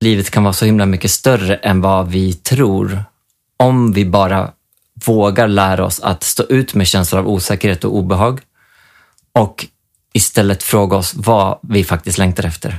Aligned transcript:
livet 0.00 0.30
kan 0.30 0.44
vara 0.44 0.52
så 0.52 0.64
himla 0.64 0.86
mycket 0.86 1.10
större 1.10 1.56
än 1.56 1.80
vad 1.80 2.08
vi 2.08 2.32
tror 2.32 3.04
om 3.56 3.92
vi 3.92 4.04
bara 4.04 4.50
vågar 5.06 5.48
lära 5.48 5.84
oss 5.84 6.00
att 6.00 6.22
stå 6.22 6.42
ut 6.42 6.74
med 6.74 6.86
känslor 6.86 7.20
av 7.20 7.28
osäkerhet 7.28 7.84
och 7.84 7.96
obehag 7.96 8.40
och 9.32 9.66
istället 10.12 10.62
fråga 10.62 10.96
oss 10.96 11.14
vad 11.14 11.58
vi 11.62 11.84
faktiskt 11.84 12.18
längtar 12.18 12.44
efter. 12.44 12.78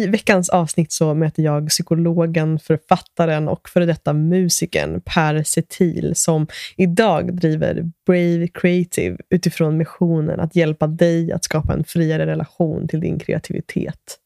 I 0.00 0.06
veckans 0.06 0.48
avsnitt 0.48 0.92
så 0.92 1.14
möter 1.14 1.42
jag 1.42 1.68
psykologen, 1.68 2.58
författaren 2.58 3.48
och 3.48 3.68
före 3.68 3.86
detta 3.86 4.12
musikern 4.12 5.00
Per 5.00 5.42
Setil 5.42 6.12
som 6.16 6.46
idag 6.76 7.36
driver 7.36 7.90
Brave 8.06 8.48
Creative 8.48 9.16
utifrån 9.30 9.76
missionen 9.76 10.40
att 10.40 10.56
hjälpa 10.56 10.86
dig 10.86 11.32
att 11.32 11.44
skapa 11.44 11.72
en 11.72 11.84
friare 11.84 12.26
relation 12.26 12.88
till 12.88 13.00
din 13.00 13.18
kreativitet. 13.18 14.18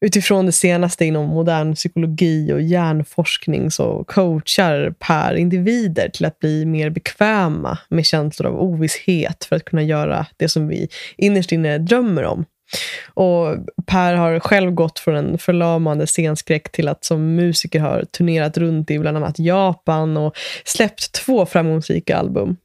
Utifrån 0.00 0.46
det 0.46 0.52
senaste 0.52 1.04
inom 1.04 1.28
modern 1.28 1.74
psykologi 1.74 2.52
och 2.52 2.62
hjärnforskning 2.62 3.70
så 3.70 4.04
coachar 4.04 4.94
Per 4.98 5.34
individer 5.34 6.08
till 6.08 6.24
att 6.24 6.38
bli 6.38 6.66
mer 6.66 6.90
bekväma 6.90 7.78
med 7.88 8.06
känslor 8.06 8.48
av 8.48 8.62
ovisshet 8.62 9.44
för 9.44 9.56
att 9.56 9.64
kunna 9.64 9.82
göra 9.82 10.26
det 10.36 10.48
som 10.48 10.68
vi 10.68 10.88
innerst 11.16 11.52
inne 11.52 11.78
drömmer 11.78 12.24
om. 12.24 12.44
Och 13.14 13.56
Per 13.86 14.14
har 14.14 14.40
själv 14.40 14.70
gått 14.70 14.98
från 14.98 15.14
en 15.14 15.38
förlamande 15.38 16.06
scenskräck 16.06 16.72
till 16.72 16.88
att 16.88 17.04
som 17.04 17.34
musiker 17.34 17.80
har 17.80 18.04
turnerat 18.04 18.58
runt 18.58 18.90
i 18.90 18.98
bland 18.98 19.16
annat 19.16 19.38
Japan 19.38 20.16
och 20.16 20.36
släppt 20.64 21.12
två 21.12 21.46
framgångsrika 21.46 22.16
album. 22.16 22.56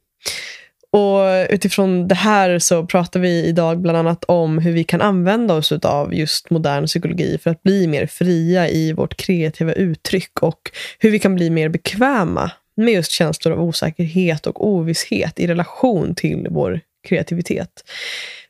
Och 0.92 1.46
utifrån 1.50 2.08
det 2.08 2.14
här 2.14 2.58
så 2.58 2.86
pratar 2.86 3.20
vi 3.20 3.44
idag 3.44 3.80
bland 3.80 3.98
annat 3.98 4.24
om 4.24 4.58
hur 4.58 4.72
vi 4.72 4.84
kan 4.84 5.00
använda 5.00 5.54
oss 5.54 5.72
av 5.72 6.14
just 6.14 6.50
modern 6.50 6.86
psykologi 6.86 7.38
för 7.42 7.50
att 7.50 7.62
bli 7.62 7.86
mer 7.86 8.06
fria 8.06 8.68
i 8.68 8.92
vårt 8.92 9.16
kreativa 9.16 9.72
uttryck 9.72 10.42
och 10.42 10.70
hur 10.98 11.10
vi 11.10 11.18
kan 11.18 11.34
bli 11.34 11.50
mer 11.50 11.68
bekväma 11.68 12.50
med 12.76 12.94
just 12.94 13.10
känslor 13.10 13.54
av 13.54 13.62
osäkerhet 13.62 14.46
och 14.46 14.66
ovisshet 14.68 15.40
i 15.40 15.46
relation 15.46 16.14
till 16.14 16.46
vår 16.50 16.80
kreativitet. 17.08 17.84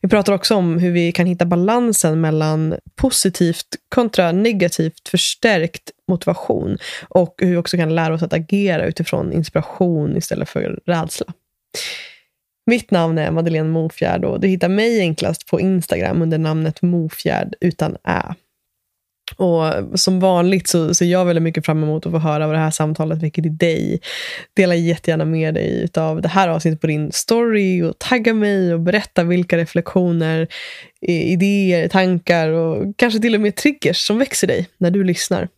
Vi 0.00 0.08
pratar 0.08 0.33
också 0.33 0.55
om 0.55 0.78
hur 0.78 0.91
vi 0.92 1.12
kan 1.12 1.27
hitta 1.27 1.45
balansen 1.45 2.20
mellan 2.20 2.75
positivt 2.95 3.67
kontra 3.89 4.33
negativt 4.33 5.08
förstärkt 5.08 5.91
motivation 6.08 6.78
och 7.08 7.34
hur 7.39 7.50
vi 7.50 7.56
också 7.56 7.77
kan 7.77 7.95
lära 7.95 8.14
oss 8.14 8.23
att 8.23 8.33
agera 8.33 8.86
utifrån 8.86 9.33
inspiration 9.33 10.17
istället 10.17 10.48
för 10.48 10.80
rädsla. 10.86 11.27
Mitt 12.67 12.91
namn 12.91 13.19
är 13.19 13.30
Madeleine 13.30 13.69
Mofjärd 13.69 14.25
och 14.25 14.41
du 14.41 14.48
hittar 14.48 14.69
mig 14.69 15.00
enklast 15.00 15.47
på 15.47 15.61
Instagram 15.61 16.23
under 16.23 16.39
namnet 16.39 16.83
Mofjärd 16.83 17.55
utan 17.61 17.97
ä. 18.05 18.34
Och 19.36 19.64
som 20.00 20.20
vanligt 20.20 20.69
så 20.69 20.94
ser 20.94 21.06
jag 21.06 21.25
väldigt 21.25 21.42
mycket 21.42 21.66
fram 21.66 21.83
emot 21.83 22.06
att 22.06 22.12
få 22.12 22.19
höra 22.19 22.47
vad 22.47 22.56
det 22.56 22.61
här 22.61 22.70
samtalet 22.70 23.22
väcker 23.22 23.47
i 23.47 23.48
dig. 23.48 24.00
Dela 24.56 24.74
jättegärna 24.74 25.24
med 25.24 25.55
dig 25.55 25.89
av 25.97 26.22
det 26.22 26.28
här 26.28 26.48
avsnittet 26.48 26.80
på 26.80 26.86
din 26.86 27.12
story 27.12 27.83
och 27.83 27.98
tagga 27.98 28.34
mig 28.34 28.74
och 28.74 28.80
berätta 28.80 29.24
vilka 29.24 29.56
reflektioner, 29.56 30.48
idéer, 31.06 31.89
tankar 31.89 32.48
och 32.48 32.97
kanske 32.97 33.20
till 33.20 33.34
och 33.34 33.41
med 33.41 33.56
triggers 33.56 34.06
som 34.06 34.19
växer 34.19 34.47
dig 34.47 34.69
när 34.78 34.91
du 34.91 35.05
lyssnar. 35.05 35.48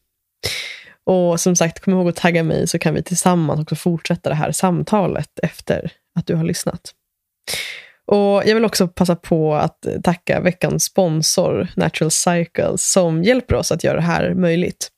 Och 1.06 1.40
som 1.40 1.56
sagt, 1.56 1.80
kom 1.80 1.94
ihåg 1.94 2.08
att 2.08 2.16
tagga 2.16 2.42
mig 2.42 2.68
så 2.68 2.78
kan 2.78 2.94
vi 2.94 3.02
tillsammans 3.02 3.60
också 3.60 3.74
fortsätta 3.74 4.30
det 4.30 4.36
här 4.36 4.52
samtalet 4.52 5.38
efter 5.42 5.90
att 6.18 6.26
du 6.26 6.34
har 6.34 6.44
lyssnat. 6.44 6.94
Och 8.06 8.42
Jag 8.46 8.54
vill 8.54 8.64
också 8.64 8.88
passa 8.88 9.16
på 9.16 9.54
att 9.54 9.86
tacka 10.02 10.40
veckans 10.40 10.84
sponsor 10.84 11.68
Natural 11.76 12.10
Cycles 12.10 12.92
som 12.92 13.22
hjälper 13.22 13.54
oss 13.54 13.72
att 13.72 13.84
göra 13.84 13.96
det 13.96 14.02
här 14.02 14.34
möjligt. 14.34 14.90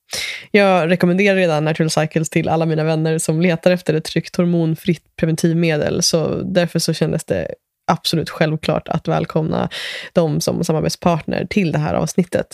Jag 0.51 0.91
rekommenderar 0.91 1.37
redan 1.37 1.65
Natural 1.65 1.91
Cycles 1.91 2.31
till 2.31 2.49
alla 2.49 2.67
mina 2.67 2.85
vänner 2.85 3.19
som 3.19 3.41
letar 3.41 3.71
efter 3.71 3.95
ett 3.95 4.05
tryggt 4.05 4.37
hormonfritt 4.37 5.03
preventivmedel. 5.17 6.03
Så 6.03 6.43
därför 6.43 6.79
så 6.79 6.93
kändes 6.93 7.25
det 7.25 7.55
absolut 7.87 8.31
självklart 8.31 8.89
att 8.89 9.09
välkomna 9.09 9.69
dem 10.13 10.41
som 10.41 10.65
samarbetspartner 10.65 11.47
till 11.51 11.73
det 11.73 11.79
här 11.79 11.95
avsnittet. 11.95 12.47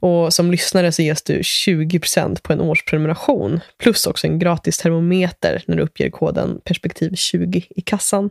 Och 0.00 0.32
som 0.32 0.50
lyssnare 0.50 0.92
så 0.92 1.02
ges 1.02 1.22
du 1.22 1.40
20% 1.40 2.42
på 2.42 2.52
en 2.52 2.60
årsprenumeration 2.60 3.60
plus 3.78 4.06
också 4.06 4.26
en 4.26 4.38
gratis 4.38 4.78
termometer 4.78 5.62
när 5.66 5.76
du 5.76 5.82
uppger 5.82 6.10
koden 6.10 6.60
perspektiv20 6.64 7.64
i 7.70 7.80
kassan. 7.80 8.30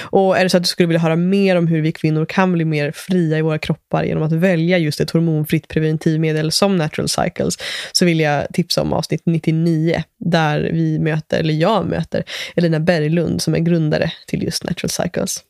Och 0.00 0.38
är 0.38 0.42
det 0.44 0.50
så 0.50 0.56
att 0.56 0.62
du 0.62 0.66
skulle 0.66 0.86
vilja 0.86 1.00
höra 1.00 1.16
mer 1.16 1.56
om 1.56 1.66
hur 1.66 1.80
vi 1.82 1.92
kvinnor 1.92 2.24
kan 2.24 2.52
bli 2.52 2.64
mer 2.64 2.92
fria 2.92 3.38
i 3.38 3.42
våra 3.42 3.58
kroppar 3.58 4.04
genom 4.04 4.22
att 4.22 4.32
välja 4.32 4.78
just 4.78 5.00
ett 5.00 5.10
hormonfritt 5.10 5.68
preventivmedel 5.68 6.52
som 6.52 6.76
Natural 6.76 7.08
Cycles 7.08 7.58
så 7.92 8.04
vill 8.04 8.20
jag 8.20 8.46
tipsa 8.52 8.82
om 8.82 8.92
avsnitt 8.92 9.22
99 9.24 10.02
där 10.18 10.70
vi 10.72 10.98
möter, 10.98 11.40
eller 11.40 11.54
jag 11.54 11.86
möter, 11.86 12.24
Elina 12.56 12.80
Berglund 12.80 13.42
som 13.42 13.54
är 13.54 13.58
grundare 13.58 14.12
till 14.26 14.42
just 14.42 14.64
Natural 14.64 14.90
Cycles. 14.90 15.44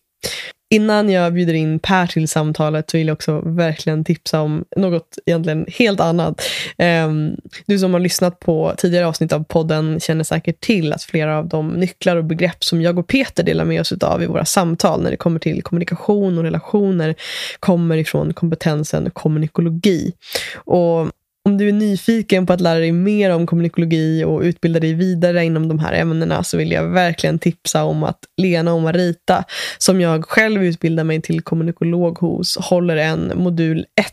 Innan 0.73 1.11
jag 1.11 1.35
bjuder 1.35 1.55
in 1.55 1.79
Per 1.79 2.07
till 2.07 2.29
samtalet 2.29 2.91
så 2.91 2.97
vill 2.97 3.07
jag 3.07 3.15
också 3.15 3.41
verkligen 3.41 4.05
tipsa 4.05 4.41
om 4.41 4.65
något 4.77 5.19
egentligen 5.27 5.67
helt 5.69 6.01
annat. 6.01 6.43
Ehm, 6.79 7.37
du 7.67 7.79
som 7.79 7.93
har 7.93 8.01
lyssnat 8.01 8.41
på 8.41 8.75
tidigare 8.77 9.07
avsnitt 9.07 9.33
av 9.33 9.45
podden 9.45 10.01
känner 10.01 10.25
säkert 10.25 10.61
till 10.61 10.93
att 10.93 11.03
flera 11.03 11.39
av 11.39 11.49
de 11.49 11.69
nycklar 11.69 12.17
och 12.17 12.25
begrepp 12.25 12.65
som 12.65 12.83
jag 12.83 12.99
och 12.99 13.07
Peter 13.07 13.43
delar 13.43 13.65
med 13.65 13.81
oss 13.81 13.93
av 13.93 14.23
i 14.23 14.27
våra 14.27 14.45
samtal 14.45 15.03
när 15.03 15.11
det 15.11 15.17
kommer 15.17 15.41
till 15.41 15.63
kommunikation 15.63 16.39
och 16.39 16.45
relationer 16.45 17.15
kommer 17.61 17.97
ifrån 17.97 18.35
kompetensen 18.35 19.11
kommunikologi. 19.11 20.13
Och 20.55 21.11
om 21.45 21.59
du 21.59 21.69
är 21.69 21.73
nyfiken 21.73 22.47
på 22.47 22.53
att 22.53 22.61
lära 22.61 22.79
dig 22.79 22.93
mer 22.93 23.31
om 23.31 23.47
kommunikologi 23.47 24.25
och 24.25 24.41
utbilda 24.41 24.81
dig 24.81 24.95
vidare 24.95 25.45
inom 25.45 25.69
de 25.69 25.79
här 25.79 25.93
ämnena 25.93 26.45
så 26.45 26.57
vill 26.57 26.73
jag 26.73 26.89
verkligen 26.89 27.39
tipsa 27.39 27.85
om 27.85 28.03
att 28.03 28.19
Lena 28.37 28.75
och 28.75 28.83
Marita, 28.83 29.45
som 29.79 30.01
jag 30.01 30.25
själv 30.25 30.65
utbildar 30.65 31.05
mig 31.05 31.23
till 31.23 31.41
kommunikolog 31.41 32.19
hos, 32.19 32.57
håller 32.57 32.97
en 32.97 33.33
modul 33.37 33.87
1 34.01 34.13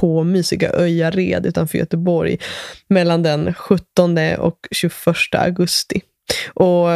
på 0.00 0.24
mysiga 0.24 0.72
Öjared 0.72 1.46
utanför 1.46 1.78
Göteborg 1.78 2.38
mellan 2.88 3.22
den 3.22 3.54
17 3.54 4.18
och 4.38 4.58
21 4.70 4.94
augusti. 5.32 6.00
Och 6.54 6.88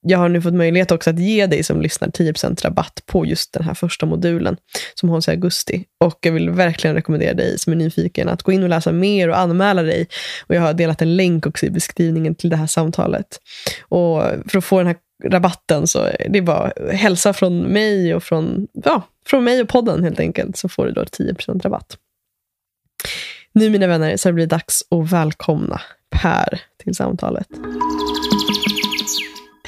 jag 0.00 0.18
har 0.18 0.28
nu 0.28 0.42
fått 0.42 0.54
möjlighet 0.54 0.90
också 0.90 1.10
att 1.10 1.18
ge 1.18 1.46
dig 1.46 1.62
som 1.62 1.82
lyssnar 1.82 2.08
10% 2.08 2.62
rabatt 2.62 3.02
på 3.06 3.26
just 3.26 3.52
den 3.52 3.64
här 3.64 3.74
första 3.74 4.06
modulen 4.06 4.56
som 4.94 5.08
hålls 5.08 5.28
i 5.28 5.30
augusti. 5.30 5.84
Och 6.04 6.18
jag 6.20 6.32
vill 6.32 6.50
verkligen 6.50 6.96
rekommendera 6.96 7.34
dig 7.34 7.58
som 7.58 7.72
är 7.72 7.76
nyfiken 7.76 8.28
att 8.28 8.42
gå 8.42 8.52
in 8.52 8.62
och 8.62 8.68
läsa 8.68 8.92
mer 8.92 9.28
och 9.28 9.38
anmäla 9.38 9.82
dig. 9.82 10.06
Och 10.46 10.54
jag 10.54 10.60
har 10.60 10.74
delat 10.74 11.02
en 11.02 11.16
länk 11.16 11.46
också 11.46 11.66
i 11.66 11.70
beskrivningen 11.70 12.34
till 12.34 12.50
det 12.50 12.56
här 12.56 12.66
samtalet. 12.66 13.26
Och 13.88 14.22
för 14.46 14.58
att 14.58 14.64
få 14.64 14.78
den 14.78 14.86
här 14.86 14.96
rabatten 15.24 15.86
så 15.86 15.98
det 16.28 16.38
är 16.38 16.42
bara 16.42 16.72
hälsa 16.92 17.32
från 17.32 17.58
mig 17.58 18.14
och 18.14 18.22
från, 18.22 18.66
ja, 18.84 19.02
från 19.26 19.44
mig 19.44 19.60
och 19.60 19.68
podden 19.68 20.04
helt 20.04 20.20
enkelt 20.20 20.56
så 20.56 20.68
får 20.68 20.86
du 20.86 20.92
då 20.92 21.02
10% 21.02 21.62
rabatt. 21.62 21.96
Nu 23.52 23.70
mina 23.70 23.86
vänner 23.86 24.16
så 24.16 24.32
blir 24.32 24.46
det 24.46 24.56
dags 24.56 24.82
att 24.90 25.12
välkomna 25.12 25.80
Per 26.10 26.60
till 26.84 26.94
samtalet. 26.94 27.48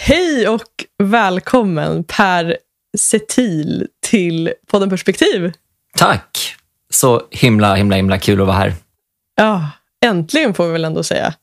Hej 0.02 0.48
och 0.48 0.84
välkommen 1.02 2.04
Per 2.04 2.56
Setil 2.98 3.86
till 4.06 4.52
podden 4.70 4.90
Perspektiv. 4.90 5.52
Tack! 5.96 6.56
Så 6.90 7.22
himla, 7.30 7.74
himla, 7.74 7.96
himla 7.96 8.18
kul 8.18 8.40
att 8.40 8.46
vara 8.46 8.56
här. 8.56 8.74
Ja, 9.36 9.70
äntligen 10.04 10.54
får 10.54 10.66
vi 10.66 10.72
väl 10.72 10.84
ändå 10.84 11.02
säga. 11.02 11.34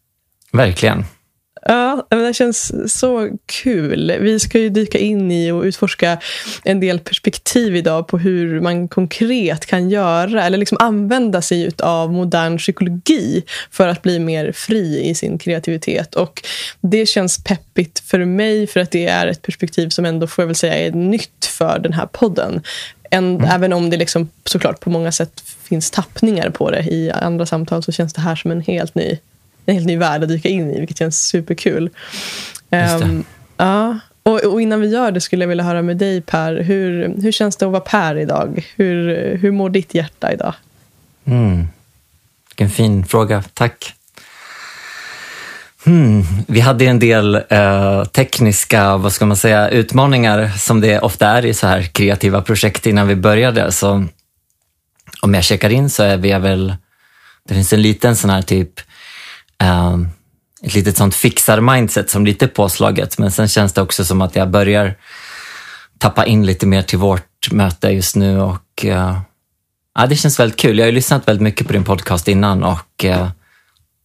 Verkligen. 0.52 1.06
Ja, 1.70 2.08
det 2.10 2.34
känns 2.34 2.92
så 3.00 3.30
kul. 3.46 4.18
Vi 4.20 4.40
ska 4.40 4.60
ju 4.60 4.70
dyka 4.70 4.98
in 4.98 5.32
i 5.32 5.52
och 5.52 5.64
utforska 5.64 6.20
en 6.64 6.80
del 6.80 7.00
perspektiv 7.00 7.76
idag 7.76 8.08
på 8.08 8.18
hur 8.18 8.62
man 8.62 8.88
konkret 8.88 9.66
kan 9.66 9.90
göra 9.90 10.44
eller 10.44 10.58
liksom 10.58 10.78
använda 10.82 11.42
sig 11.42 11.72
av 11.80 12.14
modern 12.14 12.58
psykologi 12.58 13.44
för 13.72 13.88
att 13.88 14.02
bli 14.02 14.20
mer 14.20 14.52
fri 14.52 15.10
i 15.10 15.16
sin 15.16 15.38
kreativitet. 15.38 16.16
Och 16.16 16.44
Det 16.82 17.06
känns 17.06 17.44
peppigt 17.44 18.00
för 18.00 18.26
mig 18.26 18.68
för 18.68 18.80
att 18.80 18.92
det 18.92 19.08
är 19.08 19.28
ett 19.28 19.42
perspektiv 19.42 19.90
som 19.90 20.06
ändå 20.06 20.28
får 20.28 20.44
jag 20.44 20.48
väl 20.48 20.56
säga 20.56 20.76
är 20.76 20.92
nytt 20.92 21.46
för 21.46 21.80
den 21.80 21.94
här 21.94 22.06
podden. 22.06 22.62
En, 23.10 23.36
mm. 23.36 23.52
Även 23.52 23.74
om 23.74 23.90
det 23.90 23.98
liksom, 23.98 24.30
såklart 24.46 24.80
på 24.80 24.90
många 24.90 25.12
sätt 25.12 25.44
finns 25.64 25.92
tappningar 25.92 26.50
på 26.50 26.72
det 26.72 26.84
i 26.84 27.12
andra 27.12 27.46
samtal 27.46 27.84
så 27.84 27.92
känns 27.92 28.14
det 28.14 28.22
här 28.22 28.36
som 28.36 28.52
en 28.52 28.62
helt 28.62 28.96
ny 28.96 29.18
en 29.68 29.74
helt 29.76 29.88
ny 29.88 29.98
värld 29.98 30.24
att 30.24 30.30
dyka 30.30 30.50
in 30.50 30.72
i, 30.72 30.80
vilket 30.80 30.98
känns 30.98 31.28
superkul. 31.28 31.90
Um, 32.70 33.24
ja, 33.58 34.00
Och, 34.24 34.44
och, 34.44 34.62
innan 34.62 34.82
vi 34.82 34.88
gör 34.88 35.12
det 35.12 35.22
skulle 35.22 35.44
jag 35.44 35.50
vilja 35.50 35.64
höra 35.64 35.82
med 35.82 35.98
dig 35.98 36.22
Per. 36.22 36.56
Hur, 36.56 37.14
hur 37.22 37.32
känns 37.32 37.56
det 37.56 37.66
att 37.66 37.72
vara 37.72 37.82
Per 37.82 38.18
idag? 38.18 38.68
Hur, 38.76 39.36
hur 39.38 39.52
mår 39.52 39.70
ditt 39.70 39.94
hjärta 39.94 40.34
idag? 40.34 40.54
Mm. 41.26 41.68
Vilken 42.50 42.70
fin 42.70 43.06
fråga. 43.06 43.44
Tack. 43.54 43.94
Hmm. 45.86 46.24
Vi 46.48 46.60
hade 46.60 46.86
en 46.86 47.00
del 47.00 47.36
eh, 47.50 48.04
tekniska 48.04 48.98
vad 48.98 49.14
ska 49.14 49.26
man 49.26 49.38
säga, 49.38 49.70
utmaningar 49.70 50.48
som 50.58 50.82
det 50.82 51.00
ofta 51.00 51.28
är 51.28 51.46
i 51.46 51.54
så 51.54 51.68
här 51.68 51.82
kreativa 51.82 52.42
projekt 52.42 52.86
innan 52.86 53.08
vi 53.08 53.16
började. 53.16 53.72
Så 53.72 54.06
om 55.22 55.34
jag 55.34 55.44
checkar 55.44 55.70
in 55.70 55.90
så 55.90 56.04
är 56.04 56.18
vi 56.18 56.34
väl, 56.34 56.76
det 57.48 57.54
finns 57.54 57.74
en 57.74 57.82
liten 57.82 58.16
sån 58.16 58.30
här 58.30 58.42
typ 58.42 58.80
eh, 59.62 59.98
ett 60.64 60.74
litet 60.74 60.98
sånt 60.98 61.16
fixar-mindset 61.16 62.10
som 62.10 62.26
lite 62.26 62.48
påslaget. 62.48 63.18
Men 63.18 63.32
sen 63.32 63.48
känns 63.48 63.74
det 63.74 63.82
också 63.82 64.06
som 64.06 64.22
att 64.22 64.36
jag 64.36 64.50
börjar 64.50 64.96
tappa 65.98 66.26
in 66.26 66.46
lite 66.46 66.66
mer 66.66 66.82
till 66.82 66.98
vårt 66.98 67.52
möte 67.52 67.90
just 67.90 68.16
nu 68.16 68.42
och 68.42 68.86
uh, 68.86 69.20
ja, 69.96 70.08
det 70.08 70.16
känns 70.16 70.40
väldigt 70.40 70.60
kul. 70.60 70.78
Jag 70.78 70.86
har 70.86 70.90
ju 70.90 70.96
lyssnat 70.96 71.28
väldigt 71.28 71.44
mycket 71.44 71.68
på 71.68 71.74
din 71.74 71.84
podcast 71.84 72.28
innan 72.28 72.64
och, 72.64 73.06
uh, 73.06 73.30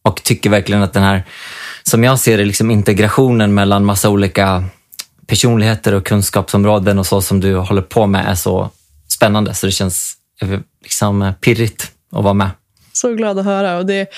och 0.02 0.22
tycker 0.22 0.50
verkligen 0.50 0.82
att 0.82 0.92
den 0.92 1.02
här, 1.02 1.24
som 1.82 2.04
jag 2.04 2.18
ser 2.18 2.38
det, 2.38 2.44
liksom 2.44 2.70
integrationen 2.70 3.54
mellan 3.54 3.84
massa 3.84 4.08
olika 4.08 4.64
personligheter 5.26 5.94
och 5.94 6.06
kunskapsområden 6.06 6.98
och 6.98 7.06
så 7.06 7.22
som 7.22 7.40
du 7.40 7.56
håller 7.56 7.82
på 7.82 8.06
med 8.06 8.26
är 8.26 8.34
så 8.34 8.70
spännande 9.08 9.54
så 9.54 9.66
det 9.66 9.72
känns 9.72 10.16
eh, 10.40 10.60
liksom 10.82 11.34
pirrigt 11.40 11.92
att 12.12 12.24
vara 12.24 12.34
med. 12.34 12.50
Så 12.92 13.14
glad 13.14 13.38
att 13.38 13.44
höra. 13.44 13.76
Och 13.76 13.86
det, 13.86 14.08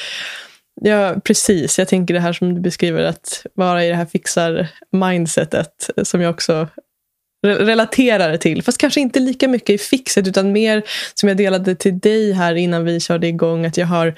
Ja, 0.80 1.14
precis. 1.24 1.78
Jag 1.78 1.88
tänker 1.88 2.14
det 2.14 2.20
här 2.20 2.32
som 2.32 2.54
du 2.54 2.60
beskriver, 2.60 3.02
att 3.02 3.46
vara 3.54 3.84
i 3.84 3.88
det 3.88 3.94
här 3.94 4.06
fixar-mindsetet 4.06 5.90
som 6.02 6.20
jag 6.20 6.30
också 6.30 6.68
relaterar 7.46 8.36
till. 8.36 8.62
Fast 8.62 8.78
kanske 8.78 9.00
inte 9.00 9.20
lika 9.20 9.48
mycket 9.48 9.70
i 9.70 9.78
fixet 9.78 10.28
utan 10.28 10.52
mer 10.52 10.82
som 11.14 11.28
jag 11.28 11.38
delade 11.38 11.74
till 11.74 11.98
dig 11.98 12.32
här 12.32 12.54
innan 12.54 12.84
vi 12.84 13.00
körde 13.00 13.26
igång 13.26 13.66
att 13.66 13.76
jag 13.76 13.86
har 13.86 14.14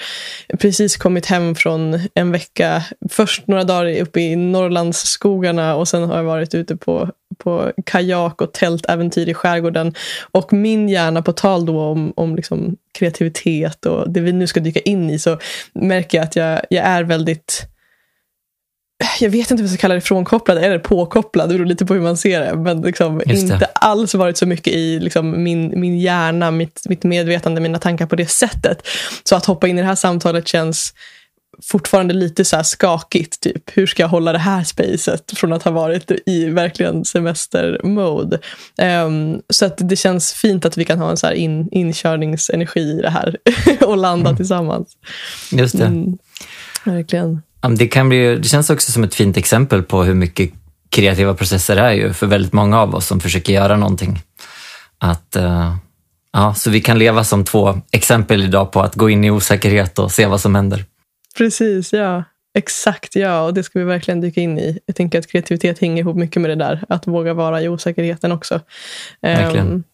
precis 0.59 0.97
kommit 0.97 1.27
hem 1.27 1.55
från 1.55 2.01
en 2.15 2.33
vecka. 2.33 2.83
Först 3.11 3.47
några 3.47 3.65
dagar 3.65 4.01
uppe 4.01 4.21
i 4.21 4.37
Norrlandsskogarna 4.37 5.77
och 5.77 5.89
sen 5.89 6.03
har 6.03 6.17
jag 6.17 6.25
varit 6.25 6.55
ute 6.55 6.77
på, 6.77 7.11
på 7.39 7.73
kajak 7.87 8.41
och 8.43 8.53
tältäventyr 8.53 9.29
i 9.29 9.35
skärgården. 9.35 9.95
Och 10.33 10.53
min 10.53 10.89
hjärna, 10.89 11.23
på 11.23 11.33
tal 11.33 11.67
då 11.67 11.81
om, 11.81 12.13
om 12.17 12.37
liksom 12.37 12.77
kreativitet 12.99 13.87
och 13.87 14.11
det 14.11 14.21
vi 14.21 14.33
nu 14.33 14.47
ska 14.47 14.61
dyka 14.61 14.81
in 14.81 15.11
i 15.11 15.19
så 15.19 15.39
märker 15.73 16.19
jag 16.19 16.25
att 16.25 16.37
jag, 16.37 16.61
jag 16.71 16.85
är 16.85 17.03
väldigt 17.03 17.69
jag 19.21 19.31
vet 19.31 19.51
inte 19.51 19.55
om 19.55 19.61
jag 19.61 19.71
ska 19.71 19.81
kalla 19.81 19.95
det 19.95 20.01
frånkopplad 20.01 20.59
eller 20.59 20.79
påkopplad, 20.79 21.49
det 21.49 21.55
beror 21.55 21.67
lite 21.67 21.87
på 21.87 21.95
hur 21.95 22.01
man 22.01 22.17
ser 22.17 22.41
det. 22.41 22.57
Men 22.57 22.81
liksom 22.83 23.23
inte 23.27 23.67
alls 23.75 24.15
varit 24.15 24.37
så 24.37 24.47
mycket 24.47 24.73
i 24.73 25.01
liksom 25.01 25.43
min, 25.43 25.81
min 25.81 25.99
hjärna, 25.99 26.51
mitt, 26.51 26.83
mitt 26.89 27.05
medvetande, 27.05 27.61
mina 27.61 27.79
tankar 27.79 28.07
på 28.07 28.17
det 28.17 28.31
sättet. 28.31 28.87
Så 29.25 29.37
att 29.37 29.47
hoppa 29.47 29.69
in 29.69 29.79
i 29.79 29.81
det 29.81 29.87
här 29.87 29.95
samtalet 29.95 30.49
känns 30.49 30.95
fortfarande 31.63 32.15
lite 32.15 32.45
så 32.45 32.65
skakigt. 32.65 33.41
Typ. 33.41 33.63
Hur 33.73 33.87
ska 33.87 34.03
jag 34.03 34.09
hålla 34.09 34.33
det 34.33 34.39
här 34.39 34.65
spacet 34.65 35.33
från 35.39 35.53
att 35.53 35.63
ha 35.63 35.71
varit 35.71 36.11
i 36.27 36.45
verkligen 36.45 37.05
semestermode? 37.05 38.39
Um, 39.07 39.41
så 39.51 39.67
att 39.67 39.89
det 39.89 39.97
känns 39.97 40.33
fint 40.33 40.65
att 40.65 40.77
vi 40.77 40.85
kan 40.85 40.99
ha 40.99 41.11
en 41.11 41.17
så 41.17 41.33
in, 41.33 41.69
inkörningsenergi 41.73 42.81
i 42.81 43.03
det 43.03 43.11
här 43.11 43.37
och 43.81 43.97
landa 43.97 44.31
mm. 44.31 44.37
tillsammans. 44.37 44.89
Just 45.53 45.79
det. 45.79 45.87
Mm, 45.87 46.19
verkligen. 46.85 47.43
Det, 47.79 47.89
kan 47.89 48.09
bli, 48.09 48.37
det 48.37 48.49
känns 48.49 48.71
också 48.71 48.93
som 48.93 49.05
ett 49.05 49.15
fint 49.15 49.37
exempel 49.37 49.83
på 49.83 50.03
hur 50.03 50.15
mycket 50.15 50.51
kreativa 50.91 51.35
processer 51.35 51.77
är 51.77 51.93
ju 51.93 52.13
för 52.13 52.27
väldigt 52.27 52.53
många 52.53 52.81
av 52.81 52.95
oss 52.95 53.07
som 53.07 53.21
försöker 53.21 53.53
göra 53.53 53.77
någonting. 53.77 54.23
Att, 54.99 55.37
uh, 55.37 55.77
ja, 56.33 56.55
så 56.55 56.71
vi 56.71 56.81
kan 56.81 56.99
leva 56.99 57.25
som 57.25 57.45
två 57.45 57.81
exempel 57.91 58.43
idag 58.43 58.73
på 58.73 58.81
att 58.81 58.95
gå 58.95 59.11
in 59.11 59.25
i 59.25 59.31
osäkerhet 59.31 59.99
och 59.99 60.13
se 60.13 60.27
vad 60.27 60.41
som 60.41 60.55
händer. 60.55 60.85
Precis, 61.37 61.93
ja. 61.93 62.25
Exakt, 62.59 63.17
ja. 63.17 63.43
Och 63.43 63.55
det 63.55 63.63
ska 63.63 63.79
vi 63.79 63.85
verkligen 63.85 64.21
dyka 64.21 64.41
in 64.41 64.59
i. 64.59 64.79
Jag 64.87 64.97
tänker 64.97 65.19
att 65.19 65.27
kreativitet 65.27 65.79
hänger 65.79 66.03
ihop 66.03 66.17
mycket 66.17 66.43
med 66.43 66.51
det 66.51 66.55
där. 66.55 66.85
Att 66.89 67.07
våga 67.07 67.35
vara 67.35 67.63
i 67.63 67.69
osäkerheten 67.69 68.33
också. 68.33 68.61
Ehm, 69.23 69.43
verkligen. 69.43 69.67
Um, 69.67 69.85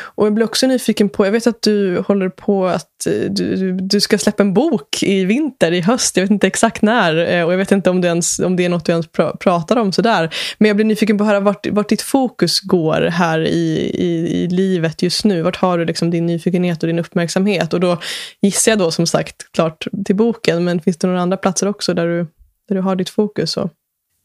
och 0.00 0.26
jag 0.26 0.34
blir 0.34 0.44
också 0.44 0.66
nyfiken 0.66 1.08
på, 1.08 1.26
jag 1.26 1.32
vet 1.32 1.46
att 1.46 1.62
du 1.62 1.98
håller 2.06 2.28
på 2.28 2.66
att 2.66 3.06
eh, 3.06 3.30
du, 3.30 3.72
du 3.72 4.00
ska 4.00 4.18
släppa 4.18 4.42
en 4.42 4.54
bok 4.54 5.02
i 5.02 5.24
vinter, 5.24 5.72
i 5.72 5.80
höst. 5.80 6.16
Jag 6.16 6.24
vet 6.24 6.30
inte 6.30 6.46
exakt 6.46 6.82
när 6.82 7.16
eh, 7.16 7.44
och 7.44 7.52
jag 7.52 7.58
vet 7.58 7.72
inte 7.72 7.90
om 7.90 8.00
det, 8.00 8.08
ens, 8.08 8.38
om 8.38 8.56
det 8.56 8.64
är 8.64 8.68
något 8.68 8.84
du 8.84 8.92
ens 8.92 9.06
pratar 9.40 9.76
om 9.76 9.92
sådär. 9.92 10.34
Men 10.58 10.68
jag 10.68 10.76
blir 10.76 10.86
nyfiken 10.86 11.18
på 11.18 11.24
att 11.24 11.28
höra 11.28 11.40
vart, 11.40 11.66
vart 11.66 11.88
ditt 11.88 12.02
fokus 12.02 12.60
går 12.60 13.00
här 13.00 13.40
i, 13.40 13.90
i, 13.94 14.42
i 14.42 14.48
livet 14.48 15.02
just 15.02 15.24
nu. 15.24 15.42
Vart 15.42 15.56
har 15.56 15.78
du 15.78 15.84
liksom 15.84 16.10
din 16.10 16.26
nyfikenhet 16.26 16.82
och 16.82 16.86
din 16.86 16.98
uppmärksamhet? 16.98 17.72
Och 17.72 17.80
då 17.80 17.98
gissar 18.40 18.72
jag 18.72 18.78
då 18.78 18.90
som 18.90 19.06
sagt 19.06 19.52
klart 19.52 19.86
till 20.04 20.16
boken, 20.16 20.64
men 20.64 20.80
finns 20.80 20.96
det 20.96 21.06
några 21.06 21.20
andra 21.20 21.36
platser 21.36 21.68
också 21.68 21.94
där 21.94 22.06
du, 22.06 22.26
där 22.68 22.74
du 22.74 22.80
har 22.80 22.96
ditt 22.96 23.10
fokus? 23.10 23.56
Och... 23.56 23.70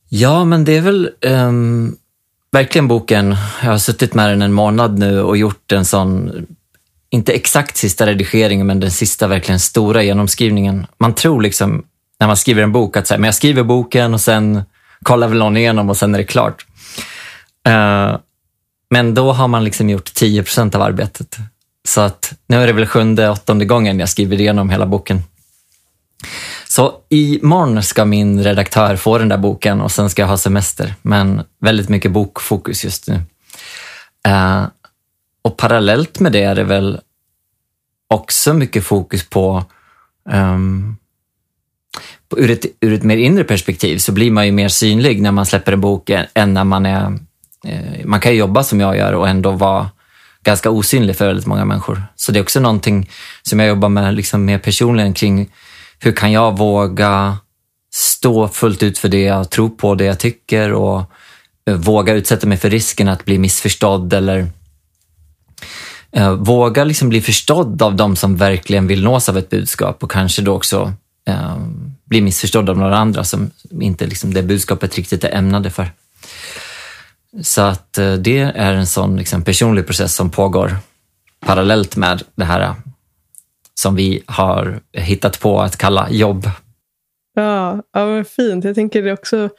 Ja, 0.09 0.45
men 0.45 0.65
det 0.65 0.77
är 0.77 0.81
väl 0.81 1.09
um 1.21 1.97
verkligen 2.57 2.88
boken. 2.88 3.36
Jag 3.63 3.71
har 3.71 3.77
suttit 3.77 4.13
med 4.13 4.30
den 4.30 4.42
en 4.42 4.54
månad 4.54 5.00
nu 5.00 5.21
och 5.21 5.38
gjort 5.38 5.71
en 5.71 5.86
sån, 5.86 6.31
inte 7.09 7.33
exakt 7.33 7.77
sista 7.77 8.06
redigeringen, 8.06 8.68
men 8.68 8.80
den 8.80 8.92
sista 8.92 9.27
verkligen 9.27 9.59
stora 9.59 10.04
genomskrivningen. 10.04 10.88
Man 10.98 11.15
tror 11.15 11.42
liksom 11.42 11.86
när 12.19 12.27
man 12.27 12.38
skriver 12.38 12.63
en 12.63 12.71
bok 12.71 12.98
att 12.98 13.07
så 13.07 13.13
här, 13.13 13.19
men 13.19 13.27
jag 13.27 13.36
skriver 13.36 13.63
boken 13.63 14.13
och 14.13 14.21
sen 14.21 14.63
kollar 15.04 15.27
väl 15.27 15.38
någon 15.38 15.57
igenom 15.57 15.89
och 15.89 15.98
sen 15.98 16.15
är 16.15 16.19
det 16.19 16.24
klart. 16.24 16.65
Uh, 17.68 18.18
men 18.89 19.13
då 19.13 19.31
har 19.31 19.48
man 19.48 19.63
liksom 19.63 19.89
gjort 19.89 20.13
10 20.13 20.44
procent 20.44 20.75
av 20.75 20.81
arbetet. 20.81 21.38
Så 21.88 22.01
att 22.01 22.33
nu 22.48 22.63
är 22.63 22.68
det 22.68 22.74
väl 22.74 22.86
sjunde, 22.86 23.30
åttonde 23.30 23.65
gången 23.65 24.00
jag 24.00 24.09
skriver 24.09 24.42
igenom 24.42 24.69
hela 24.69 24.86
boken. 24.86 25.21
Så 26.68 26.94
imorgon 27.10 27.84
ska 27.84 28.06
min 28.06 28.44
redaktör 28.44 28.96
få 28.96 29.18
den 29.18 29.30
där 29.30 29.38
boken 29.38 29.81
och 29.81 29.92
sen 29.92 30.10
ska 30.10 30.22
jag 30.22 30.28
ha 30.28 30.38
semester. 30.38 30.96
Men 31.02 31.42
väldigt 31.62 31.90
mycket 31.90 32.12
bokfokus 32.12 32.84
just 32.84 33.08
nu. 33.08 33.22
Uh, 34.28 34.68
och 35.42 35.58
parallellt 35.58 36.19
med 36.19 36.31
det 36.31 36.44
är 36.44 36.56
det 36.56 36.64
väl 36.64 37.00
också 38.08 38.54
mycket 38.54 38.84
fokus 38.84 39.30
på 39.30 39.66
um, 40.31 40.98
ur 42.36 42.52
ett, 42.52 42.66
ur 42.80 42.94
ett 42.94 43.04
mer 43.04 43.18
inre 43.18 43.44
perspektiv 43.44 43.98
så 43.98 44.12
blir 44.12 44.31
man 44.31 44.46
ju 44.46 44.52
mer 44.52 44.68
synlig 44.68 45.22
när 45.22 45.31
man 45.31 45.46
släpper 45.46 45.72
en 45.72 45.81
bok 45.81 46.10
än 46.34 46.54
när 46.54 46.64
man 46.64 46.86
är... 46.86 47.19
Eh, 47.66 48.06
man 48.06 48.19
kan 48.19 48.31
ju 48.31 48.38
jobba 48.38 48.64
som 48.64 48.80
jag 48.80 48.98
gör 48.98 49.14
och 49.14 49.30
ändå 49.30 49.52
vara 49.52 49.90
ganska 50.44 50.69
osynlig 50.69 51.16
för 51.16 51.28
väldigt 51.28 51.46
många 51.46 51.66
människor. 51.66 52.04
Så 52.16 52.31
det 52.31 52.40
är 52.40 52.44
också 52.44 52.59
någonting 52.59 53.09
som 53.42 53.59
jag 53.59 53.69
jobbar 53.69 53.90
med 53.90 54.14
liksom 54.14 54.45
mer 54.45 54.57
personligen 54.57 55.14
kring 55.14 55.50
hur 55.99 56.11
kan 56.11 56.31
jag 56.31 56.57
våga 56.57 57.37
stå 57.94 58.47
fullt 58.47 58.83
ut 58.83 58.97
för 58.97 59.09
det 59.09 59.21
jag 59.21 59.49
tror 59.49 59.69
på, 59.69 59.95
det 59.95 60.06
jag 60.06 60.19
tycker 60.19 60.73
och 60.73 61.11
eh, 61.69 61.75
våga 61.75 62.13
utsätta 62.13 62.47
mig 62.47 62.57
för 62.57 62.69
risken 62.69 63.07
att 63.07 63.25
bli 63.25 63.37
missförstådd 63.37 64.13
eller 64.13 64.47
eh, 66.11 66.31
våga 66.31 66.83
liksom 66.83 67.09
bli 67.09 67.21
förstådd 67.21 67.81
av 67.81 67.95
de 67.95 68.16
som 68.16 68.37
verkligen 68.37 68.87
vill 68.87 69.04
nås 69.04 69.30
av 69.30 69.37
ett 69.37 69.49
budskap 69.49 70.04
och 70.04 70.11
kanske 70.11 70.42
då 70.42 70.54
också 70.54 70.94
eh, 71.27 71.57
bli 72.06 72.21
missförstådd 72.21 72.69
av 72.69 72.77
några 72.77 72.97
andra 72.97 73.23
som 73.23 73.51
inte 73.81 74.07
liksom 74.07 74.33
det 74.33 74.44
budskapet 74.44 74.95
riktigt 74.95 75.23
är 75.23 75.35
ämnade 75.35 75.69
för. 75.69 75.92
Så 77.42 77.61
att 77.61 77.97
eh, 77.97 78.13
det 78.13 78.39
är 78.39 78.73
en 78.73 78.87
sån 78.87 79.18
liksom, 79.18 79.42
personlig 79.42 79.85
process 79.85 80.16
som 80.16 80.30
pågår 80.30 80.77
parallellt 81.45 81.95
med 81.95 82.23
det 82.35 82.45
här 82.45 82.75
som 83.80 83.96
vi 83.96 84.24
har 84.26 84.80
hittat 84.94 85.40
på 85.40 85.62
att 85.62 85.78
kalla 85.78 86.07
jobb. 86.10 86.50
Ja, 87.36 87.81
ja 87.94 88.06
men 88.06 88.26
fint. 88.26 88.66
Jag 88.66 88.76
tänker 88.76 89.04
det 89.04 89.10
är 89.10 89.14
också 89.14 89.50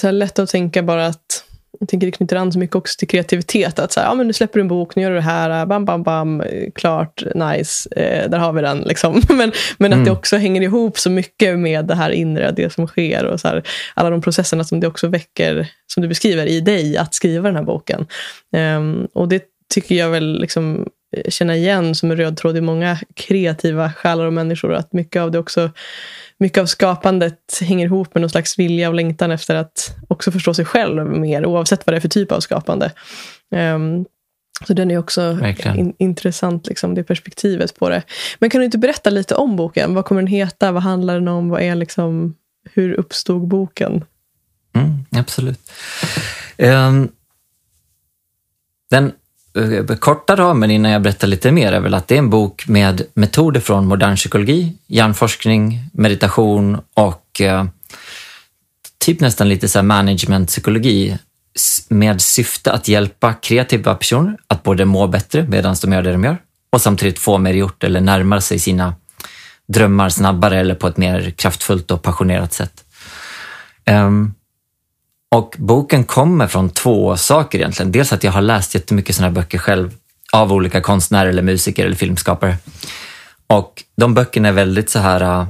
så 0.00 0.10
lätt 0.10 0.38
att 0.38 0.50
tänka 0.50 0.82
bara 0.82 1.06
att 1.06 1.44
jag 1.80 1.88
tänker 1.88 2.06
det 2.06 2.12
knyter 2.12 2.36
an 2.36 2.52
så 2.52 2.58
mycket 2.58 2.76
också 2.76 2.98
till 2.98 3.08
kreativitet. 3.08 3.78
Att 3.78 3.92
så 3.92 4.00
här, 4.00 4.06
ja, 4.06 4.14
men 4.14 4.26
nu 4.26 4.32
släpper 4.32 4.58
du 4.58 4.60
en 4.60 4.68
bok, 4.68 4.96
nu 4.96 5.02
gör 5.02 5.10
du 5.10 5.16
det 5.16 5.22
här, 5.22 5.66
bam, 5.66 5.84
bam, 5.84 6.02
bam, 6.02 6.42
klart, 6.74 7.22
nice, 7.34 7.88
eh, 7.96 8.30
där 8.30 8.38
har 8.38 8.52
vi 8.52 8.62
den. 8.62 8.78
Liksom. 8.78 9.22
Men, 9.28 9.52
men 9.78 9.92
att 9.92 9.96
mm. 9.96 10.04
det 10.04 10.10
också 10.10 10.36
hänger 10.36 10.62
ihop 10.62 10.98
så 10.98 11.10
mycket 11.10 11.58
med 11.58 11.84
det 11.84 11.94
här 11.94 12.10
inre, 12.10 12.50
det 12.50 12.72
som 12.72 12.86
sker 12.86 13.24
och 13.24 13.40
så 13.40 13.48
här, 13.48 13.62
alla 13.94 14.10
de 14.10 14.22
processerna 14.22 14.64
som 14.64 14.80
det 14.80 14.86
också 14.86 15.08
väcker, 15.08 15.70
som 15.86 16.02
du 16.02 16.08
beskriver, 16.08 16.46
i 16.46 16.60
dig 16.60 16.96
att 16.96 17.14
skriva 17.14 17.48
den 17.48 17.56
här 17.56 17.62
boken. 17.62 18.06
Um, 18.76 19.08
och 19.12 19.28
det 19.28 19.42
tycker 19.74 19.94
jag 19.94 20.08
väl 20.08 20.40
liksom 20.40 20.88
känna 21.28 21.56
igen 21.56 21.94
som 21.94 22.10
en 22.10 22.16
röd 22.16 22.36
tråd 22.36 22.56
i 22.56 22.60
många 22.60 22.98
kreativa 23.14 23.92
själar 23.92 24.24
och 24.24 24.32
människor. 24.32 24.74
Att 24.74 24.92
mycket 24.92 25.22
av 25.22 25.30
det 25.30 25.38
också 25.38 25.70
mycket 26.38 26.58
av 26.58 26.66
skapandet 26.66 27.58
hänger 27.60 27.86
ihop 27.86 28.14
med 28.14 28.20
någon 28.20 28.30
slags 28.30 28.58
vilja 28.58 28.88
och 28.88 28.94
längtan 28.94 29.30
efter 29.30 29.54
att 29.54 29.96
också 30.08 30.32
förstå 30.32 30.54
sig 30.54 30.64
själv 30.64 31.06
mer, 31.06 31.46
oavsett 31.46 31.86
vad 31.86 31.94
det 31.94 31.98
är 31.98 32.00
för 32.00 32.08
typ 32.08 32.32
av 32.32 32.40
skapande. 32.40 32.92
Um, 33.50 34.04
så 34.66 34.74
den 34.74 34.90
är 34.90 34.98
också 34.98 35.38
in, 35.76 35.94
intressant, 35.98 36.66
liksom, 36.66 36.94
det 36.94 37.04
perspektivet 37.04 37.78
på 37.78 37.88
det. 37.88 38.02
Men 38.38 38.50
kan 38.50 38.58
du 38.58 38.64
inte 38.64 38.78
berätta 38.78 39.10
lite 39.10 39.34
om 39.34 39.56
boken? 39.56 39.94
Vad 39.94 40.04
kommer 40.04 40.22
den 40.22 40.26
heta? 40.26 40.72
Vad 40.72 40.82
handlar 40.82 41.14
den 41.14 41.28
om? 41.28 41.48
Vad 41.48 41.62
är 41.62 41.74
liksom, 41.74 42.34
hur 42.72 42.92
uppstod 42.92 43.48
boken? 43.48 44.04
Mm, 44.74 45.04
absolut. 45.10 45.70
Um, 46.58 47.08
den 48.90 49.12
korta 50.00 50.36
ramen 50.36 50.70
innan 50.70 50.90
jag 50.92 51.02
berättar 51.02 51.28
lite 51.28 51.52
mer 51.52 51.72
är 51.72 51.80
väl 51.80 51.94
att 51.94 52.08
det 52.08 52.14
är 52.14 52.18
en 52.18 52.30
bok 52.30 52.68
med 52.68 53.02
metoder 53.14 53.60
från 53.60 53.86
modern 53.86 54.16
psykologi, 54.16 54.76
hjärnforskning, 54.86 55.80
meditation 55.92 56.80
och 56.94 57.40
eh, 57.40 57.64
typ 58.98 59.20
nästan 59.20 59.48
lite 59.48 59.68
så 59.68 59.82
managementpsykologi 59.82 61.18
med 61.88 62.20
syfte 62.20 62.72
att 62.72 62.88
hjälpa 62.88 63.34
kreativa 63.34 63.94
personer 63.94 64.38
att 64.46 64.62
både 64.62 64.84
må 64.84 65.06
bättre 65.06 65.42
medan 65.48 65.76
de 65.82 65.92
gör 65.92 66.02
det 66.02 66.12
de 66.12 66.24
gör 66.24 66.38
och 66.70 66.80
samtidigt 66.80 67.18
få 67.18 67.38
mer 67.38 67.54
gjort 67.54 67.84
eller 67.84 68.00
närma 68.00 68.40
sig 68.40 68.58
sina 68.58 68.94
drömmar 69.66 70.08
snabbare 70.08 70.60
eller 70.60 70.74
på 70.74 70.88
ett 70.88 70.96
mer 70.96 71.30
kraftfullt 71.30 71.90
och 71.90 72.02
passionerat 72.02 72.52
sätt. 72.52 72.84
Um, 73.90 74.34
och 75.34 75.54
boken 75.58 76.04
kommer 76.04 76.46
från 76.46 76.70
två 76.70 77.16
saker 77.16 77.58
egentligen. 77.58 77.92
Dels 77.92 78.12
att 78.12 78.24
jag 78.24 78.32
har 78.32 78.42
läst 78.42 78.74
jättemycket 78.74 79.16
sådana 79.16 79.32
böcker 79.32 79.58
själv 79.58 79.94
av 80.32 80.52
olika 80.52 80.80
konstnärer 80.80 81.28
eller 81.28 81.42
musiker 81.42 81.86
eller 81.86 81.96
filmskapare. 81.96 82.56
Och 83.46 83.82
de 83.96 84.14
böckerna 84.14 84.48
är 84.48 84.52
väldigt 84.52 84.90
så 84.90 84.98
här 84.98 85.20
äh, 85.20 85.46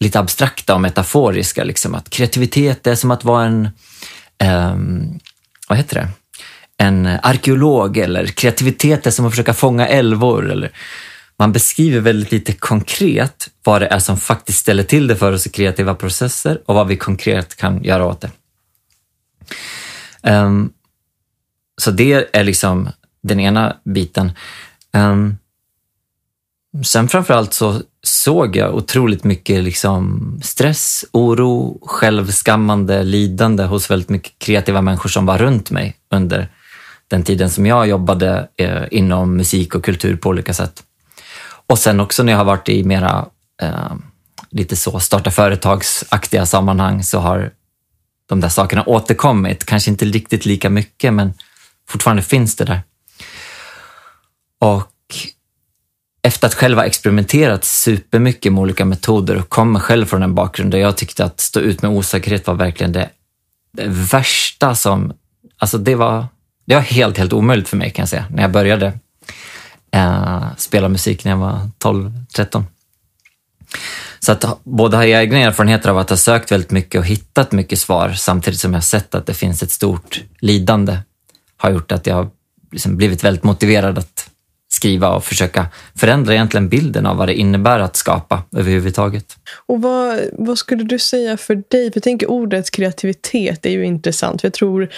lite 0.00 0.18
abstrakta 0.18 0.74
och 0.74 0.80
metaforiska. 0.80 1.64
Liksom. 1.64 1.94
Att 1.94 2.10
kreativitet 2.10 2.86
är 2.86 2.94
som 2.94 3.10
att 3.10 3.24
vara 3.24 3.44
en, 3.44 3.68
um, 4.44 5.20
vad 5.68 5.78
heter 5.78 5.94
det? 5.94 6.08
en 6.80 7.06
arkeolog 7.22 7.96
eller 7.96 8.26
kreativitet 8.26 9.06
är 9.06 9.10
som 9.10 9.26
att 9.26 9.32
försöka 9.32 9.54
fånga 9.54 9.88
älvor. 9.88 10.50
Eller 10.50 10.70
man 11.38 11.52
beskriver 11.52 12.00
väldigt 12.00 12.32
lite 12.32 12.52
konkret 12.52 13.48
vad 13.64 13.82
det 13.82 13.86
är 13.86 13.98
som 13.98 14.16
faktiskt 14.16 14.58
ställer 14.58 14.82
till 14.82 15.06
det 15.06 15.16
för 15.16 15.32
oss 15.32 15.46
i 15.46 15.50
kreativa 15.50 15.94
processer 15.94 16.60
och 16.66 16.74
vad 16.74 16.86
vi 16.86 16.96
konkret 16.96 17.56
kan 17.56 17.84
göra 17.84 18.06
åt 18.06 18.20
det. 18.20 18.30
Um, 20.22 20.72
så 21.80 21.90
det 21.90 22.28
är 22.32 22.44
liksom 22.44 22.88
den 23.22 23.40
ena 23.40 23.76
biten. 23.84 24.32
Um, 24.92 25.38
sen 26.84 27.08
framförallt 27.08 27.54
så 27.54 27.82
såg 28.02 28.56
jag 28.56 28.74
otroligt 28.74 29.24
mycket 29.24 29.64
liksom 29.64 30.32
stress, 30.42 31.04
oro, 31.12 31.78
självskammande, 31.82 33.02
lidande 33.02 33.64
hos 33.64 33.90
väldigt 33.90 34.08
mycket 34.08 34.38
kreativa 34.38 34.82
människor 34.82 35.08
som 35.08 35.26
var 35.26 35.38
runt 35.38 35.70
mig 35.70 35.96
under 36.10 36.48
den 37.08 37.22
tiden 37.22 37.50
som 37.50 37.66
jag 37.66 37.88
jobbade 37.88 38.48
eh, 38.56 38.82
inom 38.90 39.36
musik 39.36 39.74
och 39.74 39.84
kultur 39.84 40.16
på 40.16 40.28
olika 40.28 40.54
sätt. 40.54 40.82
Och 41.66 41.78
sen 41.78 42.00
också 42.00 42.22
när 42.22 42.32
jag 42.32 42.38
har 42.38 42.44
varit 42.44 42.68
i 42.68 42.84
mera 42.84 43.26
eh, 43.62 43.92
lite 44.50 44.76
så 44.76 45.00
starta 45.00 45.30
företagsaktiga 45.30 46.46
sammanhang 46.46 47.02
så 47.02 47.18
har 47.18 47.50
de 48.30 48.40
där 48.40 48.48
sakerna 48.48 48.84
återkommit. 48.86 49.64
Kanske 49.64 49.90
inte 49.90 50.04
riktigt 50.04 50.46
lika 50.46 50.70
mycket, 50.70 51.14
men 51.14 51.32
fortfarande 51.88 52.22
finns 52.22 52.56
det 52.56 52.64
där. 52.64 52.82
Och 54.58 54.92
efter 56.22 56.46
att 56.46 56.54
själv 56.54 56.78
ha 56.78 56.84
experimenterat 56.84 57.64
supermycket 57.64 58.52
med 58.52 58.62
olika 58.62 58.84
metoder 58.84 59.36
och 59.36 59.48
kommer 59.48 59.80
själv 59.80 60.06
från 60.06 60.22
en 60.22 60.34
bakgrund 60.34 60.70
där 60.70 60.78
jag 60.78 60.96
tyckte 60.96 61.24
att 61.24 61.40
stå 61.40 61.60
ut 61.60 61.82
med 61.82 61.90
osäkerhet 61.90 62.46
var 62.46 62.54
verkligen 62.54 62.92
det, 62.92 63.10
det 63.72 63.86
värsta 63.86 64.74
som... 64.74 65.12
Alltså 65.58 65.78
det 65.78 65.94
var, 65.94 66.26
det 66.66 66.74
var 66.74 66.82
helt, 66.82 67.18
helt 67.18 67.32
omöjligt 67.32 67.68
för 67.68 67.76
mig 67.76 67.90
kan 67.90 68.02
jag 68.02 68.08
säga, 68.08 68.26
när 68.30 68.42
jag 68.42 68.52
började 68.52 68.92
eh, 69.92 70.44
spela 70.56 70.88
musik 70.88 71.24
när 71.24 71.32
jag 71.32 71.38
var 71.38 71.70
12-13. 71.78 72.64
Så 74.30 74.34
att 74.34 74.64
både 74.64 74.96
ha 74.96 75.04
egna 75.04 75.38
erfarenheter 75.38 75.90
av 75.90 75.98
att 75.98 76.10
ha 76.10 76.16
sökt 76.16 76.52
väldigt 76.52 76.70
mycket 76.70 76.98
och 76.98 77.06
hittat 77.06 77.52
mycket 77.52 77.78
svar 77.78 78.12
samtidigt 78.12 78.60
som 78.60 78.74
jag 78.74 78.84
sett 78.84 79.14
att 79.14 79.26
det 79.26 79.34
finns 79.34 79.62
ett 79.62 79.70
stort 79.70 80.22
lidande 80.38 80.98
har 81.56 81.70
gjort 81.70 81.92
att 81.92 82.06
jag 82.06 82.14
har 82.14 82.30
liksom 82.72 82.96
blivit 82.96 83.24
väldigt 83.24 83.44
motiverad 83.44 83.98
att 83.98 84.29
skriva 84.80 85.08
och 85.08 85.24
försöka 85.24 85.66
förändra 85.94 86.34
egentligen 86.34 86.68
bilden 86.68 87.06
av 87.06 87.16
vad 87.16 87.28
det 87.28 87.34
innebär 87.34 87.80
att 87.80 87.96
skapa 87.96 88.42
överhuvudtaget. 88.56 89.36
Och 89.66 89.82
vad, 89.82 90.20
vad 90.32 90.58
skulle 90.58 90.84
du 90.84 90.98
säga 90.98 91.36
för 91.36 91.54
dig? 91.54 91.92
För 91.92 91.96
jag 91.96 92.02
tänker 92.02 92.30
ordet 92.30 92.70
kreativitet 92.70 93.66
är 93.66 93.70
ju 93.70 93.84
intressant. 93.84 94.40
För 94.40 94.48
jag 94.48 94.54
tror 94.54 94.88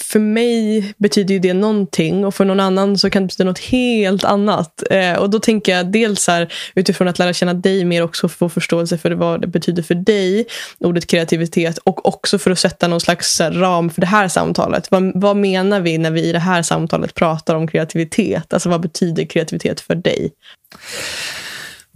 för 0.00 0.18
mig 0.18 0.94
betyder 0.96 1.34
ju 1.34 1.40
det 1.40 1.54
någonting 1.54 2.24
och 2.24 2.34
för 2.34 2.44
någon 2.44 2.60
annan 2.60 2.98
så 2.98 3.10
kan 3.10 3.22
det 3.22 3.26
betyda 3.26 3.44
något 3.44 3.58
helt 3.58 4.24
annat. 4.24 4.82
Eh, 4.90 5.14
och 5.14 5.30
då 5.30 5.38
tänker 5.38 5.76
jag 5.76 5.92
dels 5.92 6.28
här, 6.28 6.52
utifrån 6.74 7.08
att 7.08 7.18
lära 7.18 7.32
känna 7.32 7.54
dig 7.54 7.84
mer 7.84 8.02
också 8.02 8.28
få 8.28 8.48
förståelse 8.48 8.98
för 8.98 9.10
vad 9.10 9.40
det 9.40 9.46
betyder 9.46 9.82
för 9.82 9.94
dig, 9.94 10.46
ordet 10.78 11.06
kreativitet 11.06 11.78
och 11.78 12.06
också 12.08 12.38
för 12.38 12.50
att 12.50 12.58
sätta 12.58 12.88
någon 12.88 13.00
slags 13.00 13.40
ram 13.40 13.90
för 13.90 14.00
det 14.00 14.06
här 14.06 14.28
samtalet. 14.28 14.90
Vad, 14.90 15.12
vad 15.14 15.36
menar 15.36 15.80
vi 15.80 15.98
när 15.98 16.10
vi 16.10 16.24
i 16.24 16.32
det 16.32 16.38
här 16.38 16.62
samtalet 16.62 17.14
pratar 17.14 17.54
om 17.54 17.66
kreativitet? 17.66 18.52
Alltså 18.52 18.68
vad 18.68 18.80
betyder 18.94 19.24
kreativitet 19.24 19.80
för 19.80 19.94
dig? 19.94 20.32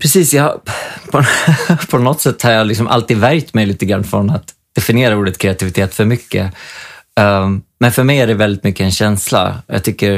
Precis, 0.02 0.34
jag, 0.34 0.60
på, 1.10 1.24
på 1.90 1.98
något 1.98 2.20
sätt 2.20 2.42
har 2.42 2.50
jag 2.50 2.66
liksom 2.66 2.86
alltid 2.86 3.18
värjt 3.18 3.54
mig 3.54 3.66
lite 3.66 3.86
grann 3.86 4.04
från 4.04 4.30
att 4.30 4.54
definiera 4.74 5.16
ordet 5.16 5.38
kreativitet 5.38 5.94
för 5.94 6.04
mycket. 6.04 6.54
Um, 7.20 7.62
men 7.78 7.92
för 7.92 8.04
mig 8.04 8.18
är 8.20 8.26
det 8.26 8.34
väldigt 8.34 8.64
mycket 8.64 8.84
en 8.84 8.90
känsla. 8.90 9.62
Jag 9.66 9.84
tycker 9.84 10.16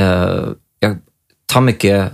uh, 0.00 0.48
jag 0.80 0.98
tar 1.46 1.60
mycket 1.60 2.12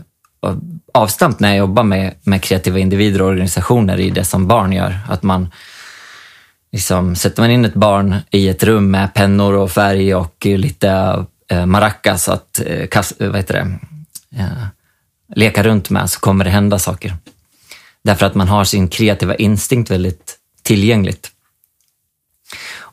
avstamp 0.94 1.40
när 1.40 1.48
jag 1.48 1.58
jobbar 1.58 1.82
med, 1.82 2.14
med 2.22 2.42
kreativa 2.42 2.78
individer 2.78 3.22
och 3.22 3.28
organisationer 3.28 4.00
i 4.00 4.10
det 4.10 4.24
som 4.24 4.46
barn 4.46 4.72
gör. 4.72 4.98
Att 5.08 5.22
man 5.22 5.48
liksom, 6.72 7.16
sätter 7.16 7.42
man 7.42 7.50
in 7.50 7.64
ett 7.64 7.74
barn 7.74 8.16
i 8.30 8.48
ett 8.48 8.62
rum 8.62 8.90
med 8.90 9.14
pennor 9.14 9.54
och 9.54 9.70
färg 9.70 10.14
och 10.14 10.46
lite 10.46 11.24
Eh, 11.48 11.66
maracas 11.66 12.28
att 12.28 12.60
eh, 12.60 12.82
eh, 12.82 13.04
vad 13.18 13.36
heter 13.36 13.54
det? 13.54 13.78
Leka 15.34 15.62
runt 15.62 15.90
med 15.90 16.10
så 16.10 16.20
kommer 16.20 16.44
det 16.44 16.50
hända 16.50 16.78
saker. 16.78 17.16
Därför 18.04 18.26
att 18.26 18.34
man 18.34 18.48
har 18.48 18.64
sin 18.64 18.88
kreativa 18.88 19.34
instinkt 19.34 19.90
väldigt 19.90 20.38
tillgängligt. 20.62 21.30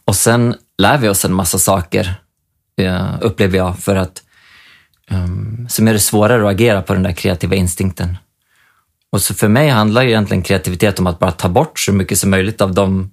Och 0.06 0.16
sen 0.16 0.56
lär 0.78 0.98
vi 0.98 1.10
oss 1.10 1.26
en 1.26 1.34
massa 1.34 1.60
saker, 1.60 2.16
upplever 3.22 3.58
jag, 3.58 3.80
för 3.80 3.96
att 3.96 4.24
ehm, 5.10 5.68
som 5.70 5.88
gör 5.88 5.94
det 5.94 6.00
svårare 6.00 6.48
att 6.48 6.54
agera 6.54 6.82
på 6.82 6.94
den 6.94 7.04
där 7.04 7.12
kreativa 7.12 7.56
instinkten. 7.56 8.18
Och 9.12 9.22
så 9.22 9.34
för 9.34 9.48
mig 9.48 9.70
handlar 9.70 10.04
egentligen 10.04 10.44
kreativitet 10.44 11.00
om 11.00 11.08
att 11.08 11.20
bara 11.20 11.32
ta 11.32 11.50
bort 11.50 11.80
så 11.80 11.94
mycket 11.94 12.20
som 12.20 12.30
möjligt 12.30 12.62
av 12.62 12.74
de 12.74 13.12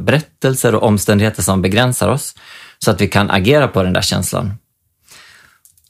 berättelser 0.00 0.74
och 0.74 0.82
omständigheter 0.82 1.42
som 1.42 1.62
begränsar 1.62 2.08
oss, 2.08 2.34
så 2.84 2.90
att 2.90 3.00
vi 3.00 3.08
kan 3.08 3.30
agera 3.30 3.68
på 3.68 3.82
den 3.82 3.92
där 3.92 4.02
känslan. 4.02 4.54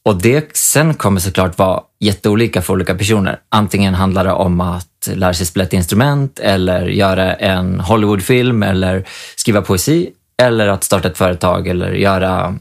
Och 0.02 0.23
det 0.23 0.57
sen 0.57 0.95
kommer 0.95 1.21
såklart 1.21 1.59
vara 1.59 1.80
jätteolika 2.00 2.62
för 2.62 2.73
olika 2.73 2.95
personer. 2.95 3.40
Antingen 3.49 3.95
handlar 3.95 4.25
det 4.25 4.33
om 4.33 4.61
att 4.61 5.09
lära 5.14 5.35
sig 5.35 5.47
spela 5.47 5.64
ett 5.64 5.73
instrument 5.73 6.38
eller 6.38 6.87
göra 6.87 7.35
en 7.35 7.80
Hollywoodfilm 7.80 8.62
eller 8.62 9.04
skriva 9.37 9.62
poesi 9.62 10.11
eller 10.42 10.68
att 10.68 10.85
starta 10.85 11.09
ett 11.09 11.18
företag 11.18 11.68
eller 11.68 11.92
göra 11.92 12.59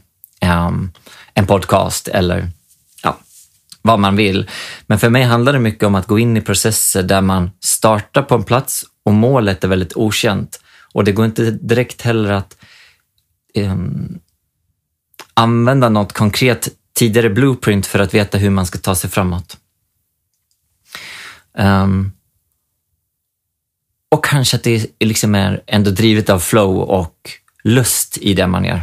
um, 0.68 0.92
en 1.34 1.46
podcast 1.46 2.08
eller 2.08 2.48
ja, 3.02 3.16
vad 3.82 3.98
man 3.98 4.16
vill. 4.16 4.50
Men 4.86 4.98
för 4.98 5.10
mig 5.10 5.22
handlar 5.22 5.52
det 5.52 5.58
mycket 5.58 5.84
om 5.84 5.94
att 5.94 6.06
gå 6.06 6.18
in 6.18 6.36
i 6.36 6.40
processer 6.40 7.02
där 7.02 7.20
man 7.20 7.50
startar 7.60 8.22
på 8.22 8.34
en 8.34 8.44
plats 8.44 8.84
och 9.04 9.12
målet 9.12 9.64
är 9.64 9.68
väldigt 9.68 9.96
okänt. 9.96 10.60
Och 10.92 11.04
det 11.04 11.12
går 11.12 11.24
inte 11.24 11.50
direkt 11.50 12.02
heller 12.02 12.30
att 12.30 12.56
um, 13.54 14.20
använda 15.34 15.88
något 15.88 16.12
konkret 16.12 16.68
tidigare 16.94 17.30
blueprint 17.30 17.86
för 17.86 17.98
att 17.98 18.14
veta 18.14 18.38
hur 18.38 18.50
man 18.50 18.66
ska 18.66 18.78
ta 18.78 18.94
sig 18.94 19.10
framåt. 19.10 19.56
Um, 21.52 22.12
och 24.08 24.24
kanske 24.24 24.56
att 24.56 24.62
det 24.62 24.86
liksom 25.00 25.34
är 25.34 25.62
ändå 25.66 25.90
drivet 25.90 26.30
av 26.30 26.38
flow 26.38 26.78
och 26.78 27.30
lust 27.64 28.18
i 28.18 28.34
det 28.34 28.46
man 28.46 28.64
gör. 28.64 28.82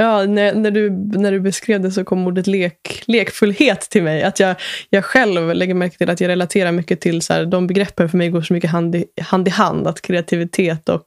Ja, 0.00 0.26
när, 0.26 0.54
när, 0.54 0.70
du, 0.70 0.90
när 0.90 1.32
du 1.32 1.40
beskrev 1.40 1.80
det 1.80 1.90
så 1.90 2.04
kom 2.04 2.26
ordet 2.26 2.46
lek, 2.46 3.02
lekfullhet 3.06 3.80
till 3.80 4.02
mig. 4.02 4.22
Att 4.22 4.40
jag, 4.40 4.56
jag 4.90 5.04
själv 5.04 5.54
lägger 5.54 5.74
märke 5.74 5.98
till 5.98 6.10
att 6.10 6.20
jag 6.20 6.28
relaterar 6.28 6.72
mycket 6.72 7.00
till 7.00 7.22
så 7.22 7.32
här, 7.32 7.44
de 7.44 7.66
begreppen 7.66 8.08
för 8.08 8.18
mig 8.18 8.28
går 8.28 8.42
så 8.42 8.52
mycket 8.52 8.70
hand 8.70 8.94
i, 8.94 9.04
hand 9.20 9.48
i 9.48 9.50
hand. 9.50 9.86
Att 9.86 10.02
kreativitet 10.02 10.88
och 10.88 11.06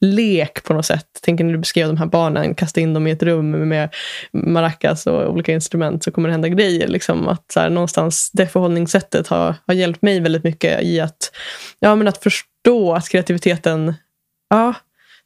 lek 0.00 0.64
på 0.64 0.74
något 0.74 0.86
sätt. 0.86 1.06
Tänker 1.22 1.44
när 1.44 1.52
du 1.52 1.58
beskrev 1.58 1.88
de 1.88 1.96
här 1.96 2.06
barnen, 2.06 2.54
kasta 2.54 2.80
in 2.80 2.94
dem 2.94 3.06
i 3.06 3.10
ett 3.10 3.22
rum 3.22 3.50
med 3.50 3.94
maracas 4.32 5.06
och 5.06 5.30
olika 5.30 5.52
instrument 5.52 6.04
så 6.04 6.10
kommer 6.10 6.28
det 6.28 6.32
hända 6.32 6.48
grejer. 6.48 6.88
Liksom, 6.88 7.28
att 7.28 7.52
så 7.52 7.60
här, 7.60 7.70
någonstans 7.70 8.30
det 8.32 8.46
förhållningssättet 8.46 9.28
har, 9.28 9.54
har 9.66 9.74
hjälpt 9.74 10.02
mig 10.02 10.20
väldigt 10.20 10.44
mycket 10.44 10.82
i 10.82 11.00
att, 11.00 11.32
ja, 11.78 11.96
men 11.96 12.08
att 12.08 12.22
förstå 12.22 12.94
att 12.94 13.08
kreativiteten 13.08 13.94
ja, 14.50 14.74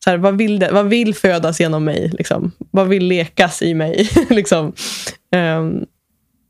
så 0.06 0.10
här, 0.10 0.18
vad, 0.18 0.36
vill 0.36 0.58
det, 0.58 0.70
vad 0.72 0.86
vill 0.86 1.14
födas 1.14 1.60
genom 1.60 1.84
mig? 1.84 2.10
Liksom? 2.18 2.52
Vad 2.70 2.88
vill 2.88 3.06
lekas 3.06 3.62
i 3.62 3.74
mig? 3.74 4.10
liksom. 4.30 4.72
Um, 5.36 5.86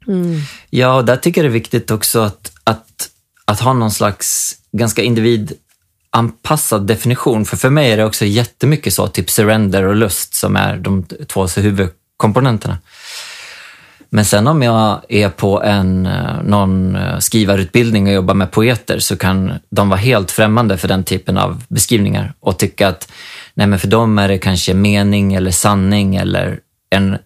mm. 0.06 0.40
Ja, 0.70 0.96
och 0.96 1.04
där 1.04 1.16
tycker 1.16 1.40
jag 1.40 1.50
det 1.50 1.50
är 1.50 1.60
viktigt 1.60 1.90
också 1.90 2.20
att, 2.20 2.52
att, 2.64 3.08
att 3.44 3.60
ha 3.60 3.72
någon 3.72 3.90
slags 3.90 4.56
ganska 4.72 5.02
individanpassad 5.02 6.86
definition. 6.86 7.44
För 7.44 7.56
för 7.56 7.70
mig 7.70 7.92
är 7.92 7.96
det 7.96 8.04
också 8.04 8.24
jättemycket 8.24 8.94
så, 8.94 9.06
typ 9.06 9.30
surrender 9.30 9.82
och 9.82 9.96
lust 9.96 10.34
som 10.34 10.56
är 10.56 10.76
de 10.76 11.06
två 11.26 11.46
huvudkomponenterna. 11.46 12.78
Men 14.10 14.24
sen 14.24 14.46
om 14.46 14.62
jag 14.62 15.00
är 15.08 15.28
på 15.28 15.62
en, 15.62 16.06
eh, 16.06 16.42
någon 16.44 16.96
eh, 16.96 17.18
skrivarutbildning 17.18 18.06
och 18.06 18.12
jobbar 18.12 18.34
med 18.34 18.50
poeter 18.50 18.98
så 18.98 19.16
kan 19.16 19.52
de 19.70 19.88
vara 19.88 20.00
helt 20.00 20.30
främmande 20.30 20.78
för 20.78 20.88
den 20.88 21.04
typen 21.04 21.38
av 21.38 21.62
beskrivningar 21.68 22.34
och 22.40 22.58
tycka 22.58 22.88
att 22.88 23.12
nej 23.56 23.66
men 23.66 23.78
för 23.78 23.88
dem 23.88 24.18
är 24.18 24.28
det 24.28 24.38
kanske 24.38 24.74
mening 24.74 25.34
eller 25.34 25.50
sanning 25.50 26.16
eller 26.16 26.60
en, 26.90 27.18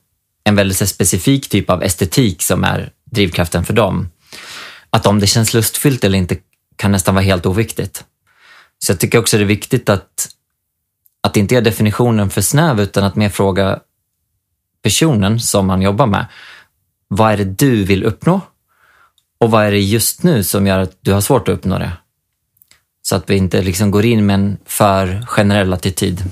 en 0.45 0.57
väldigt 0.57 0.89
specifik 0.89 1.49
typ 1.49 1.71
av 1.71 1.83
estetik 1.83 2.43
som 2.43 2.65
är 2.65 2.93
drivkraften 3.05 3.65
för 3.65 3.73
dem. 3.73 4.09
Att 4.91 5.07
om 5.07 5.21
det 5.21 5.27
känns 5.27 5.55
lustfyllt 5.55 6.05
eller 6.05 6.19
inte 6.19 6.37
kan 6.77 6.93
nästan 6.93 7.15
vara 7.15 7.25
helt 7.25 7.47
oviktigt. 7.47 8.05
Så 8.79 8.93
jag 8.93 9.01
tycker 9.01 9.19
också 9.19 9.37
det 9.37 9.43
är 9.43 9.47
viktigt 9.47 9.89
att, 9.89 10.29
att 11.23 11.37
inte 11.37 11.55
göra 11.55 11.65
definitionen 11.65 12.31
för 12.31 12.41
snäv 12.41 12.81
utan 12.81 13.05
att 13.05 13.17
mer 13.17 13.29
fråga 13.29 13.81
personen 14.83 15.41
som 15.41 15.67
man 15.67 15.83
jobbar 15.83 16.07
med. 16.07 16.27
Vad 17.09 17.33
är 17.33 17.37
det 17.37 17.45
du 17.45 17.85
vill 17.85 18.05
uppnå? 18.05 18.41
Och 19.39 19.51
vad 19.51 19.65
är 19.65 19.71
det 19.71 19.81
just 19.81 20.23
nu 20.23 20.45
som 20.45 20.67
gör 20.67 20.79
att 20.79 20.97
du 21.01 21.13
har 21.13 21.21
svårt 21.21 21.49
att 21.49 21.55
uppnå 21.55 21.79
det? 21.79 21.93
Så 23.03 23.17
att 23.17 23.31
vi 23.31 23.37
inte 23.37 23.63
liksom 23.63 23.91
går 23.91 24.05
in 24.05 24.27
med 24.27 24.35
en 24.35 24.59
för 24.65 25.27
generell 25.27 25.73
attityd. 25.73 26.23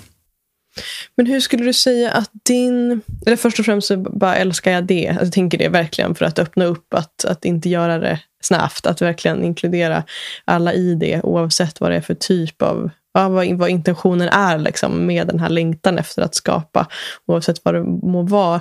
Men 1.16 1.26
hur 1.26 1.40
skulle 1.40 1.64
du 1.64 1.72
säga 1.72 2.10
att 2.10 2.30
din... 2.44 3.00
Eller 3.26 3.36
först 3.36 3.58
och 3.58 3.64
främst 3.64 3.88
så 3.88 3.96
bara 3.96 4.36
älskar 4.36 4.70
jag 4.70 4.84
det. 4.84 5.08
Alltså, 5.08 5.24
jag 5.24 5.32
tänker 5.32 5.58
det 5.58 5.68
verkligen 5.68 6.14
för 6.14 6.24
att 6.24 6.38
öppna 6.38 6.64
upp, 6.64 6.94
att, 6.94 7.24
att 7.24 7.44
inte 7.44 7.68
göra 7.68 7.98
det 7.98 8.20
snävt. 8.42 8.86
Att 8.86 9.02
verkligen 9.02 9.44
inkludera 9.44 10.04
alla 10.44 10.72
i 10.72 10.94
det 10.94 11.20
oavsett 11.22 11.80
vad 11.80 11.90
det 11.90 11.96
är 11.96 12.00
för 12.00 12.14
typ 12.14 12.62
av 12.62 12.90
vad, 13.18 13.30
vad, 13.30 13.52
vad 13.52 13.70
intentionen 13.70 14.28
är 14.28 14.58
liksom, 14.58 15.06
med 15.06 15.26
den 15.26 15.40
här 15.40 15.48
längtan 15.48 15.98
efter 15.98 16.22
att 16.22 16.34
skapa, 16.34 16.86
oavsett 17.26 17.64
vad 17.64 17.74
det 17.74 17.82
må 17.82 18.22
vara. 18.22 18.60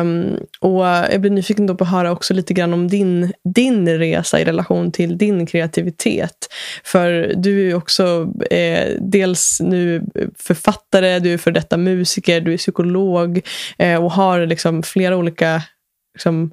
Um, 0.00 0.36
och 0.60 0.86
jag 0.86 1.20
blir 1.20 1.30
nyfiken 1.30 1.66
då 1.66 1.74
på 1.74 1.84
att 1.84 1.90
höra 1.90 2.12
också 2.12 2.34
lite 2.34 2.54
grann 2.54 2.74
om 2.74 2.88
din, 2.88 3.32
din 3.54 3.88
resa 3.88 4.40
i 4.40 4.44
relation 4.44 4.92
till 4.92 5.18
din 5.18 5.46
kreativitet. 5.46 6.48
För 6.84 7.34
du 7.36 7.70
är 7.70 7.74
också 7.74 8.32
eh, 8.50 8.96
dels 9.00 9.60
nu 9.60 10.02
författare, 10.38 11.18
du 11.18 11.32
är 11.32 11.38
för 11.38 11.50
detta 11.50 11.76
musiker, 11.76 12.40
du 12.40 12.52
är 12.52 12.58
psykolog 12.58 13.40
eh, 13.78 14.04
och 14.04 14.12
har 14.12 14.46
liksom 14.46 14.82
flera 14.82 15.16
olika 15.16 15.62
liksom, 16.14 16.50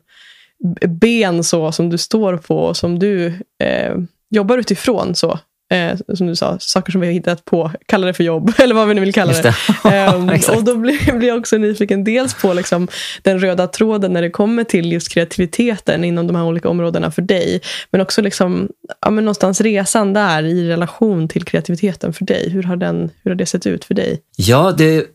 ben 0.88 1.44
så 1.44 1.72
som 1.72 1.90
du 1.90 1.98
står 1.98 2.38
på 2.38 2.58
och 2.58 2.78
som 2.78 3.00
du 3.00 3.28
eh, 3.64 3.96
jobbar 4.30 4.58
utifrån. 4.58 5.16
så 5.16 5.40
Eh, 5.72 5.98
som 6.16 6.28
du 6.28 6.36
sa, 6.36 6.58
saker 6.60 6.92
som 6.92 7.02
vi 7.02 7.08
har 7.08 7.14
hittat 7.14 7.46
på, 7.46 7.72
kalla 7.86 8.08
det 8.08 8.14
för 8.14 8.24
jobb, 8.24 8.54
eller 8.58 8.76
vad 8.76 8.88
vi 8.88 8.94
nu 8.94 9.02
vill 9.02 9.14
kalla 9.14 9.34
det. 9.34 9.56
det. 9.84 10.14
um, 10.16 10.30
och 10.58 10.64
då 10.64 10.76
blir, 10.76 11.14
blir, 11.18 11.28
jag 11.28 11.38
också 11.38 11.58
nyfiken 11.58 12.04
dels 12.04 12.34
på 12.34 12.54
liksom, 12.54 12.88
den 13.22 13.40
röda 13.40 13.68
tråden 13.68 14.14
när 14.14 14.22
det 14.22 14.30
kommer 14.30 14.64
till 14.64 14.92
just 14.92 15.10
kreativiteten 15.10 16.04
inom 16.04 16.28
de 16.28 16.36
här 16.36 16.44
olika 16.44 16.70
områdena 16.70 17.12
för 17.12 17.22
dig. 17.22 17.62
Men 17.92 18.02
också 18.02 18.22
liksom, 18.22 18.70
ja, 19.02 19.10
men 19.10 19.26
någonstans 19.26 19.62
resan 19.62 20.14
där 20.14 20.44
i 20.44 20.68
relation 20.68 21.28
till 21.28 21.44
kreativiteten 21.44 22.14
för 22.14 22.26
dig. 22.26 22.50
Hur 22.50 22.64
har, 22.64 22.76
den, 22.76 23.10
hur 23.24 23.32
har 23.32 23.36
det 23.36 23.46
sett 23.46 23.68
ut 23.68 23.86
för 23.86 23.94
dig? 23.94 24.22
Ja, 24.36 24.72
det 24.78 25.06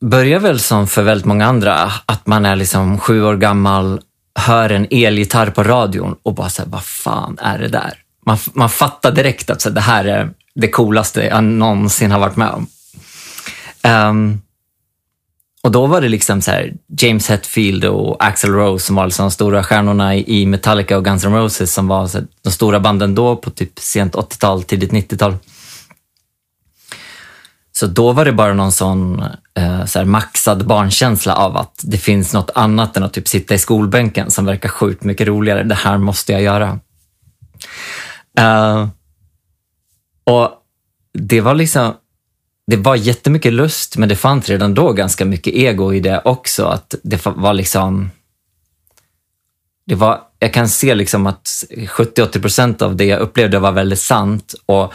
börjar 0.00 0.38
väl 0.38 0.60
som 0.60 0.86
för 0.86 1.02
väldigt 1.02 1.26
många 1.26 1.46
andra, 1.46 1.74
att 2.06 2.26
man 2.26 2.46
är 2.46 2.56
liksom 2.56 2.98
sju 2.98 3.24
år 3.24 3.36
gammal, 3.36 4.00
hör 4.38 4.70
en 4.70 4.86
elgitarr 4.90 5.50
på 5.50 5.62
radion 5.62 6.16
och 6.22 6.34
bara 6.34 6.48
säger 6.48 6.70
vad 6.70 6.84
fan 6.84 7.38
är 7.40 7.58
det 7.58 7.68
där? 7.68 8.03
Man, 8.26 8.38
man 8.52 8.70
fattar 8.70 9.12
direkt 9.12 9.50
att 9.50 9.62
så, 9.62 9.70
det 9.70 9.80
här 9.80 10.04
är 10.04 10.30
det 10.54 10.68
coolaste 10.68 11.22
jag 11.22 11.44
någonsin 11.44 12.10
har 12.10 12.18
varit 12.18 12.36
med 12.36 12.50
om. 12.50 12.66
Um, 13.90 14.40
och 15.62 15.70
då 15.70 15.86
var 15.86 16.00
det 16.00 16.08
liksom 16.08 16.42
så 16.42 16.50
här, 16.50 16.72
James 16.98 17.30
Hetfield 17.30 17.84
och 17.84 18.24
Axl 18.24 18.50
Rose 18.50 18.86
som 18.86 18.96
var 18.96 19.06
liksom 19.06 19.24
de 19.24 19.30
stora 19.30 19.62
stjärnorna 19.62 20.16
i 20.16 20.46
Metallica 20.46 20.96
och 20.96 21.04
Guns 21.04 21.24
N' 21.24 21.34
Roses 21.34 21.72
som 21.72 21.88
var 21.88 22.06
så 22.06 22.18
här, 22.18 22.26
de 22.42 22.50
stora 22.50 22.80
banden 22.80 23.14
då 23.14 23.36
på 23.36 23.50
typ 23.50 23.78
sent 23.78 24.14
80-tal, 24.14 24.62
tidigt 24.62 24.92
90-tal. 24.92 25.36
Så 27.72 27.86
då 27.86 28.12
var 28.12 28.24
det 28.24 28.32
bara 28.32 28.54
någon 28.54 28.72
sån 28.72 29.22
eh, 29.54 29.84
så 29.84 29.98
här 29.98 30.06
maxad 30.06 30.66
barnkänsla 30.66 31.34
av 31.34 31.56
att 31.56 31.80
det 31.82 31.98
finns 31.98 32.32
något 32.32 32.50
annat 32.54 32.96
än 32.96 33.02
att 33.02 33.12
typ 33.12 33.28
sitta 33.28 33.54
i 33.54 33.58
skolbänken 33.58 34.30
som 34.30 34.44
verkar 34.44 34.68
sjukt 34.68 35.04
mycket 35.04 35.26
roligare. 35.26 35.62
Det 35.62 35.74
här 35.74 35.98
måste 35.98 36.32
jag 36.32 36.42
göra. 36.42 36.78
Uh, 38.40 38.88
och 40.24 40.50
det 41.12 41.40
var 41.40 41.54
liksom, 41.54 41.94
det 42.66 42.76
var 42.76 42.96
jättemycket 42.96 43.52
lust, 43.52 43.96
men 43.96 44.08
det 44.08 44.16
fanns 44.16 44.48
redan 44.48 44.74
då 44.74 44.92
ganska 44.92 45.24
mycket 45.24 45.54
ego 45.54 45.92
i 45.92 46.00
det 46.00 46.22
också. 46.24 46.64
Att 46.64 46.94
det 47.02 47.26
var 47.26 47.54
liksom, 47.54 48.10
det 49.86 49.94
var, 49.94 50.20
jag 50.38 50.52
kan 50.52 50.68
se 50.68 50.94
liksom 50.94 51.26
att 51.26 51.46
70-80 51.70 52.40
procent 52.40 52.82
av 52.82 52.96
det 52.96 53.04
jag 53.04 53.20
upplevde 53.20 53.58
var 53.58 53.72
väldigt 53.72 54.00
sant 54.00 54.54
och 54.66 54.92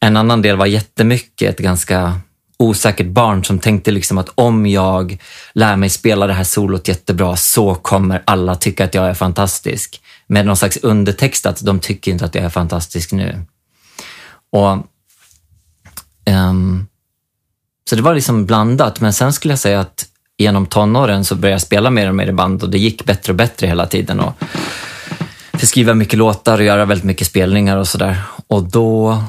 en 0.00 0.16
annan 0.16 0.42
del 0.42 0.56
var 0.56 0.66
jättemycket 0.66 1.50
ett 1.50 1.58
ganska 1.58 2.20
osäkert 2.58 3.06
barn 3.06 3.44
som 3.44 3.58
tänkte 3.58 3.90
liksom 3.90 4.18
att 4.18 4.30
om 4.34 4.66
jag 4.66 5.18
lär 5.52 5.76
mig 5.76 5.88
spela 5.88 6.26
det 6.26 6.32
här 6.32 6.44
solot 6.44 6.88
jättebra 6.88 7.36
så 7.36 7.74
kommer 7.74 8.22
alla 8.24 8.54
tycka 8.54 8.84
att 8.84 8.94
jag 8.94 9.08
är 9.08 9.14
fantastisk 9.14 10.00
med 10.26 10.46
någon 10.46 10.56
slags 10.56 10.76
undertext 10.76 11.46
att 11.46 11.64
de 11.64 11.80
tycker 11.80 12.12
inte 12.12 12.24
att 12.24 12.34
jag 12.34 12.44
är 12.44 12.48
fantastisk 12.48 13.12
nu. 13.12 13.44
Och, 14.52 14.86
um, 16.30 16.86
så 17.90 17.96
det 17.96 18.02
var 18.02 18.14
liksom 18.14 18.46
blandat, 18.46 19.00
men 19.00 19.12
sen 19.12 19.32
skulle 19.32 19.52
jag 19.52 19.58
säga 19.58 19.80
att 19.80 20.06
genom 20.38 20.66
tonåren 20.66 21.24
så 21.24 21.34
började 21.34 21.54
jag 21.54 21.62
spela 21.62 21.90
mer 21.90 22.08
och 22.08 22.14
mer 22.14 22.26
i 22.26 22.32
band 22.32 22.62
och 22.62 22.70
det 22.70 22.78
gick 22.78 23.04
bättre 23.04 23.32
och 23.32 23.36
bättre 23.36 23.66
hela 23.66 23.86
tiden. 23.86 24.20
Och 24.20 24.34
skriva 25.62 25.94
mycket 25.94 26.18
låtar 26.18 26.58
och 26.58 26.64
göra 26.64 26.84
väldigt 26.84 27.04
mycket 27.04 27.26
spelningar 27.26 27.76
och 27.76 27.88
sådär. 27.88 28.22
Och 28.46 28.62
då 28.62 29.22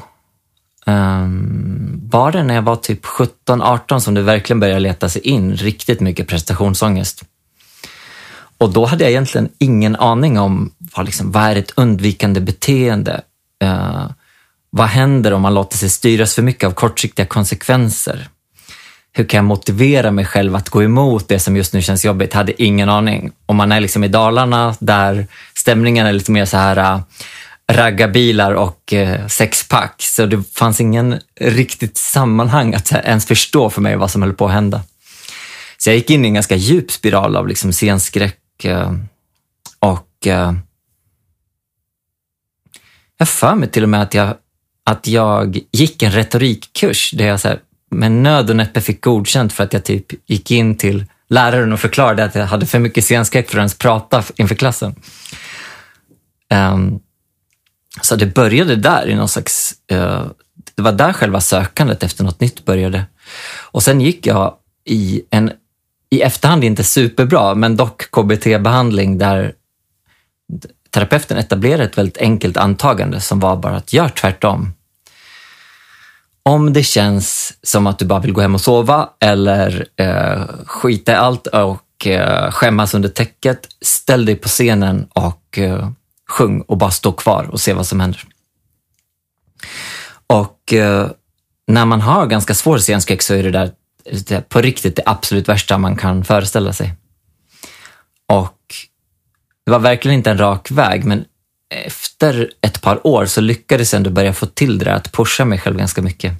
um, 0.86 2.00
var 2.10 2.32
det 2.32 2.42
när 2.42 2.54
jag 2.54 2.62
var 2.62 2.76
typ 2.76 3.04
17-18 3.04 3.98
som 3.98 4.14
det 4.14 4.22
verkligen 4.22 4.60
började 4.60 4.80
leta 4.80 5.08
sig 5.08 5.22
in 5.22 5.56
riktigt 5.56 6.00
mycket 6.00 6.28
prestationsångest. 6.28 7.24
Och 8.58 8.72
då 8.72 8.86
hade 8.86 9.04
jag 9.04 9.10
egentligen 9.10 9.48
ingen 9.58 9.96
aning 9.96 10.38
om 10.38 10.72
vad, 10.78 11.06
liksom, 11.06 11.32
vad 11.32 11.42
är 11.42 11.56
ett 11.56 11.72
undvikande 11.76 12.40
beteende? 12.40 13.20
Eh, 13.62 14.06
vad 14.70 14.86
händer 14.86 15.32
om 15.32 15.42
man 15.42 15.54
låter 15.54 15.76
sig 15.76 15.90
styras 15.90 16.34
för 16.34 16.42
mycket 16.42 16.66
av 16.66 16.72
kortsiktiga 16.72 17.26
konsekvenser? 17.26 18.28
Hur 19.12 19.24
kan 19.24 19.38
jag 19.38 19.44
motivera 19.44 20.10
mig 20.10 20.24
själv 20.24 20.56
att 20.56 20.68
gå 20.68 20.82
emot 20.82 21.28
det 21.28 21.38
som 21.38 21.56
just 21.56 21.72
nu 21.72 21.82
känns 21.82 22.04
jobbigt? 22.04 22.34
Hade 22.34 22.62
ingen 22.62 22.88
aning. 22.88 23.32
Om 23.46 23.56
man 23.56 23.72
är 23.72 23.80
liksom 23.80 24.04
i 24.04 24.08
Dalarna 24.08 24.74
där 24.78 25.26
stämningen 25.54 26.06
är 26.06 26.12
lite 26.12 26.30
mer 26.30 26.44
så 26.44 26.56
här 26.56 26.76
eh, 26.76 27.00
raggarbilar 27.72 28.52
och 28.52 28.92
eh, 28.92 29.26
sexpack, 29.26 29.94
så 29.98 30.26
det 30.26 30.42
fanns 30.54 30.80
ingen 30.80 31.20
riktigt 31.40 31.96
sammanhang 31.96 32.74
att 32.74 32.92
ens 32.92 33.26
förstå 33.26 33.70
för 33.70 33.80
mig 33.80 33.96
vad 33.96 34.10
som 34.10 34.22
höll 34.22 34.32
på 34.32 34.46
att 34.46 34.52
hända. 34.52 34.82
Så 35.78 35.90
jag 35.90 35.96
gick 35.96 36.10
in 36.10 36.24
i 36.24 36.28
en 36.28 36.34
ganska 36.34 36.56
djup 36.56 36.90
spiral 36.90 37.36
av 37.36 37.48
liksom 37.48 37.72
scenskräck 37.72 38.36
Eh, 38.64 38.92
och 39.78 40.26
eh, 40.26 40.52
jag 43.18 43.28
för 43.28 43.54
mig 43.54 43.70
till 43.70 43.82
och 43.82 43.88
med 43.88 44.02
att 44.02 44.14
jag, 44.14 44.36
att 44.84 45.06
jag 45.06 45.58
gick 45.72 46.02
en 46.02 46.12
retorikkurs 46.12 47.10
där 47.10 47.26
jag 47.26 47.40
så 47.40 47.48
här, 47.48 47.60
med 47.90 48.12
nöd 48.12 48.50
och 48.50 48.56
näppe 48.56 48.80
fick 48.80 49.04
godkänt 49.04 49.52
för 49.52 49.64
att 49.64 49.72
jag 49.72 49.84
typ 49.84 50.30
gick 50.30 50.50
in 50.50 50.76
till 50.76 51.04
läraren 51.28 51.72
och 51.72 51.80
förklarade 51.80 52.24
att 52.24 52.34
jag 52.34 52.46
hade 52.46 52.66
för 52.66 52.78
mycket 52.78 53.04
scenskräck 53.04 53.50
för 53.50 53.58
att 53.58 53.60
ens 53.60 53.78
prata 53.78 54.24
inför 54.36 54.54
klassen. 54.54 54.94
Um, 56.54 57.00
så 58.02 58.16
det 58.16 58.26
började 58.26 58.76
där 58.76 59.08
i 59.08 59.14
någon 59.14 59.28
slags... 59.28 59.74
Uh, 59.92 60.26
det 60.74 60.82
var 60.82 60.92
där 60.92 61.12
själva 61.12 61.40
sökandet 61.40 62.02
efter 62.02 62.24
något 62.24 62.40
nytt 62.40 62.64
började. 62.64 63.04
Och 63.70 63.82
sen 63.82 64.00
gick 64.00 64.26
jag 64.26 64.54
i 64.84 65.22
en 65.30 65.52
i 66.10 66.22
efterhand 66.22 66.64
inte 66.64 66.84
superbra, 66.84 67.54
men 67.54 67.76
dock 67.76 68.10
KBT-behandling 68.10 69.18
där 69.18 69.52
terapeuten 70.90 71.38
etablerade 71.38 71.84
ett 71.84 71.98
väldigt 71.98 72.18
enkelt 72.18 72.56
antagande 72.56 73.20
som 73.20 73.40
var 73.40 73.56
bara 73.56 73.76
att 73.76 73.92
gör 73.92 74.08
tvärtom. 74.08 74.74
Om 76.42 76.72
det 76.72 76.82
känns 76.82 77.58
som 77.62 77.86
att 77.86 77.98
du 77.98 78.04
bara 78.04 78.20
vill 78.20 78.32
gå 78.32 78.40
hem 78.40 78.54
och 78.54 78.60
sova 78.60 79.08
eller 79.20 79.88
eh, 79.96 80.42
skita 80.66 81.12
i 81.12 81.14
allt 81.14 81.46
och 81.46 82.06
eh, 82.06 82.50
skämmas 82.50 82.94
under 82.94 83.08
täcket, 83.08 83.68
ställ 83.80 84.24
dig 84.24 84.36
på 84.36 84.48
scenen 84.48 85.08
och 85.12 85.58
eh, 85.58 85.90
sjung 86.28 86.60
och 86.60 86.76
bara 86.76 86.90
stå 86.90 87.12
kvar 87.12 87.44
och 87.44 87.60
se 87.60 87.72
vad 87.72 87.86
som 87.86 88.00
händer. 88.00 88.24
Och 90.26 90.72
eh, 90.72 91.10
när 91.66 91.84
man 91.84 92.00
har 92.00 92.26
ganska 92.26 92.54
svår 92.54 92.78
scenskräck 92.78 93.22
så 93.22 93.34
är 93.34 93.42
det 93.42 93.50
där 93.50 93.70
på 94.48 94.60
riktigt 94.60 94.96
det 94.96 95.02
absolut 95.06 95.48
värsta 95.48 95.78
man 95.78 95.96
kan 95.96 96.24
föreställa 96.24 96.72
sig. 96.72 96.94
Och 98.26 98.58
det 99.66 99.70
var 99.72 99.78
verkligen 99.78 100.14
inte 100.16 100.30
en 100.30 100.38
rak 100.38 100.70
väg, 100.70 101.04
men 101.04 101.24
efter 101.74 102.50
ett 102.60 102.80
par 102.80 103.06
år 103.06 103.26
så 103.26 103.40
lyckades 103.40 103.92
jag 103.92 103.98
ändå 103.98 104.10
börja 104.10 104.32
få 104.32 104.46
till 104.46 104.78
det 104.78 104.84
där 104.84 104.92
att 104.92 105.12
pusha 105.12 105.44
mig 105.44 105.58
själv 105.58 105.76
ganska 105.76 106.02
mycket. 106.02 106.32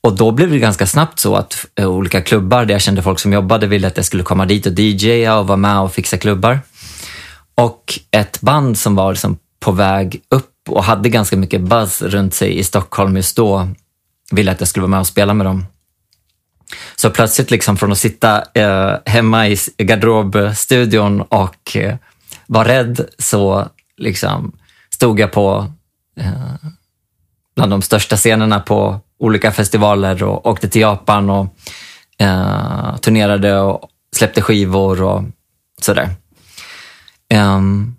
Och 0.00 0.16
då 0.16 0.30
blev 0.30 0.50
det 0.50 0.58
ganska 0.58 0.86
snabbt 0.86 1.18
så 1.18 1.36
att 1.36 1.66
eh, 1.74 1.88
olika 1.88 2.22
klubbar 2.22 2.64
där 2.64 2.74
jag 2.74 2.82
kände 2.82 3.02
folk 3.02 3.18
som 3.18 3.32
jobbade 3.32 3.66
ville 3.66 3.86
att 3.86 3.96
jag 3.96 4.06
skulle 4.06 4.22
komma 4.22 4.46
dit 4.46 4.66
och 4.66 4.78
DJa 4.78 5.38
och 5.38 5.46
vara 5.46 5.56
med 5.56 5.80
och 5.80 5.92
fixa 5.92 6.18
klubbar. 6.18 6.60
Och 7.54 7.98
ett 8.10 8.40
band 8.40 8.78
som 8.78 8.94
var 8.94 9.12
liksom 9.12 9.38
på 9.60 9.72
väg 9.72 10.22
upp 10.28 10.68
och 10.68 10.84
hade 10.84 11.08
ganska 11.08 11.36
mycket 11.36 11.60
buzz 11.60 12.02
runt 12.02 12.34
sig 12.34 12.58
i 12.58 12.64
Stockholm 12.64 13.16
just 13.16 13.36
då 13.36 13.68
ville 14.30 14.52
att 14.52 14.60
jag 14.60 14.68
skulle 14.68 14.82
vara 14.82 14.90
med 14.90 15.00
och 15.00 15.06
spela 15.06 15.34
med 15.34 15.46
dem. 15.46 15.66
Så 16.96 17.10
plötsligt 17.10 17.50
liksom 17.50 17.76
från 17.76 17.92
att 17.92 17.98
sitta 17.98 18.42
eh, 18.54 18.96
hemma 19.06 19.48
i 19.48 19.56
garderobstudion 19.78 21.20
och 21.20 21.76
eh, 21.76 21.96
vara 22.46 22.68
rädd 22.68 23.06
så 23.18 23.68
liksom 23.96 24.52
stod 24.90 25.20
jag 25.20 25.32
på 25.32 25.72
eh, 26.20 26.54
bland 27.56 27.72
de 27.72 27.82
största 27.82 28.16
scenerna 28.16 28.60
på 28.60 29.00
olika 29.18 29.52
festivaler 29.52 30.22
och 30.22 30.46
åkte 30.46 30.68
till 30.68 30.80
Japan 30.80 31.30
och 31.30 31.46
eh, 32.18 32.96
turnerade 32.96 33.60
och 33.60 33.88
släppte 34.16 34.42
skivor 34.42 35.02
och 35.02 35.22
sådär. 35.80 36.10
Um, 37.34 37.96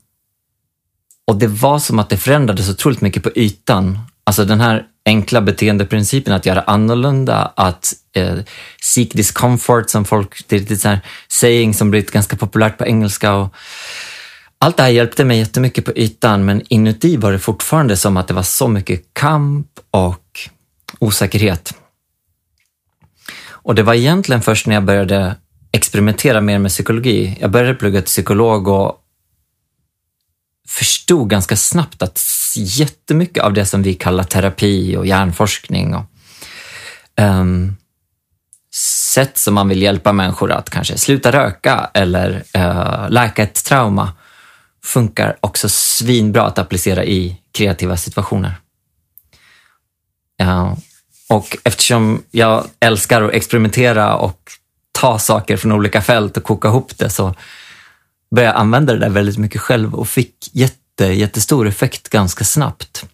och 1.27 1.35
det 1.35 1.47
var 1.47 1.79
som 1.79 1.99
att 1.99 2.09
det 2.09 2.17
förändrades 2.17 2.69
otroligt 2.69 3.01
mycket 3.01 3.23
på 3.23 3.31
ytan. 3.35 3.99
Alltså 4.23 4.45
den 4.45 4.61
här 4.61 4.85
enkla 5.05 5.41
beteendeprincipen 5.41 6.33
att 6.33 6.45
göra 6.45 6.61
annorlunda, 6.61 7.51
att 7.55 7.93
eh, 8.15 8.37
seek 8.81 9.13
discomfort 9.13 9.89
som 9.89 10.05
folk, 10.05 10.47
det 10.47 10.55
är 10.55 10.59
lite 10.59 10.77
så 10.77 10.87
här 10.87 10.99
saying 11.27 11.73
som 11.73 11.89
blivit 11.89 12.11
ganska 12.11 12.35
populärt 12.35 12.77
på 12.77 12.85
engelska. 12.85 13.33
Och 13.33 13.55
allt 14.57 14.77
det 14.77 14.83
här 14.83 14.89
hjälpte 14.89 15.25
mig 15.25 15.37
jättemycket 15.37 15.85
på 15.85 15.91
ytan 15.95 16.45
men 16.45 16.61
inuti 16.69 17.17
var 17.17 17.31
det 17.31 17.39
fortfarande 17.39 17.97
som 17.97 18.17
att 18.17 18.27
det 18.27 18.33
var 18.33 18.43
så 18.43 18.67
mycket 18.67 19.13
kamp 19.13 19.67
och 19.91 20.49
osäkerhet. 20.99 21.73
Och 23.45 23.75
det 23.75 23.83
var 23.83 23.93
egentligen 23.93 24.41
först 24.41 24.67
när 24.67 24.75
jag 24.75 24.85
började 24.85 25.35
experimentera 25.71 26.41
mer 26.41 26.59
med 26.59 26.71
psykologi. 26.71 27.37
Jag 27.41 27.51
började 27.51 27.75
plugga 27.75 28.01
till 28.01 28.05
psykolog 28.05 28.67
och 28.67 28.99
förstod 30.67 31.29
ganska 31.29 31.55
snabbt 31.55 32.01
att 32.01 32.17
jättemycket 32.57 33.43
av 33.43 33.53
det 33.53 33.65
som 33.65 33.83
vi 33.83 33.93
kallar 33.93 34.23
terapi 34.23 34.97
och 34.97 35.05
hjärnforskning 35.05 35.95
och 35.95 36.05
um, 37.21 37.75
sätt 39.13 39.37
som 39.37 39.53
man 39.53 39.69
vill 39.69 39.81
hjälpa 39.81 40.13
människor 40.13 40.51
att 40.51 40.69
kanske 40.69 40.97
sluta 40.97 41.31
röka 41.31 41.89
eller 41.93 42.43
uh, 42.57 43.09
läka 43.09 43.43
ett 43.43 43.63
trauma 43.63 44.11
funkar 44.83 45.37
också 45.39 45.69
svinbra 45.69 46.43
att 46.43 46.59
applicera 46.59 47.05
i 47.05 47.41
kreativa 47.51 47.97
situationer. 47.97 48.55
Uh, 50.41 50.73
och 51.29 51.57
eftersom 51.63 52.23
jag 52.31 52.65
älskar 52.79 53.21
att 53.21 53.33
experimentera 53.33 54.15
och 54.15 54.51
ta 54.91 55.19
saker 55.19 55.57
från 55.57 55.71
olika 55.71 56.01
fält 56.01 56.37
och 56.37 56.43
koka 56.43 56.67
ihop 56.67 56.97
det 56.97 57.09
så 57.09 57.35
började 58.35 58.53
jag 58.53 58.61
använda 58.61 58.93
det 58.93 58.99
där 58.99 59.09
väldigt 59.09 59.37
mycket 59.37 59.61
själv 59.61 59.95
och 59.95 60.07
fick 60.07 60.35
jätte, 60.51 60.77
jättestor 60.99 61.67
effekt 61.67 62.09
ganska 62.09 62.43
snabbt. 62.43 63.05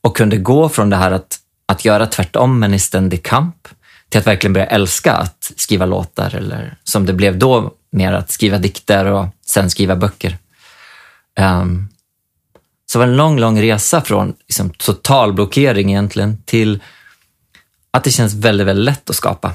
Och 0.00 0.16
kunde 0.16 0.36
gå 0.36 0.68
från 0.68 0.90
det 0.90 0.96
här 0.96 1.10
att, 1.10 1.38
att 1.66 1.84
göra 1.84 2.06
tvärtom 2.06 2.58
men 2.58 2.74
i 2.74 2.78
ständig 2.78 3.22
kamp 3.22 3.68
till 4.08 4.20
att 4.20 4.26
verkligen 4.26 4.52
börja 4.52 4.66
älska 4.66 5.12
att 5.12 5.52
skriva 5.56 5.86
låtar 5.86 6.34
eller 6.34 6.76
som 6.84 7.06
det 7.06 7.12
blev 7.12 7.38
då 7.38 7.74
mer 7.90 8.12
att 8.12 8.30
skriva 8.30 8.58
dikter 8.58 9.04
och 9.04 9.26
sen 9.46 9.70
skriva 9.70 9.96
böcker. 9.96 10.38
Um, 11.40 11.88
så 12.86 12.98
det 12.98 13.04
var 13.04 13.12
en 13.12 13.16
lång, 13.16 13.38
lång 13.38 13.62
resa 13.62 14.00
från 14.00 14.34
liksom, 14.48 14.70
total 14.70 15.32
blockering 15.32 15.90
egentligen 15.90 16.42
till 16.44 16.82
att 17.90 18.04
det 18.04 18.10
känns 18.10 18.34
väldigt, 18.34 18.66
väldigt 18.66 18.84
lätt 18.84 19.10
att 19.10 19.16
skapa. 19.16 19.52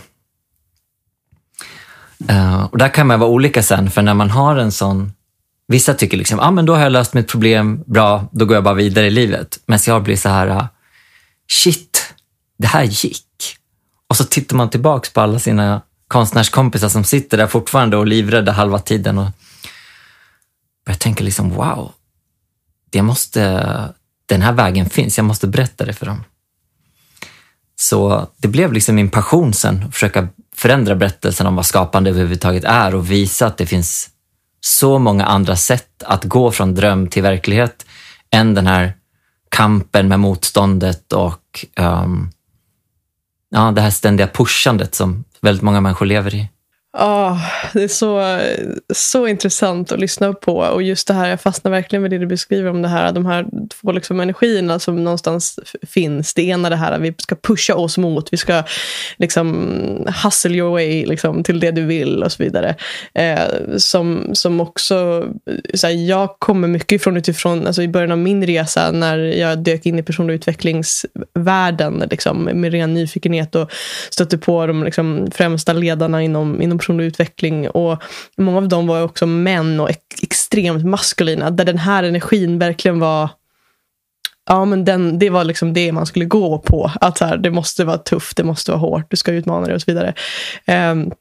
Uh, 2.32 2.64
och 2.64 2.78
där 2.78 2.90
kan 2.90 3.08
man 3.08 3.20
vara 3.20 3.30
olika 3.30 3.64
sen, 3.64 3.92
för 3.92 4.02
när 4.02 4.14
man 4.14 4.30
har 4.30 4.56
en 4.56 4.72
sån... 4.72 5.14
Vissa 5.68 5.94
tycker 5.94 6.18
liksom, 6.18 6.40
ah, 6.40 6.52
men 6.52 6.66
då 6.66 6.76
har 6.76 6.82
jag 6.82 6.92
löst 6.92 7.14
mitt 7.14 7.28
problem, 7.28 7.84
bra, 7.86 8.30
då 8.32 8.46
går 8.46 8.56
jag 8.56 8.64
bara 8.64 8.74
vidare 8.74 9.08
i 9.08 9.10
livet. 9.10 9.60
Men 9.66 9.80
jag 9.88 10.04
blir 10.04 10.16
så 10.16 10.30
här, 10.30 10.68
shit, 11.52 12.14
det 12.58 12.68
här 12.68 12.84
gick. 12.84 13.24
Och 14.08 14.18
så 14.18 14.24
tittar 14.24 14.56
man 14.56 14.70
tillbaks 14.70 15.14
på 15.14 15.22
alla 15.22 15.40
sina 15.40 15.82
konstnärskompisar 16.08 16.90
som 16.90 17.04
sitter 17.04 17.38
där 17.38 17.48
fortfarande 17.48 17.98
och 17.98 18.08
livrädda 18.08 18.52
halva 18.52 18.80
tiden 18.80 19.18
och 19.18 19.28
börjar 20.86 20.98
tänka 20.98 21.24
liksom, 21.24 21.50
wow, 21.50 21.92
det 22.90 23.02
måste, 23.02 23.94
den 24.26 24.42
här 24.42 24.54
vägen 24.54 24.90
finns, 24.90 25.18
jag 25.18 25.26
måste 25.26 25.48
berätta 25.48 25.86
det 25.86 25.94
för 25.94 26.06
dem. 26.06 26.24
Så 27.80 28.28
det 28.38 28.48
blev 28.48 28.74
liksom 28.74 28.96
min 28.96 29.10
passion 29.10 29.54
sen, 29.54 29.84
att 29.84 29.94
försöka 29.94 30.28
förändra 30.56 30.96
berättelsen 30.96 31.48
om 31.48 31.56
vad 31.56 31.66
skapande 31.66 32.10
överhuvudtaget 32.10 32.64
är 32.64 32.96
och 32.96 33.12
visa 33.12 33.48
att 33.48 33.58
det 33.58 33.66
finns 33.66 34.10
så 34.62 35.00
många 35.00 35.26
andra 35.26 35.56
sätt 35.56 36.04
att 36.04 36.24
gå 36.24 36.52
från 36.52 36.76
dröm 36.76 37.08
till 37.08 37.24
verklighet 37.24 37.86
än 38.32 38.54
den 38.54 38.68
här 38.68 38.94
kampen 39.50 40.08
med 40.08 40.20
motståndet 40.20 41.14
och 41.14 41.66
um, 41.80 42.32
ja, 43.50 43.72
det 43.72 43.82
här 43.82 43.90
ständiga 43.90 44.28
pushandet 44.28 44.96
som 44.96 45.24
väldigt 45.42 45.64
många 45.64 45.82
människor 45.82 46.06
lever 46.06 46.36
i. 46.36 46.50
Oh, 47.00 47.38
det 47.74 47.84
är 47.84 47.88
så, 47.88 48.40
så 48.94 49.28
intressant 49.28 49.92
att 49.92 50.00
lyssna 50.00 50.34
på. 50.34 50.58
Och 50.58 50.84
just 50.84 51.08
det 51.08 51.14
här, 51.14 51.30
jag 51.30 51.42
fastnar 51.42 51.72
verkligen 51.72 52.02
med 52.02 52.12
det 52.12 52.18
du 52.18 52.26
beskriver 52.26 52.70
om 52.70 52.82
det 52.82 52.88
här, 52.88 53.12
de 53.12 53.26
här 53.26 53.46
två 53.82 53.92
liksom 53.92 54.20
energierna 54.20 54.80
som 54.80 55.04
någonstans 55.04 55.60
finns. 55.88 56.34
Det 56.34 56.42
ena 56.42 56.70
det 56.70 56.76
här 56.76 56.92
att 56.92 57.02
vi 57.02 57.16
ska 57.18 57.36
pusha 57.36 57.76
oss 57.76 57.98
mot, 57.98 58.34
vi 58.34 58.38
ska 58.38 58.64
liksom 59.18 60.08
hustle 60.24 60.58
your 60.58 60.72
way 60.72 61.06
liksom, 61.06 61.44
till 61.44 61.60
det 61.60 61.72
du 61.72 61.86
vill 61.86 62.24
och 62.24 62.32
så 62.32 62.44
vidare. 62.44 62.76
Eh, 63.14 63.78
som, 63.78 64.30
som 64.34 64.62
också, 64.62 65.28
så 65.74 65.88
här, 65.88 65.94
jag 65.94 66.40
kommer 66.40 66.68
mycket 66.68 66.92
ifrån 66.92 67.18
utifrån, 67.18 67.68
alltså 67.68 67.82
i 67.82 67.88
början 67.88 68.12
av 68.12 68.18
min 68.18 68.46
resa 68.46 68.92
när 68.92 69.18
jag 69.18 69.60
dök 69.60 69.86
in 69.86 70.00
i 70.00 70.04
personlig 70.04 70.34
utvecklingsvärlden 70.34 72.04
liksom, 72.12 72.44
med 72.44 72.72
ren 72.72 72.94
nyfikenhet 72.94 73.56
och 73.56 73.72
stötte 74.10 74.38
på 74.38 74.68
de 74.68 74.84
liksom, 74.84 75.28
främsta 75.32 75.74
ledarna 75.74 76.24
inom, 76.24 76.62
inom 76.62 76.80
personlig 76.88 77.06
utveckling. 77.06 77.70
Och 77.70 78.04
många 78.38 78.58
av 78.58 78.68
dem 78.68 78.88
var 78.88 79.02
också 79.02 79.26
män 79.26 79.80
och 79.80 79.90
extremt 80.22 80.86
maskulina. 80.86 81.50
Där 81.50 81.66
den 81.66 81.78
här 81.78 82.04
energin 82.04 82.60
verkligen 82.60 83.00
var 83.00 83.30
Ja, 84.50 84.66
men 84.66 84.86
den, 84.86 85.20
det 85.20 85.30
var 85.30 85.44
liksom 85.44 85.74
det 85.74 85.92
man 85.92 86.06
skulle 86.06 86.26
gå 86.26 86.58
på. 86.58 86.92
Att 87.02 87.18
så 87.18 87.26
här, 87.26 87.38
det 87.38 87.52
måste 87.52 87.86
vara 87.86 87.98
tufft, 87.98 88.38
det 88.38 88.44
måste 88.44 88.72
vara 88.72 88.80
hårt, 88.80 89.12
du 89.12 89.18
ska 89.18 89.32
utmana 89.32 89.66
dig 89.66 89.76
och 89.76 89.82
så 89.82 89.92
vidare. 89.92 90.14
Um, 90.92 91.12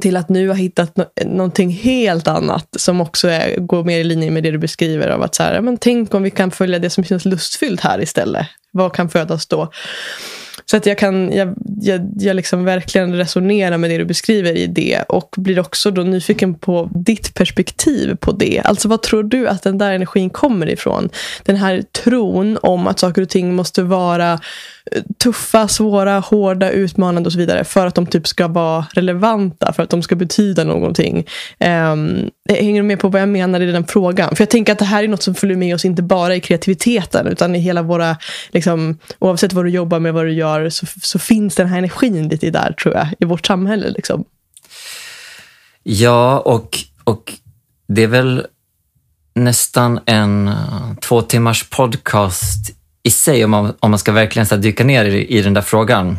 till 0.00 0.16
att 0.16 0.28
nu 0.28 0.48
ha 0.48 0.54
hittat 0.54 0.96
no 0.96 1.04
någonting 1.24 1.70
helt 1.70 2.28
annat 2.28 2.68
som 2.78 3.00
också 3.00 3.28
är, 3.28 3.60
går 3.60 3.84
mer 3.84 3.98
i 3.98 4.04
linje 4.04 4.30
med 4.30 4.42
det 4.42 4.50
du 4.50 4.58
beskriver. 4.58 5.08
av 5.08 5.22
att 5.22 5.34
så 5.34 5.42
här, 5.42 5.60
men 5.60 5.76
Tänk 5.78 6.14
om 6.14 6.22
vi 6.22 6.30
kan 6.30 6.50
följa 6.50 6.78
det 6.78 6.90
som 6.90 7.04
känns 7.04 7.24
lustfyllt 7.24 7.80
här 7.80 8.02
istället. 8.02 8.46
Vad 8.70 8.92
kan 8.92 9.08
födas 9.08 9.46
då? 9.46 9.70
Så 10.70 10.76
att 10.76 10.86
jag 10.86 10.98
kan 10.98 11.32
jag, 11.32 11.54
jag, 11.80 12.08
jag 12.18 12.36
liksom 12.36 12.64
verkligen 12.64 13.16
resonera 13.16 13.78
med 13.78 13.90
det 13.90 13.98
du 13.98 14.04
beskriver 14.04 14.56
i 14.56 14.66
det 14.66 15.02
och 15.08 15.34
blir 15.36 15.60
också 15.60 15.90
då 15.90 16.02
nyfiken 16.02 16.54
på 16.54 16.90
ditt 16.94 17.34
perspektiv 17.34 18.16
på 18.16 18.32
det. 18.32 18.60
Alltså 18.64 18.88
vad 18.88 19.02
tror 19.02 19.22
du 19.22 19.48
att 19.48 19.62
den 19.62 19.78
där 19.78 19.92
energin 19.92 20.30
kommer 20.30 20.68
ifrån? 20.70 21.08
Den 21.44 21.56
här 21.56 21.82
tron 21.82 22.58
om 22.62 22.86
att 22.86 22.98
saker 22.98 23.22
och 23.22 23.28
ting 23.28 23.54
måste 23.54 23.82
vara 23.82 24.40
tuffa, 25.18 25.68
svåra, 25.68 26.18
hårda, 26.18 26.70
utmanande 26.70 27.26
och 27.28 27.32
så 27.32 27.38
vidare 27.38 27.64
för 27.64 27.86
att 27.86 27.94
de 27.94 28.06
typ 28.06 28.26
ska 28.26 28.48
vara 28.48 28.86
relevanta, 28.92 29.72
för 29.72 29.82
att 29.82 29.90
de 29.90 30.02
ska 30.02 30.14
betyda 30.14 30.64
någonting. 30.64 31.26
Um, 31.60 32.30
hänger 32.48 32.82
du 32.82 32.82
med 32.82 33.00
på 33.00 33.08
vad 33.08 33.20
jag 33.20 33.28
menar 33.28 33.60
i 33.60 33.72
den 33.72 33.86
frågan? 33.86 34.36
För 34.36 34.42
jag 34.42 34.50
tänker 34.50 34.72
att 34.72 34.78
det 34.78 34.84
här 34.84 35.04
är 35.04 35.08
något 35.08 35.22
som 35.22 35.34
följer 35.34 35.56
med 35.56 35.74
oss 35.74 35.84
inte 35.84 36.02
bara 36.02 36.36
i 36.36 36.40
kreativiteten 36.40 37.26
utan 37.26 37.56
i 37.56 37.58
hela 37.58 37.82
våra, 37.82 38.16
liksom, 38.50 38.98
oavsett 39.18 39.52
vad 39.52 39.64
du 39.64 39.70
jobbar 39.70 40.00
med, 40.00 40.14
vad 40.14 40.24
du 40.24 40.32
gör, 40.32 40.68
så, 40.68 40.86
så 41.02 41.18
finns 41.18 41.54
den 41.54 41.66
här 41.66 41.78
energin 41.78 42.28
lite 42.28 42.50
där 42.50 42.72
tror 42.72 42.94
jag, 42.94 43.08
i 43.18 43.24
vårt 43.24 43.46
samhälle. 43.46 43.90
Liksom. 43.90 44.24
Ja, 45.82 46.38
och, 46.38 46.78
och 47.04 47.32
det 47.88 48.02
är 48.02 48.06
väl 48.06 48.46
nästan 49.34 50.00
en 50.06 50.50
två 51.00 51.22
timmars 51.22 51.68
podcast 51.70 52.76
i 53.06 53.10
sig, 53.10 53.44
om 53.44 53.50
man, 53.50 53.74
om 53.80 53.90
man 53.90 53.98
ska 53.98 54.12
verkligen 54.12 54.46
så 54.46 54.56
dyka 54.56 54.84
ner 54.84 55.04
i, 55.04 55.38
i 55.38 55.42
den 55.42 55.54
där 55.54 55.62
frågan. 55.62 56.18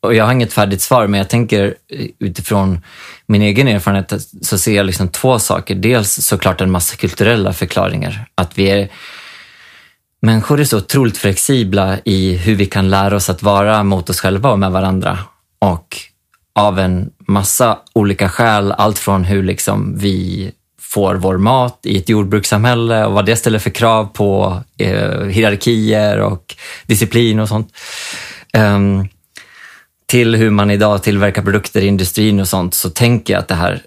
Och 0.00 0.14
jag 0.14 0.24
har 0.24 0.32
inget 0.32 0.52
färdigt 0.52 0.80
svar, 0.80 1.06
men 1.06 1.18
jag 1.18 1.28
tänker 1.28 1.74
eh, 1.92 2.06
utifrån 2.18 2.80
min 3.26 3.42
egen 3.42 3.68
erfarenhet 3.68 4.12
så 4.42 4.58
ser 4.58 4.76
jag 4.76 4.86
liksom 4.86 5.08
två 5.08 5.38
saker. 5.38 5.74
Dels 5.74 6.26
såklart 6.26 6.60
en 6.60 6.70
massa 6.70 6.96
kulturella 6.96 7.52
förklaringar. 7.52 8.28
Att 8.34 8.58
vi 8.58 8.70
är, 8.70 8.88
människor 10.22 10.60
är 10.60 10.64
så 10.64 10.78
otroligt 10.78 11.18
flexibla 11.18 11.98
i 12.04 12.36
hur 12.36 12.54
vi 12.54 12.66
kan 12.66 12.90
lära 12.90 13.16
oss 13.16 13.30
att 13.30 13.42
vara 13.42 13.82
mot 13.82 14.10
oss 14.10 14.20
själva 14.20 14.50
och 14.50 14.58
med 14.58 14.72
varandra. 14.72 15.18
Och 15.58 15.96
av 16.54 16.78
en 16.78 17.10
massa 17.18 17.78
olika 17.92 18.28
skäl, 18.28 18.72
allt 18.72 18.98
från 18.98 19.24
hur 19.24 19.42
liksom 19.42 19.98
vi 19.98 20.52
får 20.88 21.14
vår 21.14 21.38
mat 21.38 21.80
i 21.82 21.98
ett 21.98 22.08
jordbrukssamhälle 22.08 23.04
och 23.04 23.12
vad 23.12 23.26
det 23.26 23.36
ställer 23.36 23.58
för 23.58 23.70
krav 23.70 24.04
på 24.04 24.60
eh, 24.78 25.20
hierarkier 25.20 26.18
och 26.18 26.56
disciplin 26.86 27.40
och 27.40 27.48
sånt. 27.48 27.76
Um, 28.58 29.08
till 30.06 30.34
hur 30.34 30.50
man 30.50 30.70
idag 30.70 31.02
tillverkar 31.02 31.42
produkter 31.42 31.82
i 31.82 31.86
industrin 31.86 32.40
och 32.40 32.48
sånt 32.48 32.74
så 32.74 32.90
tänker 32.90 33.34
jag 33.34 33.40
att 33.40 33.48
det 33.48 33.54
här, 33.54 33.82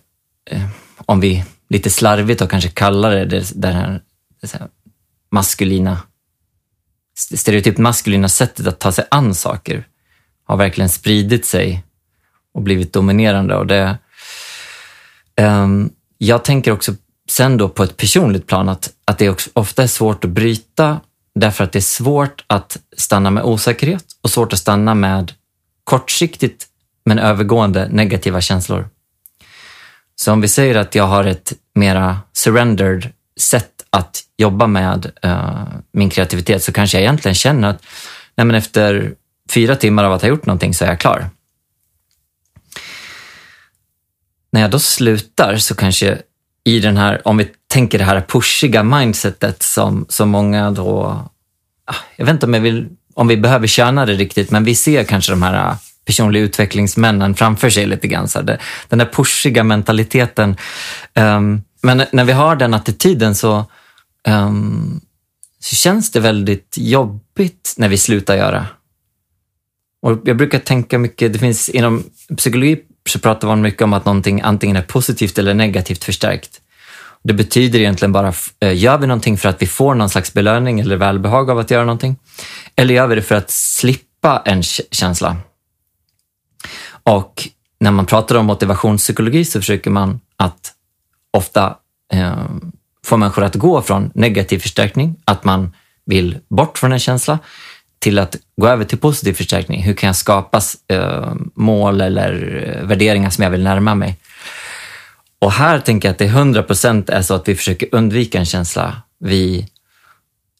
eh, 0.50 0.66
om 1.06 1.20
vi 1.20 1.46
lite 1.70 1.90
slarvigt 1.90 2.42
och 2.42 2.50
kanske 2.50 2.70
kallar 2.70 3.12
det 3.12 3.26
det, 3.26 3.52
det 3.56 3.68
här, 3.68 4.02
det 4.42 4.54
här 4.54 4.68
maskulina, 5.32 5.98
stereotypt 7.36 7.78
maskulina 7.78 8.30
sättet 8.30 8.68
att 8.68 8.80
ta 8.80 8.92
sig 8.92 9.06
an 9.12 9.36
saker 9.36 9.88
har 10.44 10.58
verkligen 10.58 10.90
spridit 10.90 11.46
sig 11.46 11.84
och 12.54 12.62
blivit 12.62 12.94
dominerande. 12.94 13.56
Och 13.56 13.68
det, 13.68 13.98
um, 15.42 15.92
jag 16.22 16.44
tänker 16.44 16.72
också 16.72 16.96
sen 17.30 17.58
då 17.58 17.70
på 17.70 17.84
ett 17.84 17.98
personligt 17.98 18.48
plan 18.48 18.70
att, 18.70 18.92
att 19.06 19.18
det 19.18 19.30
också 19.30 19.50
ofta 19.54 19.84
är 19.84 19.88
svårt 19.88 20.24
att 20.24 20.30
bryta 20.30 21.00
därför 21.36 21.64
att 21.64 21.72
det 21.72 21.80
är 21.80 21.82
svårt 21.82 22.44
att 22.48 22.78
stanna 22.98 23.32
med 23.32 23.44
osäkerhet 23.44 24.06
och 24.22 24.30
svårt 24.30 24.54
att 24.54 24.60
stanna 24.60 24.96
med 24.96 25.32
kortsiktigt 25.84 26.68
men 27.06 27.20
övergående 27.20 27.88
negativa 27.92 28.42
känslor. 28.42 28.90
Så 30.16 30.32
om 30.32 30.42
vi 30.42 30.48
säger 30.48 30.76
att 30.76 30.96
jag 30.96 31.08
har 31.08 31.24
ett 31.24 31.54
mera 31.76 32.20
surrendered 32.34 33.14
sätt 33.40 33.72
att 33.90 34.22
jobba 34.38 34.68
med 34.68 35.12
uh, 35.26 35.68
min 35.92 36.10
kreativitet 36.10 36.64
så 36.64 36.72
kanske 36.72 36.98
jag 36.98 37.02
egentligen 37.02 37.36
känner 37.36 37.70
att 37.70 37.86
nej 38.36 38.46
men 38.46 38.56
efter 38.56 39.14
fyra 39.50 39.76
timmar 39.76 40.04
av 40.04 40.14
att 40.14 40.22
ha 40.22 40.30
gjort 40.30 40.46
någonting 40.46 40.74
så 40.74 40.86
är 40.86 40.90
jag 40.90 41.00
klar. 41.00 41.30
När 44.52 44.62
jag 44.62 44.72
då 44.72 44.80
slutar 44.80 45.58
så 45.58 45.76
kanske 45.76 46.18
i 46.64 46.80
den 46.80 46.98
här, 46.98 47.28
om 47.28 47.38
vi 47.38 47.48
tänker 47.68 47.98
det 47.98 48.04
här 48.04 48.22
pushiga 48.22 48.84
mindsetet 48.84 49.64
som, 49.64 50.06
som 50.10 50.30
många 50.30 50.72
då, 50.72 51.04
ah, 51.86 51.96
jag 52.16 52.26
vet 52.26 52.34
inte 52.34 52.46
om, 52.46 52.54
jag 52.54 52.62
vill, 52.62 52.88
om 53.14 53.28
vi 53.28 53.38
behöver 53.38 53.68
tjäna 53.68 54.06
det 54.06 54.14
riktigt, 54.14 54.52
men 54.52 54.64
vi 54.64 54.76
ser 54.76 55.04
kanske 55.04 55.32
de 55.32 55.42
här 55.42 55.72
ah, 55.72 55.78
personliga 56.06 56.44
utvecklingsmännen 56.44 57.36
framför 57.36 57.70
sig 57.70 57.86
lite 57.86 58.08
grann. 58.08 58.28
Så 58.28 58.42
det, 58.42 58.60
den 58.88 59.00
där 59.00 59.10
pushiga 59.14 59.64
mentaliteten. 59.64 60.58
Um, 61.16 61.62
men 61.82 62.04
när 62.12 62.24
vi 62.24 62.32
har 62.32 62.56
den 62.56 62.74
attityden 62.74 63.36
så, 63.36 63.66
um, 64.28 65.02
så 65.60 65.76
känns 65.76 66.12
det 66.12 66.20
väldigt 66.20 66.76
jobbigt 66.78 67.74
när 67.78 67.90
vi 67.90 67.98
slutar 67.98 68.36
göra. 68.36 68.66
Och 70.02 70.20
jag 70.26 70.38
brukar 70.38 70.60
tänka 70.60 71.00
mycket, 71.00 71.34
det 71.34 71.40
finns 71.40 71.70
inom 71.70 72.04
psykologi 72.38 72.80
så 73.10 73.20
pratar 73.20 73.48
man 73.48 73.62
mycket 73.62 73.82
om 73.82 73.94
att 73.94 74.06
någonting 74.06 74.42
antingen 74.42 74.76
är 74.76 74.82
positivt 74.82 75.38
eller 75.38 75.54
negativt 75.54 76.04
förstärkt. 76.04 76.62
Det 77.24 77.34
betyder 77.34 77.80
egentligen 77.80 78.12
bara, 78.12 78.34
eh, 78.60 78.78
gör 78.78 78.98
vi 78.98 79.08
någonting 79.08 79.38
för 79.38 79.50
att 79.50 79.62
vi 79.62 79.68
får 79.68 79.96
någon 79.96 80.10
slags 80.10 80.34
belöning 80.34 80.80
eller 80.80 80.96
välbehag 80.96 81.50
av 81.50 81.60
att 81.60 81.72
göra 81.72 81.86
någonting? 81.86 82.16
Eller 82.76 82.94
gör 82.94 83.08
vi 83.08 83.16
det 83.16 83.22
för 83.22 83.36
att 83.36 83.52
slippa 83.52 84.42
en 84.46 84.64
känsla? 84.64 85.38
Och 87.04 87.48
när 87.80 87.92
man 87.92 88.06
pratar 88.06 88.36
om 88.36 88.46
motivationspsykologi 88.46 89.46
så 89.46 89.60
försöker 89.60 89.92
man 89.92 90.20
att 90.38 90.74
ofta 91.34 91.76
eh, 92.14 92.46
få 93.06 93.18
människor 93.18 93.44
att 93.44 93.56
gå 93.56 93.82
från 93.82 94.12
negativ 94.16 94.60
förstärkning, 94.60 95.16
att 95.26 95.44
man 95.44 95.76
vill 96.06 96.38
bort 96.50 96.78
från 96.78 96.92
en 96.92 97.00
känsla, 97.00 97.40
till 98.00 98.20
att 98.20 98.36
gå 98.62 98.68
över 98.68 98.86
till 98.86 98.98
positiv 98.98 99.34
förstärkning. 99.34 99.84
Hur 99.84 99.94
kan 99.94 100.08
jag 100.08 100.16
skapa 100.16 100.62
eh, 100.88 101.34
mål 101.54 102.02
eller 102.02 102.64
eh, 102.68 102.88
värderingar 102.88 103.30
som 103.30 103.44
jag 103.44 103.52
vill 103.52 103.64
närma 103.64 103.96
mig? 103.96 104.18
Och 105.40 105.52
här 105.52 105.80
tänker 105.80 106.08
jag 106.08 106.14
att 106.14 106.20
det 106.20 106.26
100 106.26 106.64
procent 106.64 107.10
är 107.10 107.22
så 107.22 107.34
att 107.34 107.48
vi 107.48 107.56
försöker 107.56 107.88
undvika 107.92 108.40
en 108.40 108.46
känsla. 108.46 109.02
Vi 109.20 109.68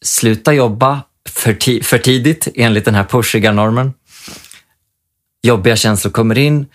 slutar 0.02 0.52
jobba 0.52 1.00
för, 1.28 1.54
ti 1.54 1.82
för 1.82 1.98
tidigt 1.98 2.48
enligt 2.54 2.84
den 2.84 2.94
här 2.94 3.04
pushiga 3.04 3.52
normen 3.52 3.92
jobbiga 5.42 5.76
känslor 5.76 6.12
kommer 6.12 6.38
in, 6.38 6.66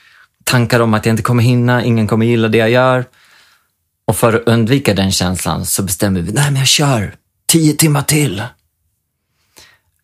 tankar 0.44 0.80
om 0.80 0.94
att 0.94 1.06
jag 1.06 1.14
inte 1.14 1.24
kommer 1.24 1.44
hinna, 1.44 1.84
ingen 1.84 2.08
kommer 2.08 2.26
gilla 2.26 2.48
det 2.48 2.58
jag 2.58 2.70
gör. 2.70 3.06
Och 4.08 4.16
för 4.16 4.34
att 4.34 4.48
undvika 4.48 4.94
den 4.94 5.12
känslan 5.12 5.66
så 5.66 5.84
bestämmer 5.84 6.22
vi, 6.22 6.32
nej 6.32 6.52
men 6.52 6.56
jag 6.56 6.68
kör 6.68 7.16
tio 7.48 7.74
timmar 7.74 8.02
till. 8.02 8.44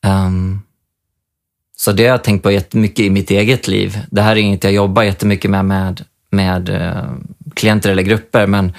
Um, 0.05 0.61
så 1.77 1.91
det 1.91 2.03
har 2.03 2.09
jag 2.09 2.23
tänkt 2.23 2.43
på 2.43 2.51
jättemycket 2.51 2.99
i 2.99 3.09
mitt 3.09 3.31
eget 3.31 3.67
liv. 3.67 3.99
Det 4.11 4.21
här 4.21 4.31
är 4.31 4.39
inget 4.39 4.63
jag 4.63 4.73
jobbar 4.73 5.03
jättemycket 5.03 5.51
med 5.51 5.65
med, 5.65 6.05
med 6.29 6.69
uh, 6.69 7.13
klienter 7.53 7.89
eller 7.89 8.03
grupper, 8.03 8.47
men 8.47 8.73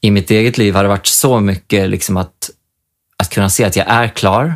i 0.00 0.10
mitt 0.10 0.30
eget 0.30 0.58
liv 0.58 0.74
har 0.74 0.82
det 0.82 0.88
varit 0.88 1.06
så 1.06 1.40
mycket 1.40 1.88
liksom 1.88 2.16
att, 2.16 2.50
att 3.16 3.30
kunna 3.30 3.50
se 3.50 3.64
att 3.64 3.76
jag 3.76 3.86
är 3.88 4.08
klar. 4.08 4.54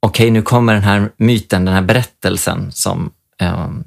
Okej, 0.00 0.24
okay, 0.24 0.30
nu 0.30 0.42
kommer 0.42 0.74
den 0.74 0.82
här 0.82 1.10
myten, 1.16 1.64
den 1.64 1.74
här 1.74 1.82
berättelsen 1.82 2.72
som 2.72 3.10
um, 3.42 3.84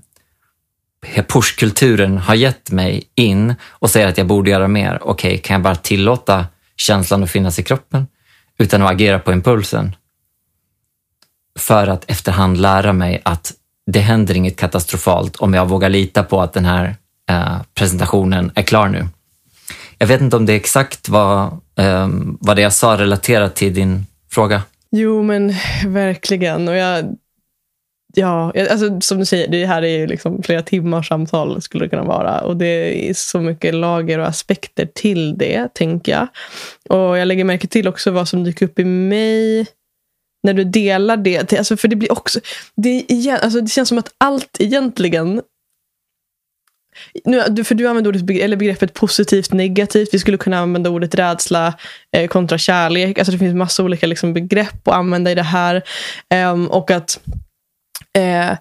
pushkulturen 1.27 2.17
har 2.17 2.35
gett 2.35 2.71
mig 2.71 3.03
in 3.15 3.55
och 3.63 3.89
säger 3.89 4.07
att 4.07 4.17
jag 4.17 4.27
borde 4.27 4.49
göra 4.49 4.67
mer. 4.67 4.99
Okej, 5.01 5.29
okay, 5.29 5.37
kan 5.37 5.53
jag 5.53 5.61
bara 5.61 5.75
tillåta 5.75 6.45
känslan 6.75 7.23
att 7.23 7.31
finnas 7.31 7.59
i 7.59 7.63
kroppen 7.63 8.07
utan 8.57 8.81
att 8.81 8.91
agera 8.91 9.19
på 9.19 9.31
impulsen? 9.31 9.95
För 11.60 11.88
att 11.88 12.12
efterhand 12.12 12.58
lära 12.58 12.93
mig 12.93 13.22
att 13.26 13.54
det 13.91 14.00
händer 14.00 14.36
inget 14.36 14.56
katastrofalt 14.56 15.36
om 15.36 15.54
jag 15.54 15.69
vågar 15.69 15.89
lita 15.89 16.24
på 16.24 16.41
att 16.41 16.54
den 16.54 16.65
här 16.65 16.95
eh, 17.30 17.62
presentationen 17.74 18.52
är 18.56 18.62
klar 18.62 18.88
nu. 18.88 19.08
Jag 19.98 20.08
vet 20.08 20.22
inte 20.22 20.36
om 20.36 20.45
det 20.45 20.54
är 20.54 20.58
exakt 20.58 21.10
vad, 21.10 21.43
eh, 21.80 22.10
vad 22.39 22.56
det 22.56 22.62
jag 22.62 22.74
sa 22.74 22.98
relaterat 22.98 23.56
till 23.56 23.74
din 23.74 24.06
fråga. 24.32 24.62
Jo, 24.91 25.24
men 25.24 25.54
verkligen. 25.86 26.67
Och 26.67 26.76
jag 26.76 27.06
Ja, 28.15 28.54
alltså, 28.72 29.02
som 29.02 29.19
du 29.19 29.26
säger, 29.26 29.48
det 29.48 29.65
här 29.65 29.82
är 29.82 29.98
ju 29.98 30.08
liksom 30.08 30.43
flera 30.43 30.62
timmars 30.62 31.08
samtal 31.08 31.62
skulle 31.62 31.86
det 31.86 31.89
kunna 31.89 32.04
vara. 32.04 32.41
Och 32.41 32.58
det 32.58 33.10
är 33.10 33.13
så 33.13 33.39
mycket 33.39 33.76
lager 33.76 34.19
och 34.19 34.28
aspekter 34.28 34.86
till 34.95 35.38
det, 35.38 35.74
tänker 35.74 36.12
jag. 36.12 36.28
Och 36.89 37.17
jag 37.17 37.28
lägger 37.28 37.43
märke 37.43 37.67
till 37.67 37.88
också 37.88 38.12
vad 38.12 38.28
som 38.28 38.43
dyker 38.43 38.65
upp 38.65 38.80
i 38.80 38.86
mig 38.86 39.67
när 40.43 40.54
du 40.54 40.63
delar 40.63 41.17
det. 41.17 41.54
Alltså, 41.54 41.78
för 41.78 41.88
det 41.88 41.95
blir 41.95 42.12
också, 42.12 42.39
det, 42.75 42.89
igen, 42.89 43.39
alltså, 43.41 43.62
det 43.62 43.69
känns 43.69 43.89
som 43.89 43.97
att 43.97 44.13
allt 44.17 44.58
egentligen 44.60 45.41
nu, 47.25 47.63
för 47.63 47.75
du 47.75 47.88
använder 47.88 48.10
ordet, 48.10 48.30
eller 48.30 48.58
begreppet 48.58 48.93
positivt 48.93 49.54
negativt. 49.54 50.13
Vi 50.13 50.19
skulle 50.19 50.38
kunna 50.38 50.60
använda 50.60 50.89
ordet 50.89 51.15
rädsla 51.15 51.73
eh, 52.15 52.28
kontra 52.28 52.58
kärlek. 52.58 53.17
Alltså 53.17 53.32
det 53.32 53.38
finns 53.38 53.56
massa 53.56 53.84
olika 53.84 54.08
liksom, 54.08 54.34
begrepp 54.34 54.88
att 54.88 54.93
använda 54.93 55.32
i 55.32 55.36
det 55.36 55.43
här. 55.43 55.84
Um, 56.34 56.67
och 56.67 56.91
att 56.91 57.19
eh, 58.17 58.58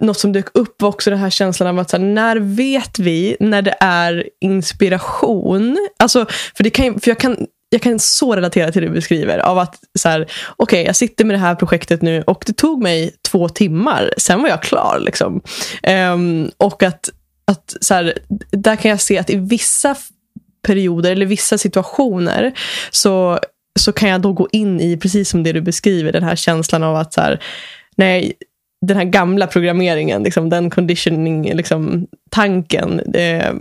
något 0.00 0.18
som 0.18 0.32
dök 0.32 0.46
upp 0.54 0.82
var 0.82 0.88
också 0.88 1.10
den 1.10 1.18
här 1.18 1.30
känslan 1.30 1.68
av 1.68 1.78
att 1.78 1.90
så 1.90 1.96
här, 1.96 2.04
när 2.04 2.36
vet 2.36 2.98
vi 2.98 3.36
när 3.40 3.62
det 3.62 3.76
är 3.80 4.28
inspiration? 4.40 5.88
Alltså, 5.98 6.26
för, 6.54 6.64
det 6.64 6.70
kan, 6.70 7.00
för 7.00 7.10
jag 7.10 7.18
kan 7.18 7.46
jag 7.70 7.82
kan 7.82 7.98
så 7.98 8.36
relatera 8.36 8.72
till 8.72 8.82
det 8.82 8.88
du 8.88 8.94
beskriver. 8.94 9.38
Av 9.38 9.58
att 9.58 9.78
så 9.98 10.08
här, 10.08 10.20
okej, 10.22 10.32
okay, 10.56 10.84
jag 10.84 10.96
sitter 10.96 11.24
med 11.24 11.34
det 11.34 11.40
här 11.40 11.54
projektet 11.54 12.02
nu 12.02 12.22
och 12.22 12.42
det 12.46 12.52
tog 12.52 12.82
mig 12.82 13.14
två 13.28 13.48
timmar. 13.48 14.14
Sen 14.16 14.42
var 14.42 14.48
jag 14.48 14.62
klar. 14.62 14.98
Liksom. 15.00 15.40
Um, 16.12 16.50
och 16.56 16.82
att, 16.82 17.10
att 17.44 17.76
så 17.80 17.94
här, 17.94 18.18
där 18.50 18.76
kan 18.76 18.90
jag 18.90 19.00
se 19.00 19.18
att 19.18 19.30
i 19.30 19.36
vissa 19.36 19.96
perioder 20.66 21.12
eller 21.12 21.26
vissa 21.26 21.58
situationer 21.58 22.52
så, 22.90 23.38
så 23.78 23.92
kan 23.92 24.08
jag 24.08 24.20
då 24.20 24.32
gå 24.32 24.48
in 24.52 24.80
i, 24.80 24.96
precis 24.96 25.30
som 25.30 25.42
det 25.42 25.52
du 25.52 25.60
beskriver, 25.60 26.12
den 26.12 26.22
här 26.22 26.36
känslan 26.36 26.82
av 26.82 26.96
att 26.96 27.14
så 27.14 27.20
här, 27.20 27.42
nej, 27.96 28.32
den 28.86 28.96
här 28.96 29.04
gamla 29.04 29.46
programmeringen, 29.46 30.22
liksom, 30.22 30.48
den 30.48 30.70
conditioning, 30.70 31.54
liksom, 31.54 32.06
eh, 33.14 33.52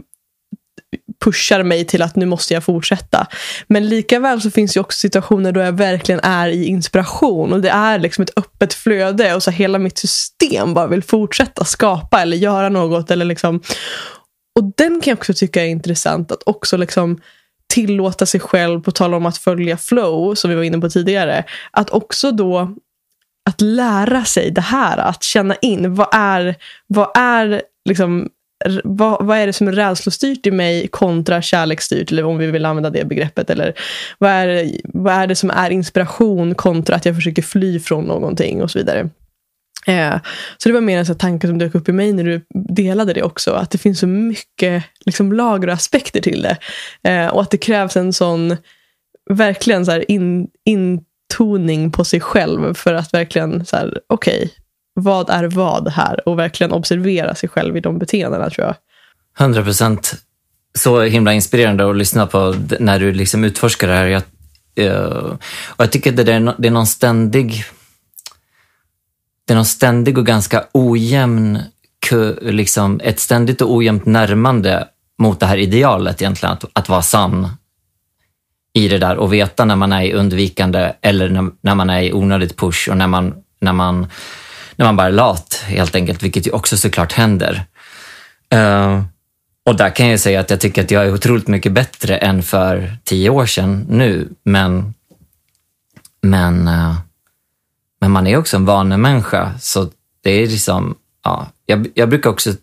pushar 1.23 1.63
mig 1.63 1.85
till 1.85 2.01
att 2.01 2.15
nu 2.15 2.25
måste 2.25 2.53
jag 2.53 2.63
fortsätta. 2.63 3.27
Men 3.67 3.89
likaväl 3.89 4.41
så 4.41 4.51
finns 4.51 4.73
det 4.73 4.79
också 4.79 4.99
situationer 4.99 5.51
då 5.51 5.59
jag 5.59 5.71
verkligen 5.71 6.21
är 6.23 6.47
i 6.47 6.65
inspiration 6.65 7.53
och 7.53 7.61
det 7.61 7.69
är 7.69 7.99
liksom 7.99 8.21
ett 8.21 8.37
öppet 8.37 8.73
flöde 8.73 9.35
och 9.35 9.43
så 9.43 9.51
hela 9.51 9.79
mitt 9.79 9.97
system 9.97 10.73
bara 10.73 10.87
vill 10.87 11.03
fortsätta 11.03 11.65
skapa 11.65 12.21
eller 12.21 12.37
göra 12.37 12.69
något. 12.69 13.11
Eller 13.11 13.25
liksom. 13.25 13.61
Och 14.59 14.73
den 14.77 15.01
kan 15.01 15.11
jag 15.11 15.17
också 15.17 15.33
tycka 15.33 15.63
är 15.63 15.67
intressant 15.67 16.31
att 16.31 16.43
också 16.45 16.77
liksom 16.77 17.19
tillåta 17.73 18.25
sig 18.25 18.39
själv, 18.39 18.81
på 18.81 18.91
tal 18.91 19.13
om 19.13 19.25
att 19.25 19.37
följa 19.37 19.77
flow, 19.77 20.35
som 20.35 20.49
vi 20.49 20.55
var 20.55 20.63
inne 20.63 20.77
på 20.77 20.89
tidigare, 20.89 21.43
att 21.71 21.89
också 21.89 22.31
då 22.31 22.75
att 23.49 23.61
lära 23.61 24.25
sig 24.25 24.51
det 24.51 24.61
här, 24.61 24.97
att 24.97 25.23
känna 25.23 25.55
in 25.55 25.95
vad 25.95 26.07
är, 26.11 26.55
vad 26.87 27.17
är 27.17 27.61
liksom 27.89 28.29
vad, 28.83 29.25
vad, 29.25 29.37
är 29.37 29.47
det 29.47 29.53
som 29.53 29.67
är 29.67 29.71
rädslostyrt 29.71 30.45
i 30.45 30.51
mig 30.51 30.87
kontra 30.87 31.41
kärleksstyrt, 31.41 32.11
eller 32.11 32.25
om 32.25 32.37
vi 32.37 32.51
vill 32.51 32.65
använda 32.65 32.89
det 32.89 33.05
begreppet. 33.05 33.49
Eller 33.49 33.73
vad 34.17 34.31
är, 34.31 34.71
vad 34.83 35.13
är 35.13 35.27
det 35.27 35.35
som 35.35 35.49
är 35.49 35.69
inspiration 35.69 36.55
kontra 36.55 36.95
att 36.95 37.05
jag 37.05 37.15
försöker 37.15 37.41
fly 37.41 37.79
från 37.79 38.05
någonting 38.05 38.63
och 38.63 38.71
så 38.71 38.79
vidare. 38.79 39.09
Eh, 39.87 40.17
så 40.57 40.69
det 40.69 40.73
var 40.73 40.81
mer 40.81 40.97
en 40.97 41.05
sån 41.05 41.17
tanke 41.17 41.47
som 41.47 41.57
dök 41.57 41.75
upp 41.75 41.89
i 41.89 41.91
mig 41.91 42.13
när 42.13 42.23
du 42.23 42.41
delade 42.73 43.13
det 43.13 43.23
också. 43.23 43.51
Att 43.53 43.71
det 43.71 43.77
finns 43.77 43.99
så 43.99 44.07
mycket 44.07 44.83
liksom, 45.05 45.33
lager 45.33 45.67
och 45.67 45.73
aspekter 45.73 46.21
till 46.21 46.41
det. 46.41 46.57
Eh, 47.09 47.27
och 47.27 47.41
att 47.41 47.51
det 47.51 47.57
krävs 47.57 47.97
en 47.97 48.13
sån 48.13 48.57
verkligen 49.29 49.85
så 49.85 49.91
här 49.91 50.11
in, 50.11 50.47
intoning 50.65 51.91
på 51.91 52.03
sig 52.03 52.19
själv 52.19 52.73
för 52.73 52.93
att 52.93 53.13
verkligen 53.13 53.65
så 53.65 53.75
här, 53.75 53.99
okej, 54.07 54.37
okay, 54.37 54.49
vad 55.03 55.29
är 55.29 55.43
vad 55.43 55.87
här? 55.87 56.29
Och 56.29 56.39
verkligen 56.39 56.71
observera 56.71 57.35
sig 57.35 57.49
själv 57.49 57.77
i 57.77 57.79
de 57.79 57.99
beteendena 57.99 58.49
tror 58.49 58.67
jag. 58.67 58.75
100 59.39 59.63
procent. 59.63 60.15
Så 60.77 61.01
himla 61.01 61.33
inspirerande 61.33 61.89
att 61.89 61.95
lyssna 61.95 62.27
på 62.27 62.55
när 62.79 62.99
du 62.99 63.11
liksom 63.11 63.43
utforskar 63.43 63.87
det 63.87 63.93
här. 63.93 64.05
Jag, 64.05 64.23
uh, 64.79 65.33
och 65.67 65.83
jag 65.83 65.91
tycker 65.91 66.09
att 66.09 66.15
det 66.15 66.33
är, 66.33 66.55
det 66.57 66.67
är 66.67 66.71
någon 66.71 66.87
ständig 66.87 67.65
det 69.49 69.53
är 69.53 69.55
någon 69.55 69.65
ständig 69.65 70.17
och 70.17 70.25
ganska 70.25 70.63
ojämn, 70.71 71.59
liksom 72.41 72.99
ett 73.03 73.19
ständigt 73.19 73.61
och 73.61 73.73
ojämnt 73.73 74.05
närmande 74.05 74.87
mot 75.17 75.39
det 75.39 75.45
här 75.45 75.57
idealet 75.57 76.21
egentligen, 76.21 76.53
att, 76.53 76.65
att 76.73 76.89
vara 76.89 77.01
sann 77.01 77.49
i 78.73 78.87
det 78.87 78.97
där 78.97 79.17
och 79.17 79.33
veta 79.33 79.65
när 79.65 79.75
man 79.75 79.91
är 79.91 80.01
i 80.01 80.13
undvikande 80.13 80.93
eller 81.01 81.29
när, 81.29 81.51
när 81.61 81.75
man 81.75 81.89
är 81.89 82.01
i 82.01 82.13
onödigt 82.13 82.57
push 82.57 82.89
och 82.89 82.97
när 82.97 83.07
man, 83.07 83.33
när, 83.59 83.73
man, 83.73 84.07
när 84.79 84.85
man 84.85 84.95
bara 84.95 85.07
är 85.07 85.11
lat 85.11 85.63
helt 85.67 85.95
enkelt, 85.95 86.23
vilket 86.23 86.47
ju 86.47 86.51
också 86.51 86.77
såklart 86.77 87.13
händer. 87.13 87.63
Uh, 88.55 89.03
och 89.65 89.75
där 89.75 89.89
kan 89.89 90.07
jag 90.07 90.19
säga 90.19 90.39
att 90.39 90.49
jag 90.49 90.59
tycker 90.59 90.83
att 90.83 90.91
jag 90.91 91.05
är 91.05 91.13
otroligt 91.13 91.47
mycket 91.47 91.71
bättre 91.71 92.17
än 92.17 92.43
för 92.43 92.97
tio 93.03 93.29
år 93.29 93.45
sedan 93.45 93.85
nu, 93.89 94.29
men, 94.43 94.93
men 96.21 96.67
uh, 96.67 96.95
men 97.99 98.11
man 98.11 98.27
är 98.27 98.37
också 98.37 98.57
en 98.57 98.65
vanemänniska, 98.65 99.53
så 99.59 99.89
det 100.23 100.31
är 100.31 100.47
liksom, 100.47 100.95
ja, 101.23 101.47
jag, 101.65 101.87
jag 101.93 102.09
brukar 102.09 102.29
också 102.29 102.53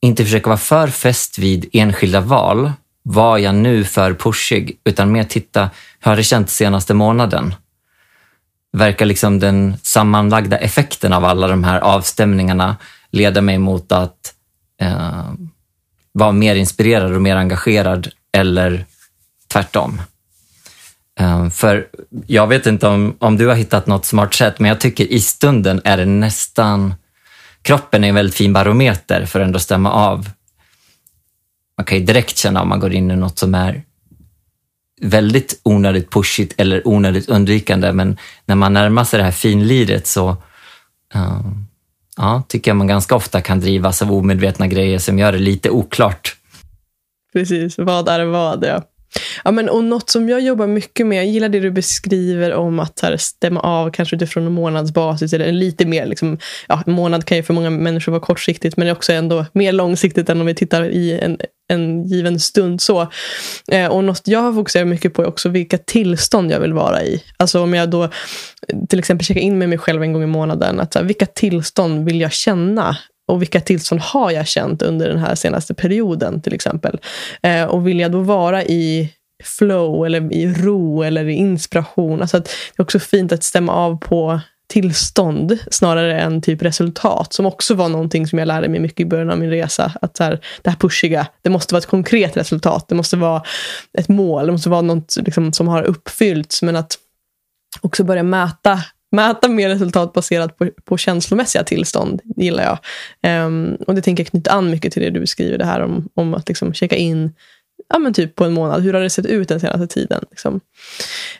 inte 0.00 0.24
försöka 0.24 0.50
vara 0.50 0.58
för 0.58 0.88
fäst 0.88 1.38
vid 1.38 1.68
enskilda 1.72 2.20
val. 2.20 2.72
Var 3.02 3.38
jag 3.38 3.54
nu 3.54 3.84
för 3.84 4.14
pushig? 4.14 4.80
Utan 4.84 5.12
mer 5.12 5.24
titta, 5.24 5.70
hur 6.00 6.10
har 6.10 6.16
det 6.16 6.22
känts 6.22 6.56
senaste 6.56 6.94
månaden? 6.94 7.54
Verkar 8.72 9.06
liksom 9.06 9.38
den 9.38 9.76
sammanlagda 9.82 10.58
effekten 10.58 11.12
av 11.12 11.24
alla 11.24 11.48
de 11.48 11.64
här 11.64 11.80
avstämningarna 11.80 12.76
leda 13.10 13.40
mig 13.40 13.58
mot 13.58 13.92
att 13.92 14.34
eh, 14.80 15.32
vara 16.12 16.32
mer 16.32 16.54
inspirerad 16.54 17.12
och 17.12 17.22
mer 17.22 17.36
engagerad 17.36 18.08
eller 18.32 18.84
tvärtom? 19.52 20.02
Eh, 21.20 21.48
för 21.50 21.88
jag 22.26 22.46
vet 22.46 22.66
inte 22.66 22.86
om, 22.86 23.16
om 23.18 23.36
du 23.36 23.46
har 23.46 23.54
hittat 23.54 23.86
något 23.86 24.04
smart 24.04 24.34
sätt, 24.34 24.58
men 24.58 24.68
jag 24.68 24.80
tycker 24.80 25.12
i 25.12 25.20
stunden 25.20 25.80
är 25.84 25.96
det 25.96 26.06
nästan... 26.06 26.94
Kroppen 27.62 28.04
är 28.04 28.08
en 28.08 28.14
väldigt 28.14 28.34
fin 28.34 28.52
barometer 28.52 29.26
för 29.26 29.40
att 29.40 29.46
ändå 29.46 29.58
stämma 29.58 29.92
av. 29.92 30.30
Man 31.76 31.84
kan 31.84 31.98
ju 31.98 32.04
direkt 32.04 32.36
känna 32.36 32.62
om 32.62 32.68
man 32.68 32.80
går 32.80 32.92
in 32.92 33.10
i 33.10 33.16
något 33.16 33.38
som 33.38 33.54
är 33.54 33.82
väldigt 35.00 35.60
onödigt 35.62 36.10
pushigt 36.10 36.54
eller 36.56 36.88
onödigt 36.88 37.28
undvikande, 37.28 37.92
men 37.92 38.16
när 38.44 38.54
man 38.54 38.72
närmar 38.72 39.04
sig 39.04 39.18
det 39.18 39.24
här 39.24 39.32
finliret 39.32 40.06
så 40.06 40.30
uh, 41.14 41.40
ja, 42.16 42.42
tycker 42.48 42.70
jag 42.70 42.76
man 42.76 42.86
ganska 42.86 43.14
ofta 43.14 43.40
kan 43.40 43.60
drivas 43.60 44.02
av 44.02 44.12
omedvetna 44.12 44.66
grejer 44.66 44.98
som 44.98 45.18
gör 45.18 45.32
det 45.32 45.38
lite 45.38 45.70
oklart. 45.70 46.36
Precis, 47.32 47.78
vad 47.78 48.08
är 48.08 48.24
vad? 48.24 48.64
Ja. 48.64 48.82
Ja, 49.44 49.50
men, 49.50 49.68
och 49.68 49.84
något 49.84 50.10
som 50.10 50.28
jag 50.28 50.40
jobbar 50.40 50.66
mycket 50.66 51.06
med, 51.06 51.18
jag 51.18 51.26
gillar 51.26 51.48
det 51.48 51.60
du 51.60 51.70
beskriver 51.70 52.54
om 52.54 52.80
att 52.80 53.00
här, 53.00 53.16
stämma 53.16 53.60
av 53.60 53.90
kanske 53.90 54.16
utifrån 54.16 54.46
en 54.46 54.52
månadsbasis. 54.52 55.32
Eller 55.32 55.52
lite 55.52 55.86
mer, 55.86 56.06
liksom, 56.06 56.38
ja, 56.68 56.82
en 56.86 56.92
månad 56.92 57.24
kan 57.24 57.36
ju 57.36 57.42
för 57.42 57.54
många 57.54 57.70
människor 57.70 58.12
vara 58.12 58.22
kortsiktigt 58.22 58.76
men 58.76 58.86
det 58.86 58.90
är 58.90 58.96
också 58.96 59.12
ändå 59.12 59.46
mer 59.52 59.72
långsiktigt 59.72 60.28
än 60.28 60.40
om 60.40 60.46
vi 60.46 60.54
tittar 60.54 60.84
i 60.84 61.20
en, 61.20 61.38
en 61.68 62.04
given 62.04 62.40
stund. 62.40 62.80
så. 62.80 63.08
Eh, 63.72 63.86
och 63.86 64.04
något 64.04 64.22
jag 64.24 64.40
har 64.40 64.52
fokuserat 64.52 64.88
mycket 64.88 65.14
på 65.14 65.22
är 65.22 65.26
också 65.26 65.48
vilka 65.48 65.78
tillstånd 65.78 66.52
jag 66.52 66.60
vill 66.60 66.72
vara 66.72 67.02
i. 67.02 67.22
Alltså 67.36 67.62
om 67.62 67.74
jag 67.74 67.90
då 67.90 68.04
eh, 68.04 68.08
till 68.88 68.98
exempel 68.98 69.26
checkar 69.26 69.40
in 69.40 69.58
med 69.58 69.68
mig 69.68 69.78
själv 69.78 70.02
en 70.02 70.12
gång 70.12 70.22
i 70.22 70.26
månaden. 70.26 70.80
Att, 70.80 70.92
så 70.92 70.98
här, 70.98 71.06
vilka 71.06 71.26
tillstånd 71.26 72.04
vill 72.04 72.20
jag 72.20 72.32
känna 72.32 72.96
och 73.30 73.42
vilka 73.42 73.60
tillstånd 73.60 74.00
har 74.00 74.30
jag 74.30 74.46
känt 74.46 74.82
under 74.82 75.08
den 75.08 75.18
här 75.18 75.34
senaste 75.34 75.74
perioden 75.74 76.42
till 76.42 76.54
exempel. 76.54 76.98
Eh, 77.42 77.64
och 77.64 77.86
vill 77.86 78.00
jag 78.00 78.12
då 78.12 78.20
vara 78.20 78.64
i 78.64 79.12
flow 79.44 80.06
eller 80.06 80.32
i 80.32 80.54
ro 80.54 81.02
eller 81.02 81.28
i 81.28 81.34
inspiration. 81.34 82.20
Alltså 82.20 82.36
att 82.36 82.44
det 82.44 82.80
är 82.80 82.82
också 82.82 82.98
fint 82.98 83.32
att 83.32 83.44
stämma 83.44 83.72
av 83.72 83.96
på 83.96 84.40
tillstånd 84.68 85.58
snarare 85.70 86.20
än 86.20 86.42
typ 86.42 86.62
resultat 86.62 87.32
som 87.32 87.46
också 87.46 87.74
var 87.74 87.88
någonting 87.88 88.26
som 88.26 88.38
jag 88.38 88.48
lärde 88.48 88.68
mig 88.68 88.80
mycket 88.80 89.00
i 89.00 89.04
början 89.04 89.30
av 89.30 89.38
min 89.38 89.50
resa. 89.50 89.92
Att 90.02 90.16
så 90.16 90.24
här, 90.24 90.40
det 90.62 90.70
här 90.70 90.76
pushiga, 90.76 91.26
det 91.42 91.50
måste 91.50 91.74
vara 91.74 91.78
ett 91.78 91.86
konkret 91.86 92.36
resultat. 92.36 92.88
Det 92.88 92.94
måste 92.94 93.16
vara 93.16 93.42
ett 93.98 94.08
mål, 94.08 94.46
det 94.46 94.52
måste 94.52 94.68
vara 94.68 94.82
något 94.82 95.16
liksom, 95.16 95.52
som 95.52 95.68
har 95.68 95.82
uppfyllts. 95.82 96.62
Men 96.62 96.76
att 96.76 96.98
också 97.80 98.04
börja 98.04 98.22
mäta 98.22 98.80
mäta 99.10 99.48
mer 99.48 99.68
resultat 99.68 100.12
baserat 100.12 100.58
på, 100.58 100.70
på 100.84 100.96
känslomässiga 100.96 101.64
tillstånd 101.64 102.20
gillar 102.36 102.78
jag. 103.22 103.46
Um, 103.46 103.74
och 103.86 103.94
det 103.94 104.02
tänker 104.02 104.24
jag 104.24 104.30
knyta 104.30 104.50
an 104.50 104.70
mycket 104.70 104.92
till 104.92 105.02
det 105.02 105.10
du 105.10 105.20
beskriver, 105.20 105.58
det 105.58 105.64
här 105.64 105.80
om, 105.80 106.08
om 106.14 106.34
att 106.34 106.48
liksom 106.48 106.74
checka 106.74 106.96
in 106.96 107.32
ja, 107.88 107.98
men 107.98 108.14
typ 108.14 108.34
på 108.34 108.44
en 108.44 108.52
månad. 108.52 108.82
Hur 108.82 108.92
har 108.92 109.00
det 109.00 109.10
sett 109.10 109.26
ut 109.26 109.48
den 109.48 109.60
senaste 109.60 109.86
tiden? 109.86 110.24
Liksom. 110.30 110.54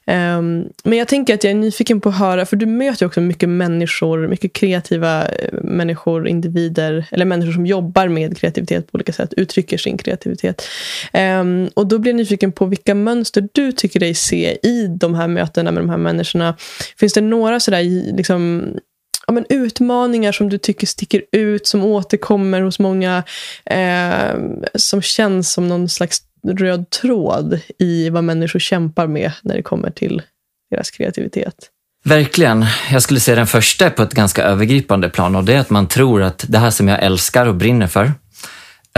Um, 0.07 0.68
men 0.85 0.98
jag 0.98 1.09
tänker 1.09 1.35
att 1.35 1.44
jag 1.44 1.50
är 1.50 1.55
nyfiken 1.55 2.00
på 2.00 2.09
att 2.09 2.18
höra, 2.18 2.46
för 2.46 2.57
du 2.57 2.66
möter 2.66 3.03
ju 3.03 3.07
också 3.07 3.20
mycket 3.20 3.48
människor, 3.48 4.29
mycket 4.29 4.53
kreativa 4.53 5.29
eh, 5.29 5.53
människor, 5.62 6.29
individer, 6.29 7.07
eller 7.11 7.24
människor 7.24 7.53
som 7.53 7.66
jobbar 7.66 8.09
med 8.09 8.38
kreativitet 8.38 8.92
på 8.92 8.96
olika 8.96 9.12
sätt, 9.12 9.35
uttrycker 9.37 9.79
sin 9.79 9.98
kreativitet. 9.98 10.62
Um, 11.12 11.68
och 11.74 11.87
då 11.87 11.98
blir 11.98 12.12
jag 12.12 12.16
nyfiken 12.16 12.53
på 12.53 12.66
vilka 12.66 12.94
mönster 12.94 13.48
du 13.53 13.72
tycker 13.72 14.00
dig 14.00 14.14
se 14.14 14.59
i 14.62 14.87
de 14.87 15.14
här 15.14 15.29
mötena 15.29 15.72
med 15.72 15.83
de 15.83 15.90
här 15.90 15.96
människorna. 15.96 16.57
Finns 16.96 17.12
det 17.12 17.20
några 17.20 17.61
sådär, 17.61 18.12
liksom, 18.16 18.64
ja, 19.26 19.33
men 19.33 19.46
utmaningar 19.48 20.33
som 20.33 20.48
du 20.48 20.59
tycker 20.59 20.87
sticker 20.87 21.22
ut, 21.33 21.66
som 21.66 21.85
återkommer 21.85 22.62
hos 22.62 22.79
många, 22.79 23.22
eh, 23.64 24.35
som 24.74 25.03
känns 25.03 25.53
som 25.53 25.68
någon 25.68 25.88
slags 25.88 26.22
röd 26.42 26.90
tråd 26.90 27.61
i 27.79 28.11
vad 28.11 28.24
människor 28.24 28.59
kämpar 28.59 29.07
med 29.07 29.33
när 29.42 29.57
det 29.57 29.62
kommer 29.62 29.90
till 29.90 30.22
deras 30.70 30.90
kreativitet. 30.90 31.70
Verkligen. 32.05 32.66
Jag 32.92 33.03
skulle 33.03 33.20
säga 33.20 33.37
den 33.37 33.46
första 33.46 33.87
är 33.87 33.90
på 33.90 34.03
ett 34.03 34.14
ganska 34.14 34.42
övergripande 34.42 35.09
plan 35.09 35.37
och 35.37 35.44
det 35.44 35.55
är 35.55 35.61
att 35.61 35.70
man 35.70 35.87
tror 35.87 36.22
att 36.22 36.44
det 36.48 36.59
här 36.59 36.70
som 36.70 36.88
jag 36.88 37.03
älskar 37.03 37.46
och 37.46 37.55
brinner 37.55 37.87
för 37.87 38.12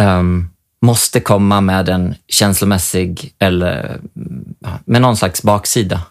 um, 0.00 0.50
måste 0.83 1.20
komma 1.20 1.61
med 1.61 1.88
en 1.88 2.14
känslomässig 2.28 3.35
eller 3.38 3.98
mm, 4.16 4.55
med 4.85 5.02
någon 5.02 5.16
slags 5.16 5.42
baksida. 5.42 6.02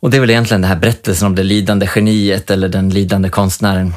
Och 0.00 0.10
det 0.10 0.16
är 0.16 0.20
väl 0.20 0.30
egentligen 0.30 0.60
den 0.60 0.70
här 0.70 0.78
berättelsen 0.78 1.26
om 1.26 1.34
det 1.34 1.42
lidande 1.42 1.88
geniet 1.94 2.50
eller 2.50 2.68
den 2.68 2.90
lidande 2.90 3.28
konstnären. 3.28 3.94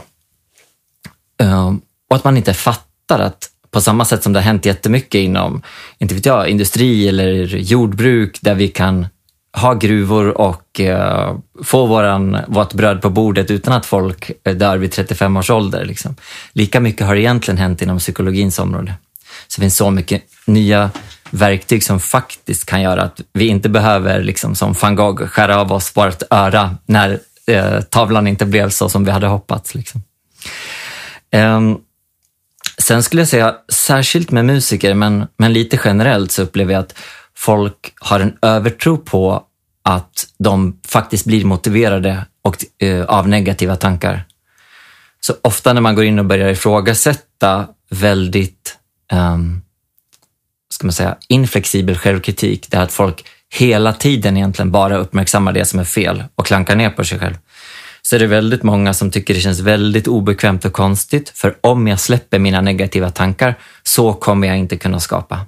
Um, 1.43 1.81
och 2.09 2.15
att 2.15 2.23
man 2.23 2.37
inte 2.37 2.53
fattar 2.53 3.19
att 3.19 3.50
på 3.71 3.81
samma 3.81 4.05
sätt 4.05 4.23
som 4.23 4.33
det 4.33 4.39
har 4.39 4.43
hänt 4.43 4.65
jättemycket 4.65 5.19
inom, 5.19 5.61
inte 5.97 6.15
vet 6.15 6.25
jag, 6.25 6.49
industri 6.49 7.07
eller 7.07 7.45
jordbruk 7.45 8.37
där 8.41 8.55
vi 8.55 8.67
kan 8.67 9.07
ha 9.53 9.73
gruvor 9.73 10.41
och 10.41 10.79
eh, 10.79 11.35
få 11.63 11.85
våran, 11.85 12.37
vårt 12.47 12.73
bröd 12.73 13.01
på 13.01 13.09
bordet 13.09 13.51
utan 13.51 13.73
att 13.73 13.85
folk 13.85 14.31
eh, 14.43 14.55
dör 14.55 14.77
vid 14.77 14.91
35 14.91 15.37
års 15.37 15.49
ålder. 15.49 15.85
Liksom. 15.85 16.15
Lika 16.53 16.79
mycket 16.79 17.07
har 17.07 17.15
egentligen 17.15 17.57
hänt 17.57 17.81
inom 17.81 17.99
psykologins 17.99 18.59
område. 18.59 18.93
Så 19.47 19.61
det 19.61 19.63
finns 19.63 19.77
så 19.77 19.91
mycket 19.91 20.23
nya 20.45 20.91
verktyg 21.29 21.83
som 21.83 21.99
faktiskt 21.99 22.65
kan 22.65 22.81
göra 22.81 23.01
att 23.01 23.21
vi 23.33 23.47
inte 23.47 23.69
behöver, 23.69 24.23
liksom, 24.23 24.55
som 24.55 24.73
van 24.81 24.95
Gogh, 24.95 25.27
skära 25.27 25.57
av 25.61 25.71
oss 25.71 25.95
vårt 25.95 26.23
öra 26.29 26.77
när 26.85 27.19
eh, 27.47 27.81
tavlan 27.81 28.27
inte 28.27 28.45
blev 28.45 28.69
så 28.69 28.89
som 28.89 29.05
vi 29.05 29.11
hade 29.11 29.27
hoppats. 29.27 29.75
Liksom. 29.75 30.03
Um, 31.35 31.79
Sen 32.81 33.03
skulle 33.03 33.21
jag 33.21 33.29
säga, 33.29 33.55
särskilt 33.71 34.31
med 34.31 34.45
musiker, 34.45 34.93
men, 34.93 35.27
men 35.37 35.53
lite 35.53 35.79
generellt 35.85 36.31
så 36.31 36.41
upplever 36.41 36.73
jag 36.73 36.79
att 36.79 36.95
folk 37.35 37.93
har 37.95 38.19
en 38.19 38.37
övertro 38.41 38.97
på 38.97 39.43
att 39.83 40.27
de 40.39 40.79
faktiskt 40.87 41.25
blir 41.25 41.45
motiverade 41.45 42.25
och, 42.41 42.65
eh, 42.83 43.05
av 43.05 43.27
negativa 43.27 43.75
tankar. 43.75 44.23
Så 45.19 45.33
ofta 45.41 45.73
när 45.73 45.81
man 45.81 45.95
går 45.95 46.05
in 46.05 46.19
och 46.19 46.25
börjar 46.25 46.49
ifrågasätta 46.49 47.67
väldigt 47.89 48.77
um, 49.13 49.61
ska 50.69 50.87
man 50.87 50.93
säga, 50.93 51.17
inflexibel 51.27 51.97
självkritik, 51.97 52.67
det 52.69 52.77
är 52.77 52.81
att 52.81 52.93
folk 52.93 53.25
hela 53.53 53.93
tiden 53.93 54.37
egentligen 54.37 54.71
bara 54.71 54.97
uppmärksammar 54.97 55.53
det 55.53 55.65
som 55.65 55.79
är 55.79 55.83
fel 55.83 56.23
och 56.35 56.45
klankar 56.45 56.75
ner 56.75 56.89
på 56.89 57.03
sig 57.03 57.19
själv 57.19 57.35
så 58.11 58.15
är 58.15 58.19
det 58.19 58.27
väldigt 58.27 58.63
många 58.63 58.93
som 58.93 59.11
tycker 59.11 59.33
det 59.33 59.39
känns 59.39 59.59
väldigt 59.59 60.07
obekvämt 60.07 60.65
och 60.65 60.73
konstigt. 60.73 61.29
För 61.29 61.57
om 61.61 61.87
jag 61.87 61.99
släpper 61.99 62.39
mina 62.39 62.61
negativa 62.61 63.09
tankar 63.09 63.55
så 63.83 64.13
kommer 64.13 64.47
jag 64.47 64.57
inte 64.57 64.77
kunna 64.77 64.99
skapa. 64.99 65.45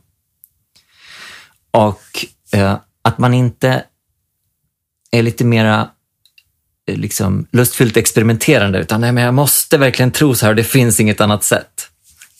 Och 1.71 2.01
eh, 2.51 2.77
att 3.01 3.17
man 3.17 3.33
inte 3.33 3.83
är 5.11 5.21
lite 5.21 5.45
mera 5.45 5.89
eh, 6.87 6.97
liksom, 6.97 7.47
lustfyllt 7.51 7.97
experimenterande, 7.97 8.79
utan 8.79 9.01
nej, 9.01 9.11
men 9.11 9.23
jag 9.23 9.33
måste 9.33 9.77
verkligen 9.77 10.11
tro 10.11 10.35
så 10.35 10.45
här, 10.45 10.51
och 10.51 10.55
det 10.55 10.63
finns 10.63 10.99
inget 10.99 11.21
annat 11.21 11.43
sätt. 11.43 11.89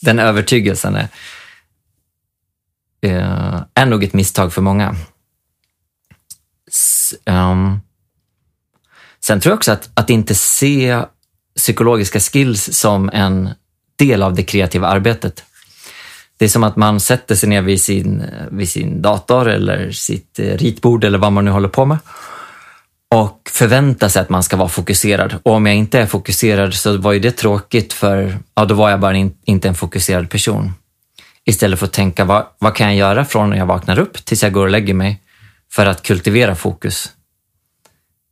Den 0.00 0.18
övertygelsen 0.18 0.96
är, 0.96 1.08
eh, 3.00 3.62
är 3.74 3.86
nog 3.86 4.04
ett 4.04 4.14
misstag 4.14 4.52
för 4.52 4.62
många. 4.62 4.96
S 6.68 7.14
um, 7.26 7.80
sen 9.26 9.40
tror 9.40 9.50
jag 9.50 9.56
också 9.56 9.72
att, 9.72 9.90
att 9.94 10.10
inte 10.10 10.34
se 10.34 11.02
psykologiska 11.56 12.20
skills 12.20 12.78
som 12.78 13.10
en 13.12 13.50
del 13.96 14.22
av 14.22 14.34
det 14.34 14.42
kreativa 14.42 14.88
arbetet. 14.88 15.44
Det 16.38 16.44
är 16.44 16.48
som 16.48 16.64
att 16.64 16.76
man 16.76 17.00
sätter 17.00 17.34
sig 17.34 17.48
ner 17.48 17.62
vid 17.62 17.82
sin, 17.82 18.22
vid 18.50 18.68
sin 18.68 19.02
dator 19.02 19.48
eller 19.48 19.90
sitt 19.90 20.38
eh, 20.38 20.44
ritbord 20.44 21.04
eller 21.04 21.18
vad 21.18 21.32
man 21.32 21.44
nu 21.44 21.50
håller 21.50 21.68
på 21.68 21.84
med 21.84 21.98
och 23.14 23.50
förväntar 23.50 24.08
sig 24.08 24.22
att 24.22 24.28
man 24.28 24.42
ska 24.42 24.56
vara 24.56 24.68
fokuserad. 24.68 25.34
Och 25.42 25.52
om 25.52 25.66
jag 25.66 25.74
inte 25.74 26.00
är 26.00 26.06
fokuserad 26.06 26.74
så 26.74 26.96
var 26.96 27.12
ju 27.12 27.18
det 27.18 27.30
tråkigt 27.30 27.92
för 27.92 28.38
ja, 28.54 28.64
då 28.64 28.74
var 28.74 28.90
jag 28.90 29.00
bara 29.00 29.16
in, 29.16 29.36
inte 29.44 29.68
en 29.68 29.74
fokuserad 29.74 30.30
person. 30.30 30.72
Istället 31.44 31.78
för 31.78 31.86
att 31.86 31.92
tänka 31.92 32.24
vad, 32.24 32.46
vad 32.58 32.74
kan 32.74 32.86
jag 32.86 32.96
göra 32.96 33.24
från 33.24 33.50
när 33.50 33.56
jag 33.56 33.66
vaknar 33.66 33.98
upp 33.98 34.24
tills 34.24 34.42
jag 34.42 34.52
går 34.52 34.64
och 34.64 34.70
lägger 34.70 34.94
mig 34.94 35.22
för 35.72 35.86
att 35.86 36.02
kultivera 36.02 36.54
fokus? 36.54 37.12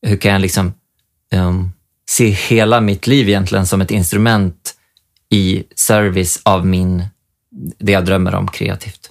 Hur 0.07 0.17
kan 0.17 0.33
jag 0.33 0.41
liksom 0.41 0.73
um, 1.33 1.73
se 2.09 2.29
hela 2.29 2.81
mitt 2.81 3.07
liv 3.07 3.29
egentligen 3.29 3.67
som 3.67 3.81
ett 3.81 3.91
instrument 3.91 4.75
i 5.29 5.65
service 5.77 6.41
av 6.43 6.67
min, 6.67 7.05
det 7.79 7.93
jag 7.93 8.05
drömmer 8.05 8.35
om 8.35 8.49
kreativt. 8.49 9.11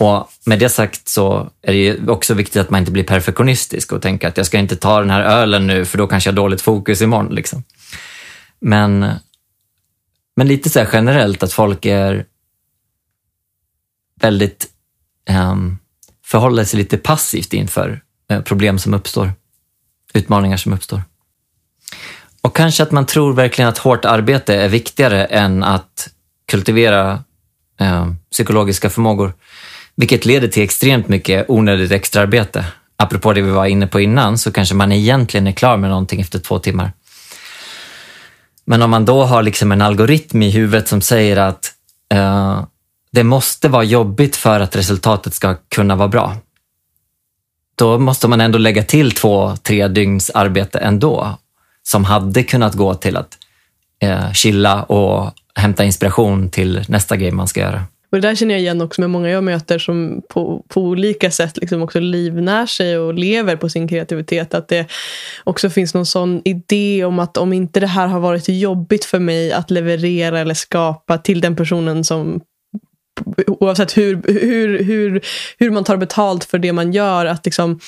Och 0.00 0.30
med 0.44 0.58
det 0.58 0.68
sagt 0.68 1.08
så 1.08 1.50
är 1.62 1.72
det 1.72 2.08
också 2.12 2.34
viktigt 2.34 2.60
att 2.60 2.70
man 2.70 2.80
inte 2.80 2.92
blir 2.92 3.04
perfektionistisk 3.04 3.92
och 3.92 4.02
tänker 4.02 4.28
att 4.28 4.36
jag 4.36 4.46
ska 4.46 4.58
inte 4.58 4.76
ta 4.76 5.00
den 5.00 5.10
här 5.10 5.22
ölen 5.22 5.66
nu 5.66 5.84
för 5.84 5.98
då 5.98 6.06
kanske 6.06 6.28
jag 6.30 6.32
har 6.32 6.36
dåligt 6.36 6.60
fokus 6.60 7.02
imorgon. 7.02 7.34
Liksom. 7.34 7.64
Men, 8.60 9.06
men 10.36 10.48
lite 10.48 10.70
så 10.70 10.86
generellt 10.92 11.42
att 11.42 11.52
folk 11.52 11.86
är 11.86 12.26
väldigt 14.20 14.68
um, 15.30 15.78
förhåller 16.24 16.64
sig 16.64 16.78
lite 16.78 16.98
passivt 16.98 17.52
inför 17.52 18.02
eh, 18.30 18.40
problem 18.40 18.78
som 18.78 18.94
uppstår, 18.94 19.32
utmaningar 20.14 20.56
som 20.56 20.72
uppstår. 20.72 21.02
Och 22.40 22.56
kanske 22.56 22.82
att 22.82 22.92
man 22.92 23.06
tror 23.06 23.32
verkligen 23.32 23.68
att 23.68 23.78
hårt 23.78 24.04
arbete 24.04 24.54
är 24.54 24.68
viktigare 24.68 25.24
än 25.24 25.62
att 25.64 26.08
kultivera 26.48 27.24
eh, 27.80 28.06
psykologiska 28.30 28.90
förmågor. 28.90 29.32
Vilket 29.96 30.24
leder 30.24 30.48
till 30.48 30.62
extremt 30.62 31.08
mycket 31.08 31.44
onödigt 31.48 31.92
extraarbete. 31.92 32.64
Apropå 32.96 33.32
det 33.32 33.42
vi 33.42 33.50
var 33.50 33.66
inne 33.66 33.86
på 33.86 34.00
innan 34.00 34.38
så 34.38 34.52
kanske 34.52 34.74
man 34.74 34.92
egentligen 34.92 35.46
är 35.46 35.52
klar 35.52 35.76
med 35.76 35.90
någonting 35.90 36.20
efter 36.20 36.38
två 36.38 36.58
timmar. 36.58 36.92
Men 38.64 38.82
om 38.82 38.90
man 38.90 39.04
då 39.04 39.24
har 39.24 39.42
liksom 39.42 39.72
en 39.72 39.82
algoritm 39.82 40.42
i 40.42 40.50
huvudet 40.50 40.88
som 40.88 41.00
säger 41.00 41.36
att 41.36 41.72
eh, 42.14 42.64
det 43.12 43.24
måste 43.24 43.68
vara 43.68 43.84
jobbigt 43.84 44.36
för 44.36 44.60
att 44.60 44.76
resultatet 44.76 45.34
ska 45.34 45.56
kunna 45.74 45.96
vara 45.96 46.08
bra. 46.08 46.36
Då 47.80 47.98
måste 47.98 48.28
man 48.28 48.40
ändå 48.40 48.58
lägga 48.58 48.82
till 48.82 49.12
två, 49.12 49.56
tre 49.62 49.88
dygns 49.88 50.30
arbete 50.30 50.78
ändå 50.78 51.38
som 51.82 52.04
hade 52.04 52.42
kunnat 52.42 52.74
gå 52.74 52.94
till 52.94 53.16
att 53.16 53.38
eh, 54.02 54.32
chilla 54.32 54.82
och 54.82 55.32
hämta 55.54 55.84
inspiration 55.84 56.50
till 56.50 56.84
nästa 56.88 57.16
grej 57.16 57.30
man 57.30 57.48
ska 57.48 57.60
göra. 57.60 57.82
Och 58.12 58.20
det 58.20 58.28
där 58.28 58.34
känner 58.34 58.54
jag 58.54 58.60
igen 58.60 58.80
också 58.80 59.00
med 59.00 59.10
många 59.10 59.28
jag 59.28 59.44
möter 59.44 59.78
som 59.78 60.22
på, 60.28 60.64
på 60.68 60.82
olika 60.82 61.30
sätt 61.30 61.56
liksom 61.56 61.82
också 61.82 62.00
livnär 62.00 62.66
sig 62.66 62.98
och 62.98 63.14
lever 63.14 63.56
på 63.56 63.68
sin 63.68 63.88
kreativitet. 63.88 64.54
Att 64.54 64.68
det 64.68 64.86
också 65.44 65.70
finns 65.70 65.94
någon 65.94 66.06
sån 66.06 66.42
idé 66.44 67.04
om 67.04 67.18
att 67.18 67.36
om 67.36 67.52
inte 67.52 67.80
det 67.80 67.86
här 67.86 68.06
har 68.06 68.20
varit 68.20 68.48
jobbigt 68.48 69.04
för 69.04 69.18
mig 69.18 69.52
att 69.52 69.70
leverera 69.70 70.40
eller 70.40 70.54
skapa 70.54 71.18
till 71.18 71.40
den 71.40 71.56
personen 71.56 72.04
som 72.04 72.40
oavsett 73.46 73.96
hur, 73.96 74.22
hur, 74.26 74.84
hur, 74.84 75.20
hur 75.58 75.70
man 75.70 75.84
tar 75.84 75.96
betalt 75.96 76.44
för 76.44 76.58
det 76.58 76.72
man 76.72 76.92
gör, 76.92 77.26
att 77.26 77.44
liksom 77.44 77.80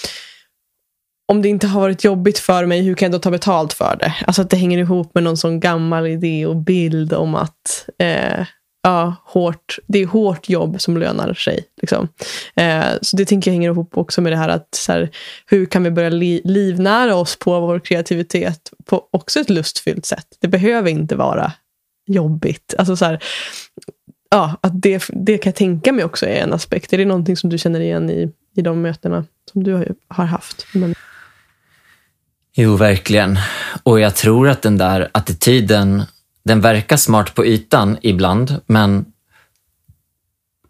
om 1.33 1.43
det 1.43 1.49
inte 1.49 1.67
har 1.67 1.81
varit 1.81 2.05
jobbigt 2.05 2.39
för 2.39 2.67
mig, 2.67 2.83
hur 2.83 2.95
kan 2.95 3.07
jag 3.07 3.13
då 3.13 3.23
ta 3.23 3.31
betalt 3.31 3.73
för 3.73 3.97
det? 4.01 4.15
Alltså 4.27 4.43
att 4.43 4.51
det 4.51 4.57
hänger 4.57 4.79
ihop 4.79 5.15
med 5.15 5.25
någon 5.25 5.37
sån 5.37 5.61
gammal 5.61 6.07
idé 6.07 6.47
och 6.47 6.57
bild 6.57 7.13
om 7.13 7.35
att 7.35 7.89
eh, 7.99 8.47
ja, 8.83 9.15
hårt, 9.25 9.79
det 9.87 9.99
är 9.99 10.07
hårt 10.07 10.49
jobb 10.49 10.81
som 10.81 10.97
lönar 10.97 11.35
sig. 11.35 11.65
Liksom. 11.81 12.09
Eh, 12.57 12.85
så 13.03 13.17
det 13.17 13.25
tänker 13.25 13.51
jag 13.51 13.53
hänger 13.53 13.71
ihop 13.71 13.97
också 13.99 14.21
med 14.21 14.33
det 14.33 14.37
här 14.37 14.49
att 14.49 14.75
så 14.75 14.93
här, 14.93 15.11
hur 15.47 15.67
kan 15.67 15.83
vi 15.83 15.91
börja 15.91 16.09
li 16.09 16.43
livnära 16.45 17.15
oss 17.15 17.39
på 17.39 17.61
vår 17.61 17.79
kreativitet 17.79 18.71
på 18.85 19.09
också 19.13 19.41
ett 19.41 19.51
lustfyllt 19.51 20.07
sätt. 20.07 20.27
Det 20.41 20.49
behöver 20.49 20.91
inte 20.91 21.17
vara 21.17 21.53
jobbigt. 22.07 22.75
Alltså 22.79 22.97
så 22.97 23.05
här, 23.05 23.23
ja, 24.33 24.57
att 24.61 24.83
det, 24.83 25.05
det 25.09 25.39
kan 25.39 25.51
jag 25.51 25.57
tänka 25.57 25.93
mig 25.93 26.05
också 26.05 26.27
är 26.27 26.43
en 26.43 26.53
aspekt. 26.53 26.93
Är 26.93 26.99
det 26.99 27.05
någonting 27.05 27.37
som 27.37 27.51
du 27.51 27.59
känner 27.59 27.81
igen 27.81 28.11
i, 28.11 28.33
i 28.57 28.63
de 28.63 28.83
mötena 28.83 29.25
som 29.53 29.65
du 29.65 29.95
har 30.09 30.25
haft? 30.25 30.67
Men... 30.75 30.95
Jo, 32.55 32.77
verkligen. 32.77 33.39
Och 33.83 34.01
jag 34.01 34.15
tror 34.15 34.49
att 34.49 34.63
den 34.63 34.79
där 34.79 35.09
attityden, 35.13 36.03
den 36.45 36.61
verkar 36.61 36.97
smart 36.97 37.35
på 37.35 37.47
ytan 37.47 37.97
ibland, 38.03 38.61
men 38.67 39.05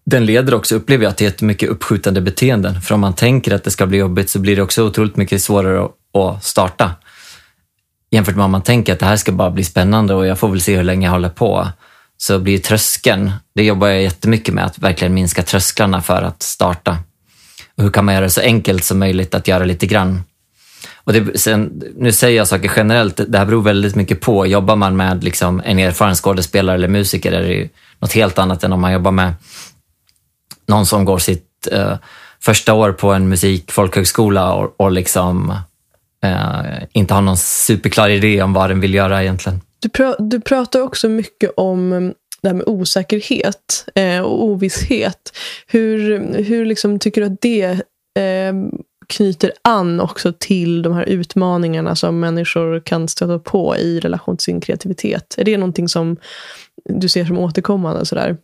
den 0.04 0.26
leder 0.26 0.54
också, 0.54 0.74
upplever 0.74 1.04
jag, 1.04 1.16
till 1.16 1.26
jättemycket 1.26 1.68
uppskjutande 1.68 2.20
beteenden. 2.20 2.80
För 2.80 2.94
om 2.94 3.00
man 3.00 3.14
tänker 3.14 3.54
att 3.54 3.64
det 3.64 3.70
ska 3.70 3.86
bli 3.86 3.98
jobbigt 3.98 4.30
så 4.30 4.38
blir 4.38 4.56
det 4.56 4.62
också 4.62 4.86
otroligt 4.86 5.16
mycket 5.16 5.42
svårare 5.42 5.88
att 6.14 6.44
starta. 6.44 6.90
Jämfört 8.10 8.36
med 8.36 8.44
om 8.44 8.50
man 8.50 8.62
tänker 8.62 8.92
att 8.92 8.98
det 8.98 9.06
här 9.06 9.16
ska 9.16 9.32
bara 9.32 9.50
bli 9.50 9.64
spännande 9.64 10.14
och 10.14 10.26
jag 10.26 10.38
får 10.38 10.48
väl 10.48 10.60
se 10.60 10.76
hur 10.76 10.84
länge 10.84 11.06
jag 11.06 11.12
håller 11.12 11.28
på. 11.28 11.68
Så 12.23 12.39
blir 12.39 12.59
tröskeln, 12.59 13.33
det 13.55 13.64
jobbar 13.64 13.89
jag 13.89 14.03
jättemycket 14.03 14.55
med, 14.55 14.64
att 14.64 14.79
verkligen 14.79 15.14
minska 15.14 15.43
trösklarna 15.43 16.03
för 16.03 16.23
att 16.23 16.43
starta. 16.43 16.99
Och 17.77 17.83
hur 17.83 17.91
kan 17.91 18.05
man 18.05 18.14
göra 18.14 18.25
det 18.25 18.31
så 18.31 18.41
enkelt 18.41 18.85
som 18.85 18.99
möjligt 18.99 19.35
att 19.35 19.49
göra 19.49 19.64
lite 19.64 19.87
grann? 19.87 20.23
Och 20.95 21.12
det, 21.12 21.41
sen, 21.41 21.83
nu 21.97 22.12
säger 22.12 22.37
jag 22.37 22.49
saker 22.49 22.73
generellt, 22.77 23.20
det 23.29 23.39
här 23.39 23.47
beror 23.47 23.62
väldigt 23.62 23.95
mycket 23.95 24.20
på. 24.20 24.47
Jobbar 24.47 24.77
man 24.77 24.97
med 24.97 25.25
liksom 25.25 25.62
en 25.64 25.79
erfaren 25.79 26.14
skådespelare 26.14 26.75
eller 26.77 26.89
musiker 26.89 27.33
är 27.33 27.43
det 27.43 27.55
ju 27.55 27.68
något 27.99 28.12
helt 28.12 28.39
annat 28.39 28.64
än 28.64 28.73
om 28.73 28.81
man 28.81 28.93
jobbar 28.93 29.12
med 29.12 29.35
någon 30.68 30.87
som 30.87 31.05
går 31.05 31.18
sitt 31.18 31.68
eh, 31.73 31.97
första 32.41 32.75
år 32.75 32.93
på 32.93 33.12
en 33.12 33.29
musikfolkhögskola 33.29 34.53
och, 34.53 34.75
och 34.81 34.93
liksom 34.93 35.51
eh, 36.25 36.83
inte 36.93 37.14
har 37.14 37.23
någon 37.23 37.37
superklar 37.37 38.09
idé 38.09 38.43
om 38.43 38.53
vad 38.53 38.70
den 38.70 38.81
vill 38.81 38.95
göra 38.95 39.23
egentligen. 39.23 39.61
Du, 39.83 39.89
pr 39.89 40.03
du 40.18 40.41
pratar 40.41 40.80
också 40.80 41.09
mycket 41.09 41.53
om 41.57 41.93
mm, 41.93 42.14
det 42.43 42.49
här 42.49 42.55
med 42.55 42.68
osäkerhet 42.68 43.89
eh, 43.95 44.20
och 44.20 44.45
ovisshet. 44.45 45.37
Hur, 45.66 46.18
hur 46.43 46.66
liksom 46.66 46.99
tycker 46.99 47.20
du 47.20 47.26
att 47.26 47.41
det 47.41 47.62
eh, 48.18 48.55
knyter 49.07 49.53
an 49.62 50.01
också 50.01 50.33
till 50.39 50.83
de 50.83 50.93
här 50.93 51.05
utmaningarna 51.05 51.97
som 51.97 52.20
människor 52.20 52.80
kan 52.80 53.09
stöta 53.09 53.39
på 53.39 53.76
i 53.76 54.01
relation 54.01 54.37
till 54.37 54.45
sin 54.45 54.61
kreativitet. 54.61 55.35
Är 55.39 55.45
det 55.45 55.57
någonting 55.57 55.89
som 55.89 56.16
du 56.85 57.09
ser 57.09 57.24
som 57.24 57.39
återkommande? 57.39 58.07
Sådär? 58.07 58.37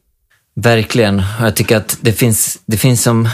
Verkligen. 0.55 1.23
Jag 1.41 1.57
tycker 1.57 1.77
att 1.77 1.99
det 2.01 2.13
finns, 2.13 2.63
det 2.67 2.77
finns 2.77 3.03
som... 3.03 3.29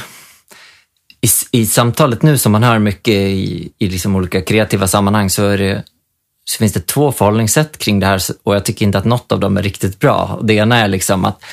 I, 1.20 1.58
I 1.60 1.66
samtalet 1.66 2.22
nu 2.22 2.38
som 2.38 2.52
man 2.52 2.62
hör 2.62 2.78
mycket 2.78 3.14
i, 3.14 3.72
i 3.78 3.88
liksom 3.88 4.16
olika 4.16 4.42
kreativa 4.42 4.86
sammanhang 4.86 5.30
så, 5.30 5.46
är 5.46 5.58
det, 5.58 5.82
så 6.44 6.58
finns 6.58 6.72
det 6.72 6.86
två 6.86 7.12
förhållningssätt 7.12 7.78
kring 7.78 8.00
det 8.00 8.06
här 8.06 8.20
och 8.42 8.54
jag 8.54 8.64
tycker 8.64 8.86
inte 8.86 8.98
att 8.98 9.04
något 9.04 9.32
av 9.32 9.40
dem 9.40 9.56
är 9.56 9.62
riktigt 9.62 9.98
bra. 10.00 10.40
Det 10.42 10.54
ena 10.54 10.78
är 10.78 10.88
liksom 10.88 11.24
att, 11.24 11.44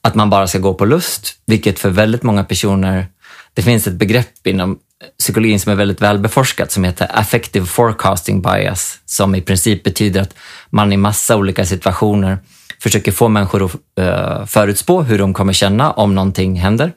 att 0.00 0.14
man 0.14 0.30
bara 0.30 0.46
ska 0.46 0.58
gå 0.58 0.74
på 0.74 0.84
lust, 0.84 1.34
vilket 1.46 1.78
för 1.78 1.90
väldigt 1.90 2.22
många 2.22 2.44
personer 2.44 3.06
det 3.54 3.62
finns 3.62 3.86
ett 3.86 3.94
begrepp 3.94 4.46
inom 4.46 4.78
psykologin 5.18 5.60
som 5.60 5.72
är 5.72 5.76
väldigt 5.76 6.02
välbeforskat 6.02 6.70
som 6.70 6.84
heter 6.84 7.10
affective 7.12 7.66
forecasting 7.66 8.42
bias 8.42 8.98
som 9.04 9.34
i 9.34 9.40
princip 9.40 9.84
betyder 9.84 10.20
att 10.20 10.34
man 10.70 10.92
i 10.92 10.96
massa 10.96 11.36
olika 11.36 11.66
situationer 11.66 12.38
försöker 12.82 13.12
få 13.12 13.28
människor 13.28 13.64
att 13.64 13.74
eh, 14.00 14.46
förutspå 14.46 15.02
hur 15.02 15.18
de 15.18 15.34
kommer 15.34 15.52
känna 15.52 15.90
om 15.90 16.14
någonting 16.14 16.56
händer. 16.56 16.92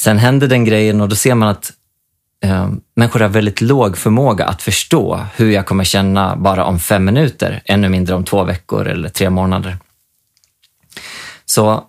Sen 0.00 0.18
händer 0.18 0.46
den 0.46 0.64
grejen 0.64 1.00
och 1.00 1.08
då 1.08 1.16
ser 1.16 1.34
man 1.34 1.48
att 1.48 1.72
eh, 2.44 2.70
människor 2.96 3.20
har 3.20 3.28
väldigt 3.28 3.60
låg 3.60 3.98
förmåga 3.98 4.44
att 4.44 4.62
förstå 4.62 5.26
hur 5.36 5.50
jag 5.50 5.66
kommer 5.66 5.84
känna 5.84 6.36
bara 6.36 6.64
om 6.64 6.80
fem 6.80 7.04
minuter, 7.04 7.62
ännu 7.64 7.88
mindre 7.88 8.14
om 8.14 8.24
två 8.24 8.44
veckor 8.44 8.88
eller 8.88 9.08
tre 9.08 9.30
månader. 9.30 9.78
Så 11.44 11.84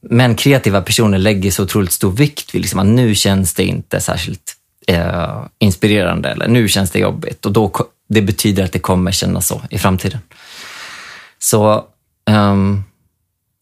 men 0.00 0.34
kreativa 0.34 0.82
personer 0.82 1.18
lägger 1.18 1.50
så 1.50 1.62
otroligt 1.62 1.92
stor 1.92 2.12
vikt 2.12 2.54
vid 2.54 2.62
liksom 2.62 2.80
att 2.80 2.86
nu 2.86 3.14
känns 3.14 3.54
det 3.54 3.64
inte 3.64 4.00
särskilt 4.00 4.56
eh, 4.86 5.44
inspirerande 5.58 6.28
eller 6.28 6.48
nu 6.48 6.68
känns 6.68 6.90
det 6.90 6.98
jobbigt 6.98 7.46
och 7.46 7.52
då, 7.52 7.72
det 8.08 8.22
betyder 8.22 8.64
att 8.64 8.72
det 8.72 8.78
kommer 8.78 9.12
kännas 9.12 9.46
så 9.46 9.62
i 9.70 9.78
framtiden. 9.78 10.18
Så 11.38 11.84
um, 12.30 12.84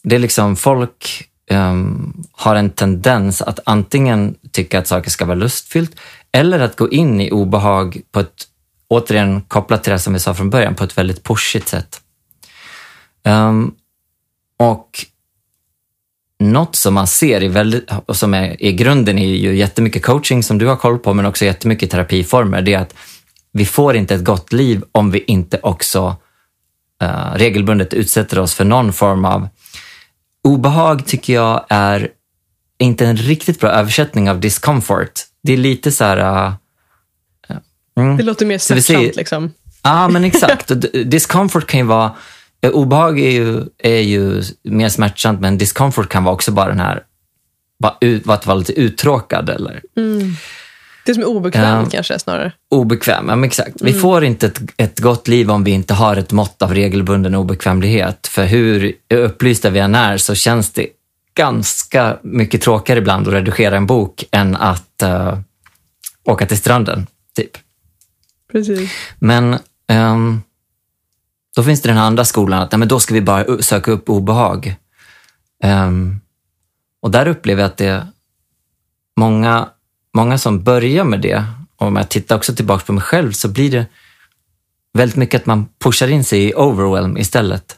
det 0.03 0.14
är 0.14 0.18
liksom 0.18 0.57
folk 0.57 1.28
um, 1.51 2.24
har 2.32 2.57
en 2.57 2.70
tendens 2.70 3.42
att 3.42 3.61
antingen 3.64 4.34
tycka 4.53 4.78
att 4.78 4.86
saker 4.86 5.11
ska 5.11 5.24
vara 5.24 5.38
lustfyllt 5.38 6.01
eller 6.32 6.61
att 6.61 6.76
gå 6.76 6.90
in 6.90 7.20
i 7.20 7.30
obehag 7.30 8.01
på 8.12 8.20
ett, 8.20 8.45
återigen 8.88 9.40
kopplat 9.40 9.84
till 9.84 9.92
det 9.92 9.99
som 9.99 10.12
vi 10.12 10.18
sa 10.18 10.34
från 10.34 10.51
början, 10.51 10.74
på 10.74 10.84
ett 10.84 10.99
väldigt 10.99 11.24
pushigt 11.24 11.68
sätt. 11.68 12.01
Um, 13.24 13.74
och 14.59 14.90
något 16.38 16.76
som 16.76 16.95
man 16.95 17.07
ser 17.07 17.42
i 17.42 17.49
väldigt, 17.49 17.90
och 18.07 18.16
som 18.16 18.34
är 18.34 18.62
i 18.62 18.72
grunden 18.72 19.18
är 19.18 19.26
ju 19.26 19.57
jättemycket 19.57 20.03
coaching 20.03 20.42
som 20.42 20.59
du 20.59 20.66
har 20.66 20.76
koll 20.76 20.99
på, 20.99 21.14
men 21.14 21.26
också 21.26 21.45
jättemycket 21.45 21.90
terapiformer, 21.90 22.62
det 22.62 22.74
är 22.74 22.78
att 22.78 22.95
vi 23.53 23.66
får 23.66 23.97
inte 23.97 24.14
ett 24.14 24.24
gott 24.24 24.53
liv 24.53 24.82
om 24.92 25.11
vi 25.11 25.24
inte 25.26 25.59
också 25.62 26.16
uh, 27.03 27.34
regelbundet 27.34 27.95
utsätter 27.95 28.38
oss 28.38 28.55
för 28.55 28.64
någon 28.64 28.92
form 28.92 29.24
av 29.24 29.49
obehag 30.45 31.07
tycker 31.07 31.34
jag 31.34 31.66
är 31.68 32.09
inte 32.78 33.07
en 33.07 33.16
riktigt 33.16 33.61
bra 33.61 33.70
översättning 33.70 34.30
av 34.30 34.40
discomfort. 34.40 35.12
Det 35.42 35.53
är 35.53 35.57
lite 35.57 35.92
så 35.92 36.05
här... 36.05 36.47
Uh, 36.47 36.55
mm. 37.97 38.16
Det 38.16 38.22
låter 38.22 38.47
mer 38.47 38.59
smärtsamt 38.59 39.16
liksom. 39.16 39.53
Ja, 39.82 40.09
men 40.09 40.24
exakt. 40.24 40.72
discomfort 41.05 41.66
kan 41.66 41.80
ju 41.80 41.86
vara... 41.86 42.12
Obehag 42.72 43.20
är 43.20 43.30
ju, 43.30 43.64
är 43.78 44.01
ju 44.01 44.42
mer 44.62 44.88
smärtsamt, 44.88 45.40
men 45.40 45.59
discomfort 45.59 46.09
kan 46.09 46.24
vara 46.24 46.34
också 46.34 46.53
bara 46.53 46.68
den 46.68 46.80
här... 46.80 47.03
Bara 47.78 47.97
ut, 48.01 48.26
vara 48.26 48.55
lite 48.55 48.72
uttråkad 48.72 49.51
eller... 49.51 49.82
Mm. 49.97 50.36
Det 51.07 51.14
som 51.14 51.22
är 51.22 51.26
obekvämt 51.26 51.86
uh, 51.86 51.90
kanske 51.90 52.18
snarare. 52.18 52.52
Obekväm, 52.68 53.28
ja 53.28 53.36
men 53.36 53.44
exakt. 53.44 53.82
Vi 53.82 53.90
mm. 53.90 54.02
får 54.02 54.24
inte 54.24 54.46
ett, 54.46 54.61
ett 54.76 55.00
gott 55.00 55.28
liv 55.28 55.50
om 55.50 55.64
vi 55.64 55.70
inte 55.70 55.94
har 55.94 56.16
ett 56.16 56.32
mått 56.32 56.62
av 56.62 56.74
regelbunden 56.74 57.34
obekvämlighet. 57.34 58.26
För 58.26 58.44
hur 58.44 58.92
upplysta 59.14 59.70
vi 59.70 59.78
än 59.78 59.94
är 59.94 60.16
så 60.16 60.34
känns 60.34 60.70
det 60.70 60.86
ganska 61.34 62.16
mycket 62.22 62.62
tråkigare 62.62 63.00
ibland 63.00 63.28
att 63.28 63.34
redigera 63.34 63.76
en 63.76 63.86
bok 63.86 64.24
än 64.30 64.57
att 64.57 65.02
uh, 65.02 65.38
åka 66.24 66.46
till 66.46 66.59
stranden, 66.59 67.07
typ. 67.36 67.59
Precis. 68.52 68.90
Men 69.18 69.59
um, 69.92 70.42
då 71.57 71.62
finns 71.62 71.82
det 71.82 71.88
den 71.88 71.98
andra 71.98 72.24
skolan, 72.24 72.62
att 72.62 72.72
nej, 72.72 72.78
men 72.78 72.88
då 72.88 73.00
ska 73.00 73.14
vi 73.14 73.20
bara 73.20 73.62
söka 73.62 73.90
upp 73.90 74.09
obehag. 74.11 74.76
Um, 75.64 76.20
och 77.00 77.11
där 77.11 77.28
upplever 77.28 77.62
jag 77.62 77.68
att 77.68 77.76
det 77.76 77.86
är 77.86 78.07
många, 79.16 79.68
många 80.14 80.38
som 80.38 80.62
börjar 80.62 81.04
med 81.04 81.20
det, 81.20 81.44
och 81.76 81.86
om 81.86 81.96
jag 81.96 82.08
tittar 82.08 82.36
också 82.36 82.54
tillbaka 82.54 82.84
på 82.84 82.92
mig 82.92 83.02
själv, 83.02 83.32
så 83.32 83.48
blir 83.48 83.70
det 83.70 83.86
väldigt 84.92 85.16
mycket 85.16 85.40
att 85.40 85.46
man 85.46 85.68
pushar 85.84 86.08
in 86.08 86.24
sig 86.24 86.44
i 86.44 86.54
overwhelm 86.54 87.16
istället. 87.16 87.76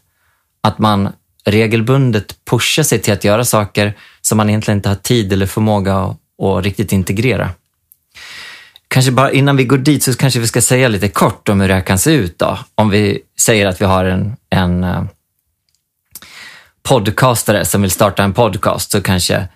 Att 0.61 0.78
man 0.78 1.09
regelbundet 1.45 2.45
pushar 2.45 2.82
sig 2.82 2.99
till 2.99 3.12
att 3.12 3.24
göra 3.24 3.45
saker 3.45 3.95
som 4.20 4.37
man 4.37 4.49
egentligen 4.49 4.78
inte 4.78 4.89
har 4.89 4.97
tid 4.97 5.32
eller 5.32 5.47
förmåga 5.47 5.97
att, 5.97 6.16
att 6.43 6.64
riktigt 6.64 6.93
integrera. 6.93 7.51
Kanske 8.89 9.12
bara 9.12 9.32
innan 9.32 9.57
vi 9.57 9.64
går 9.64 9.78
dit 9.78 10.03
så 10.03 10.14
kanske 10.14 10.41
vi 10.41 10.47
ska 10.47 10.62
säga 10.62 10.89
lite 10.89 11.09
kort 11.09 11.49
om 11.49 11.61
hur 11.61 11.68
det 11.68 11.74
här 11.74 11.80
kan 11.80 11.99
se 11.99 12.11
ut. 12.11 12.39
Då. 12.39 12.59
Om 12.74 12.91
vi 12.91 13.18
säger 13.41 13.66
att 13.66 13.80
vi 13.80 13.84
har 13.84 14.05
en, 14.05 14.37
en 14.51 14.84
eh, 14.84 15.05
podcastare 16.82 17.64
som 17.64 17.82
vill 17.82 17.91
starta 17.91 18.22
en 18.22 18.32
podcast 18.32 18.91
så 18.91 19.03
kanske 19.03 19.49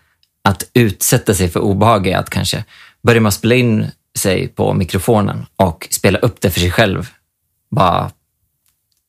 att 0.45 0.71
utsätta 0.75 1.35
sig 1.35 1.49
för 1.49 1.61
obehag 1.61 2.07
är 2.07 2.19
att 2.19 2.31
kanske 2.31 2.65
börja 3.03 3.21
med 3.21 3.29
att 3.29 3.35
spela 3.35 3.55
in 3.55 3.91
sig 4.19 4.49
på 4.49 4.75
mikrofonen 4.75 5.47
och 5.57 5.89
spela 5.91 6.19
upp 6.19 6.41
det 6.41 6.51
för 6.51 6.61
sig 6.61 6.71
själv. 6.71 7.09
Bara 7.71 8.11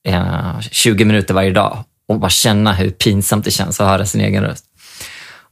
eh, 0.08 0.60
20 0.60 1.06
minuter 1.06 1.34
varje 1.34 1.52
dag 1.52 1.84
och 2.08 2.20
bara 2.20 2.30
känna 2.30 2.74
hur 2.74 2.90
pinsamt 2.90 3.46
det 3.46 3.52
känns 3.52 3.82
att 3.82 3.88
höra 3.88 4.06
sin 4.06 4.22
egen 4.22 4.44
röst. 4.44 4.66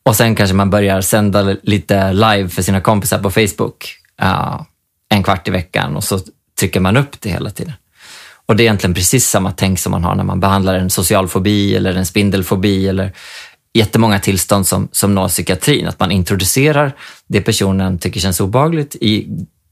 Och 0.03 0.15
sen 0.15 0.35
kanske 0.35 0.55
man 0.55 0.69
börjar 0.69 1.01
sända 1.01 1.55
lite 1.63 2.13
live 2.13 2.49
för 2.49 2.61
sina 2.61 2.81
kompisar 2.81 3.19
på 3.19 3.31
Facebook 3.31 3.95
eh, 4.21 4.61
en 5.09 5.23
kvart 5.23 5.47
i 5.47 5.51
veckan 5.51 5.95
och 5.95 6.03
så 6.03 6.19
trycker 6.59 6.79
man 6.79 6.97
upp 6.97 7.21
det 7.21 7.29
hela 7.29 7.49
tiden. 7.49 7.73
Och 8.45 8.55
det 8.55 8.63
är 8.63 8.65
egentligen 8.65 8.93
precis 8.93 9.29
samma 9.29 9.51
tänk 9.51 9.79
som 9.79 9.91
man 9.91 10.03
har 10.03 10.15
när 10.15 10.23
man 10.23 10.39
behandlar 10.39 10.75
en 10.75 10.89
social 10.89 11.27
fobi 11.27 11.75
eller 11.75 11.93
en 11.93 12.05
spindelfobi 12.05 12.87
eller 12.87 13.13
jättemånga 13.73 14.19
tillstånd 14.19 14.67
som, 14.67 14.87
som 14.91 15.15
når 15.15 15.27
psykiatrin. 15.27 15.87
Att 15.87 15.99
man 15.99 16.11
introducerar 16.11 16.95
det 17.27 17.41
personen 17.41 17.99
tycker 17.99 18.19
känns 18.19 18.39
obagligt 18.39 18.95
i, 18.95 19.27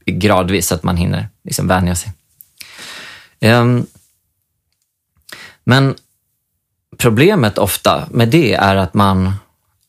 gradvis 0.06 0.66
så 0.66 0.74
att 0.74 0.82
man 0.82 0.96
hinner 0.96 1.28
liksom 1.44 1.68
vänja 1.68 1.94
sig. 1.94 2.12
Um, 3.40 3.86
men 5.64 5.94
Problemet 6.98 7.58
ofta 7.58 8.08
med 8.10 8.28
det 8.28 8.54
är 8.54 8.76
att 8.76 8.94
man, 8.94 9.32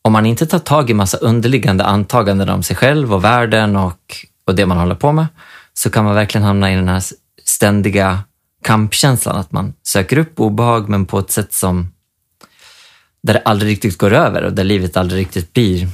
om 0.02 0.12
man 0.12 0.26
inte 0.26 0.46
tar 0.46 0.58
tag 0.58 0.90
i 0.90 0.94
massa 0.94 1.16
underliggande 1.16 1.84
antaganden 1.84 2.48
om 2.48 2.62
sig 2.62 2.76
själv 2.76 3.14
och 3.14 3.24
världen 3.24 3.76
och, 3.76 4.16
och 4.44 4.54
det 4.54 4.66
man 4.66 4.78
håller 4.78 4.94
på 4.94 5.12
med, 5.12 5.26
så 5.74 5.90
kan 5.90 6.04
man 6.04 6.14
verkligen 6.14 6.44
hamna 6.44 6.72
i 6.72 6.76
den 6.76 6.88
här 6.88 7.02
ständiga 7.44 8.18
kampkänslan, 8.64 9.36
att 9.36 9.52
man 9.52 9.74
söker 9.82 10.18
upp 10.18 10.40
obehag 10.40 10.88
men 10.88 11.06
på 11.06 11.18
ett 11.18 11.30
sätt 11.30 11.52
som 11.52 11.92
där 13.22 13.34
det 13.34 13.40
aldrig 13.40 13.72
riktigt 13.72 13.98
går 13.98 14.12
över 14.12 14.42
och 14.42 14.52
där 14.52 14.64
livet 14.64 14.96
aldrig 14.96 15.20
riktigt 15.20 15.52
blir 15.52 15.88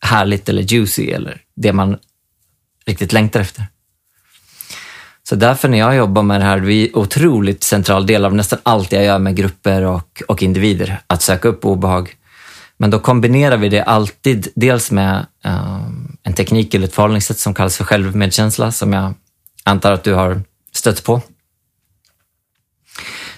härligt 0.00 0.48
eller 0.48 0.62
juicy 0.62 1.10
eller 1.10 1.40
det 1.56 1.72
man 1.72 1.98
riktigt 2.86 3.12
längtar 3.12 3.40
efter. 3.40 3.66
Så 5.28 5.36
därför 5.36 5.68
när 5.68 5.78
jag 5.78 5.96
jobbar 5.96 6.22
med 6.22 6.40
det 6.40 6.44
här, 6.44 6.58
vi 6.58 6.88
är 6.88 6.98
otroligt 6.98 7.62
central 7.62 8.06
del 8.06 8.24
av 8.24 8.34
nästan 8.34 8.58
allt 8.62 8.92
jag 8.92 9.04
gör 9.04 9.18
med 9.18 9.36
grupper 9.36 9.82
och, 9.82 10.22
och 10.28 10.42
individer, 10.42 11.00
att 11.06 11.22
söka 11.22 11.48
upp 11.48 11.64
obehag. 11.64 12.16
Men 12.76 12.90
då 12.90 12.98
kombinerar 12.98 13.56
vi 13.56 13.68
det 13.68 13.82
alltid 13.82 14.48
dels 14.54 14.90
med 14.90 15.26
um, 15.44 16.16
en 16.22 16.34
teknik 16.34 16.74
eller 16.74 16.86
ett 16.86 16.94
förhållningssätt 16.94 17.38
som 17.38 17.54
kallas 17.54 17.76
för 17.76 17.84
självmedkänsla, 17.84 18.72
som 18.72 18.92
jag 18.92 19.14
antar 19.64 19.92
att 19.92 20.04
du 20.04 20.14
har 20.14 20.42
stött 20.72 21.04
på. 21.04 21.22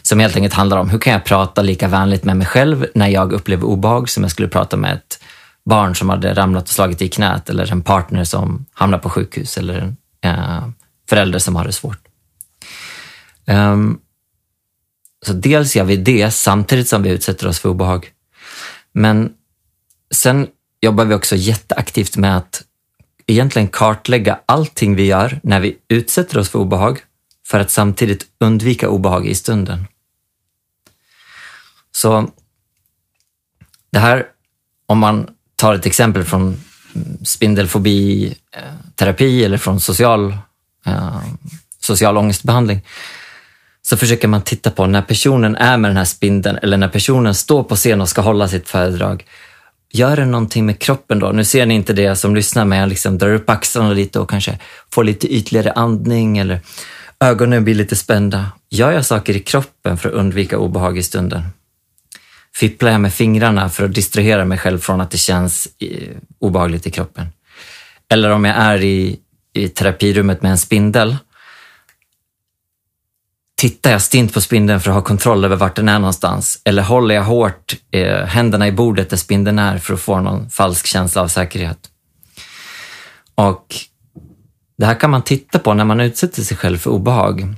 Som 0.07 0.21
helt 0.21 0.37
enkelt 0.37 0.55
handlar 0.55 0.77
om 0.77 0.91
hur 0.91 0.99
kan 0.99 1.13
jag 1.13 1.25
prata 1.25 1.63
lika 1.63 1.89
vänligt 1.89 2.25
med 2.25 2.37
mig 2.37 2.47
själv 2.47 2.87
när 2.95 3.09
jag 3.09 3.33
upplever 3.33 3.65
obehag 3.65 4.09
som 4.09 4.23
jag 4.23 4.31
skulle 4.31 4.49
prata 4.49 4.77
med 4.77 4.95
ett 4.95 5.23
barn 5.65 5.95
som 5.95 6.09
hade 6.09 6.35
ramlat 6.35 6.63
och 6.63 6.69
slagit 6.69 7.03
i 7.03 7.09
knät 7.09 7.51
eller 7.51 7.73
en 7.73 7.83
partner 7.83 8.25
som 8.25 8.67
hamnar 8.73 8.99
på 8.99 9.11
sjukhus 9.11 9.59
eller 9.59 9.79
en 9.79 9.97
eh, 10.21 10.69
förälder 11.09 11.39
som 11.39 11.57
har 11.57 11.65
det 11.65 11.73
svårt. 11.73 11.99
Um, 13.47 14.01
så 15.27 15.33
dels 15.33 15.77
gör 15.77 15.85
vi 15.85 15.97
det 15.97 16.31
samtidigt 16.31 16.89
som 16.89 17.03
vi 17.03 17.11
utsätter 17.11 17.47
oss 17.47 17.59
för 17.59 17.69
obehag. 17.69 18.11
Men 18.93 19.33
sen 20.15 20.47
jobbar 20.81 21.05
vi 21.05 21.15
också 21.15 21.37
jätteaktivt 21.37 22.17
med 22.17 22.37
att 22.37 22.63
egentligen 23.27 23.69
kartlägga 23.69 24.39
allting 24.47 24.97
vi 24.97 25.07
gör 25.07 25.41
när 25.43 25.61
vi 25.61 25.77
utsätter 25.89 26.39
oss 26.39 26.49
för 26.49 26.59
obehag 26.59 27.01
för 27.47 27.61
att 27.61 27.71
samtidigt 27.71 28.27
undvika 28.41 28.89
obehag 28.89 29.27
i 29.27 29.35
stunden. 29.35 29.87
Så 31.97 32.31
det 33.93 33.99
här, 33.99 34.27
om 34.87 34.99
man 34.99 35.27
tar 35.57 35.75
ett 35.75 35.87
exempel 35.87 36.25
från 36.25 36.57
spindelfobi 37.25 38.27
eh, 38.53 38.61
terapi 38.95 39.45
eller 39.45 39.59
från 39.59 39.81
social 39.81 40.39
eh, 40.87 41.21
social 41.81 42.17
ångestbehandling, 42.17 42.81
så 43.83 43.97
försöker 43.97 44.29
man 44.29 44.43
titta 44.43 44.71
på 44.71 44.87
när 44.87 45.03
personen 45.03 45.57
är 45.57 45.77
med 45.77 45.91
den 45.91 45.97
här 45.97 46.05
spindeln 46.05 46.59
eller 46.63 46.77
när 46.77 46.89
personen 46.89 47.35
står 47.35 47.63
på 47.63 47.77
scen 47.77 48.01
och 48.01 48.09
ska 48.09 48.21
hålla 48.21 48.49
sitt 48.49 48.69
föredrag. 48.69 49.25
Gör 49.93 50.17
det 50.17 50.27
någonting 50.27 50.67
med 50.67 50.79
kroppen 50.79 51.19
då? 51.19 51.33
Nu 51.33 51.45
ser 51.45 51.67
ni 51.67 51.75
inte 51.75 51.93
det 51.93 52.17
som 52.17 52.35
lyssnar, 52.35 52.65
men 52.65 52.79
jag 52.79 52.89
liksom 52.89 53.19
drar 53.19 53.35
upp 53.35 53.51
axlarna 53.51 53.93
lite 53.93 54.21
och 54.21 54.31
kanske 54.31 54.59
får 54.91 55.05
lite 55.05 55.35
ytligare 55.35 55.73
andning 55.73 56.39
eller 56.39 56.61
ögonen 57.21 57.65
blir 57.65 57.75
lite 57.75 57.97
spända. 57.97 58.53
Gör 58.71 58.93
jag 58.93 59.07
saker 59.07 59.37
i 59.37 59.41
kroppen 59.41 59.99
för 59.99 60.09
att 60.09 60.15
undvika 60.15 60.59
obehag 60.59 60.99
i 60.99 61.03
stunden? 61.03 61.43
Fipplar 62.59 62.91
jag 62.91 63.01
med 63.01 63.13
fingrarna 63.13 63.69
för 63.69 63.85
att 63.85 63.95
distrahera 63.95 64.45
mig 64.45 64.59
själv 64.59 64.79
från 64.79 65.01
att 65.01 65.11
det 65.11 65.19
känns 65.19 65.69
eh, 65.79 66.17
obehagligt 66.39 66.87
i 66.87 66.91
kroppen? 66.91 67.27
Eller 68.09 68.31
om 68.31 68.45
jag 68.45 68.57
är 68.57 68.83
i 68.85 69.21
i 69.57 69.69
terapirummet 69.69 70.43
med 70.43 70.51
en 70.51 70.59
spindel. 70.59 71.17
Tittar 73.57 73.91
jag 73.91 74.03
stint 74.03 74.35
på 74.35 74.41
spindeln 74.41 74.81
för 74.81 74.91
att 74.91 74.95
ha 74.95 75.03
kontroll 75.03 75.45
över 75.45 75.57
vart 75.57 75.77
den 75.77 75.89
är 75.89 75.99
någonstans? 75.99 76.61
Eller 76.65 76.83
håller 76.83 77.15
jag 77.15 77.23
hårt 77.23 77.77
eh, 77.91 78.25
händerna 78.25 78.69
i 78.69 78.73
bordet 78.73 79.11
där 79.11 79.17
spindeln 79.17 79.59
är 79.59 79.79
för 79.79 79.95
att 79.95 80.01
få 80.01 80.21
någon 80.21 80.51
falsk 80.51 80.87
känsla 80.87 81.23
av 81.23 81.29
säkerhet? 81.29 81.91
Och 83.35 83.75
Det 84.79 84.87
här 84.87 85.01
kan 85.01 85.11
man 85.11 85.23
titta 85.23 85.59
på 85.59 85.75
när 85.75 85.85
man 85.85 86.01
utsätter 86.01 86.43
sig 86.43 86.57
själv 86.57 86.79
för 86.79 86.91
obehag. 86.91 87.55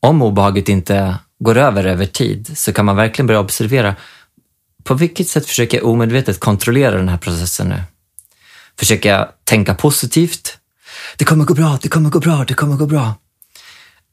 Om 0.00 0.22
obehaget 0.22 0.68
inte 0.68 1.18
går 1.40 1.56
över 1.56 1.84
över 1.84 2.06
tid 2.06 2.58
så 2.58 2.72
kan 2.72 2.84
man 2.84 2.96
verkligen 2.96 3.26
börja 3.26 3.40
observera 3.40 3.96
på 4.84 4.94
vilket 4.94 5.28
sätt 5.28 5.46
försöker 5.46 5.78
jag 5.78 5.86
omedvetet 5.86 6.40
kontrollera 6.40 6.96
den 6.96 7.08
här 7.08 7.18
processen 7.18 7.68
nu? 7.68 7.82
Försöker 8.78 9.08
jag 9.08 9.28
tänka 9.44 9.74
positivt. 9.74 10.58
Det 11.16 11.24
kommer 11.24 11.44
gå 11.44 11.54
bra, 11.54 11.78
det 11.82 11.88
kommer 11.88 12.10
gå 12.10 12.20
bra, 12.20 12.44
det 12.48 12.54
kommer 12.54 12.76
gå 12.76 12.86
bra. 12.86 13.14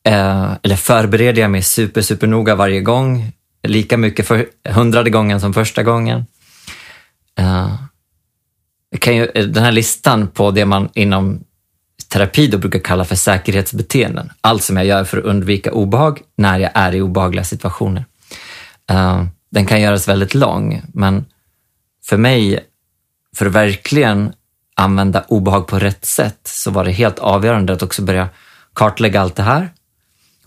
Eh, 0.03 0.53
eller 0.63 0.75
förbereder 0.75 1.41
jag 1.41 1.51
mig 1.51 1.61
super, 1.61 2.01
super 2.01 2.27
noga 2.27 2.55
varje 2.55 2.81
gång, 2.81 3.31
lika 3.63 3.97
mycket 3.97 4.27
för 4.27 4.45
hundrade 4.69 5.09
gången 5.09 5.41
som 5.41 5.53
första 5.53 5.83
gången. 5.83 6.25
Eh, 7.39 7.75
kan 8.99 9.15
ju, 9.15 9.25
eh, 9.25 9.45
den 9.45 9.63
här 9.63 9.71
listan 9.71 10.27
på 10.27 10.51
det 10.51 10.65
man 10.65 10.89
inom 10.93 11.43
terapi 12.09 12.47
då 12.47 12.57
brukar 12.57 12.79
kalla 12.79 13.05
för 13.05 13.15
säkerhetsbeteenden. 13.15 14.31
Allt 14.41 14.63
som 14.63 14.77
jag 14.77 14.85
gör 14.85 15.03
för 15.03 15.17
att 15.17 15.23
undvika 15.23 15.71
obehag 15.71 16.21
när 16.35 16.59
jag 16.59 16.71
är 16.73 16.95
i 16.95 17.01
obehagliga 17.01 17.43
situationer. 17.43 18.05
Uh, 18.91 19.25
den 19.51 19.65
kan 19.65 19.81
göras 19.81 20.07
väldigt 20.07 20.33
lång, 20.33 20.81
men 20.93 21.25
för 22.05 22.17
mig, 22.17 22.59
för 23.35 23.45
att 23.45 23.51
verkligen 23.51 24.33
använda 24.75 25.25
obehag 25.27 25.67
på 25.67 25.79
rätt 25.79 26.05
sätt, 26.05 26.39
så 26.43 26.71
var 26.71 26.85
det 26.85 26.91
helt 26.91 27.19
avgörande 27.19 27.73
att 27.73 27.83
också 27.83 28.01
börja 28.01 28.29
kartlägga 28.73 29.21
allt 29.21 29.35
det 29.35 29.43
här 29.43 29.69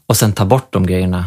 och 0.07 0.17
sen 0.17 0.33
ta 0.33 0.45
bort 0.45 0.73
de 0.73 0.87
grejerna. 0.87 1.25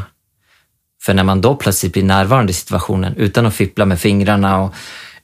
För 1.02 1.14
när 1.14 1.24
man 1.24 1.42
då 1.42 1.56
plötsligt 1.56 1.94
blir 1.94 2.04
närvarande 2.04 2.52
i 2.52 2.54
situationen 2.54 3.16
utan 3.16 3.46
att 3.46 3.54
fippla 3.54 3.86
med 3.86 4.00
fingrarna 4.00 4.62
och 4.62 4.74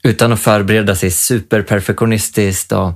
utan 0.04 0.34
att 0.34 0.40
förbereda 0.40 0.96
sig 0.96 1.12
superperfektionistiskt 1.12 2.72
och 2.72 2.94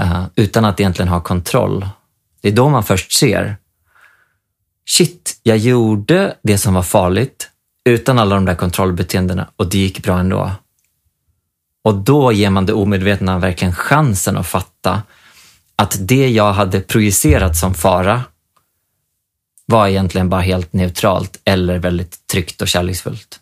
uh, 0.00 0.26
utan 0.34 0.64
att 0.64 0.80
egentligen 0.80 1.08
ha 1.08 1.20
kontroll. 1.20 1.88
Det 2.40 2.48
är 2.48 2.52
då 2.52 2.68
man 2.68 2.84
först 2.84 3.12
ser, 3.12 3.56
shit, 4.88 5.40
jag 5.42 5.56
gjorde 5.56 6.36
det 6.42 6.58
som 6.58 6.74
var 6.74 6.82
farligt 6.82 7.50
utan 7.84 8.18
alla 8.18 8.34
de 8.34 8.44
där 8.44 8.54
kontrollbeteendena 8.54 9.50
och 9.56 9.68
det 9.70 9.78
gick 9.78 10.02
bra 10.02 10.18
ändå. 10.18 10.50
Och 11.82 11.94
då 11.94 12.32
ger 12.32 12.50
man 12.50 12.66
det 12.66 12.72
omedvetna 12.72 13.38
verkligen 13.38 13.74
chansen 13.74 14.36
att 14.36 14.46
fatta 14.46 15.02
att 15.76 15.96
det 16.00 16.28
jag 16.28 16.52
hade 16.52 16.80
projicerat 16.80 17.56
som 17.56 17.74
fara 17.74 18.22
var 19.66 19.88
egentligen 19.88 20.28
bara 20.28 20.40
helt 20.40 20.72
neutralt 20.72 21.40
eller 21.44 21.78
väldigt 21.78 22.26
tryggt 22.26 22.62
och 22.62 22.68
kärleksfullt. 22.68 23.40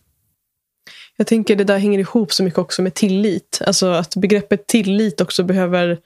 Jag 1.17 1.27
tänker 1.27 1.57
det 1.57 1.65
där 1.65 1.79
hänger 1.79 1.99
ihop 1.99 2.33
så 2.33 2.43
mycket 2.43 2.59
också 2.59 2.83
med 2.83 2.95
tillit. 2.95 3.63
Alltså 3.67 3.87
att 3.87 4.17
begreppet 4.17 4.67
tillit 4.67 5.21
också 5.21 5.45
behöver 5.45 5.99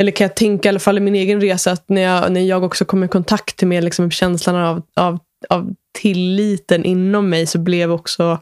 eller 0.00 0.12
kan 0.12 0.24
jag 0.24 0.36
tänka, 0.36 0.68
i 0.68 0.70
alla 0.70 0.78
fall 0.78 0.98
i 0.98 1.00
min 1.00 1.14
egen 1.14 1.40
resa, 1.40 1.72
att 1.72 1.88
när 1.88 2.02
jag, 2.02 2.32
när 2.32 2.40
jag 2.40 2.64
också 2.64 2.84
kom 2.84 3.04
i 3.04 3.08
kontakt 3.08 3.62
med 3.62 3.84
liksom 3.84 4.10
känslan 4.10 4.56
av, 4.56 4.82
av, 4.96 5.18
av 5.48 5.74
tilliten 5.98 6.84
inom 6.84 7.28
mig 7.30 7.46
så 7.46 7.58
blev 7.58 7.92
också 7.92 8.38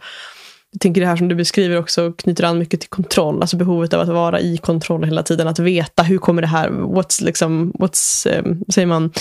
jag 0.73 0.81
tänker 0.81 1.01
det 1.01 1.07
här 1.07 1.17
som 1.17 1.29
du 1.29 1.35
beskriver 1.35 1.79
också 1.79 2.13
knyter 2.13 2.45
an 2.45 2.59
mycket 2.59 2.81
till 2.81 2.89
kontroll. 2.89 3.41
Alltså 3.41 3.57
behovet 3.57 3.95
av 3.95 4.01
att 4.01 4.09
vara 4.09 4.41
i 4.41 4.57
kontroll 4.57 5.05
hela 5.05 5.23
tiden. 5.23 5.49
Att 5.49 5.59
veta 5.59 6.03
hur 6.03 6.19
kommer 6.19 6.43
det 6.43 6.49
här, 6.49 6.69
what's 6.69 7.25
liksom, 7.25 7.73
what's, 7.73 8.39
um, 8.39 8.65
säger 8.69 8.87
man, 8.87 9.13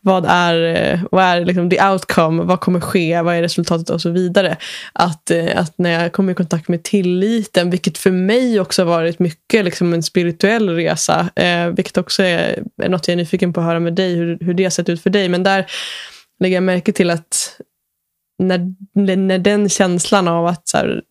vad 0.00 0.26
är, 0.28 0.76
eh, 0.76 1.00
vad 1.10 1.24
är 1.24 1.44
liksom 1.44 1.70
the 1.70 1.84
outcome, 1.84 2.42
vad 2.42 2.60
kommer 2.60 2.80
ske, 2.80 3.22
vad 3.22 3.34
är 3.34 3.42
resultatet 3.42 3.90
och 3.90 4.00
så 4.00 4.10
vidare. 4.10 4.56
Att, 4.92 5.30
uh, 5.34 5.50
att 5.56 5.74
när 5.78 6.02
jag 6.02 6.12
kommer 6.12 6.32
i 6.32 6.34
kontakt 6.34 6.68
med 6.68 6.82
tilliten, 6.82 7.70
vilket 7.70 7.98
för 7.98 8.10
mig 8.10 8.60
också 8.60 8.82
har 8.82 8.86
varit 8.88 9.18
mycket 9.18 9.64
liksom 9.64 9.92
en 9.92 10.02
spirituell 10.02 10.68
resa, 10.68 11.20
uh, 11.20 11.74
vilket 11.74 11.96
också 11.96 12.22
är, 12.22 12.62
är 12.82 12.88
något 12.88 13.08
jag 13.08 13.12
är 13.12 13.16
nyfiken 13.16 13.52
på 13.52 13.60
att 13.60 13.66
höra 13.66 13.80
med 13.80 13.94
dig, 13.94 14.14
hur, 14.14 14.38
hur 14.40 14.54
det 14.54 14.62
har 14.62 14.70
sett 14.70 14.88
ut 14.88 15.02
för 15.02 15.10
dig. 15.10 15.28
Men 15.28 15.42
där 15.42 15.66
lägger 16.40 16.56
jag 16.56 16.62
märke 16.62 16.92
till 16.92 17.10
att 17.10 17.60
när, 18.40 18.74
när 19.16 19.38
den 19.38 19.68
känslan 19.68 20.28
av 20.28 20.46
att 20.46 20.68
så 20.68 20.76
här, 20.76 21.02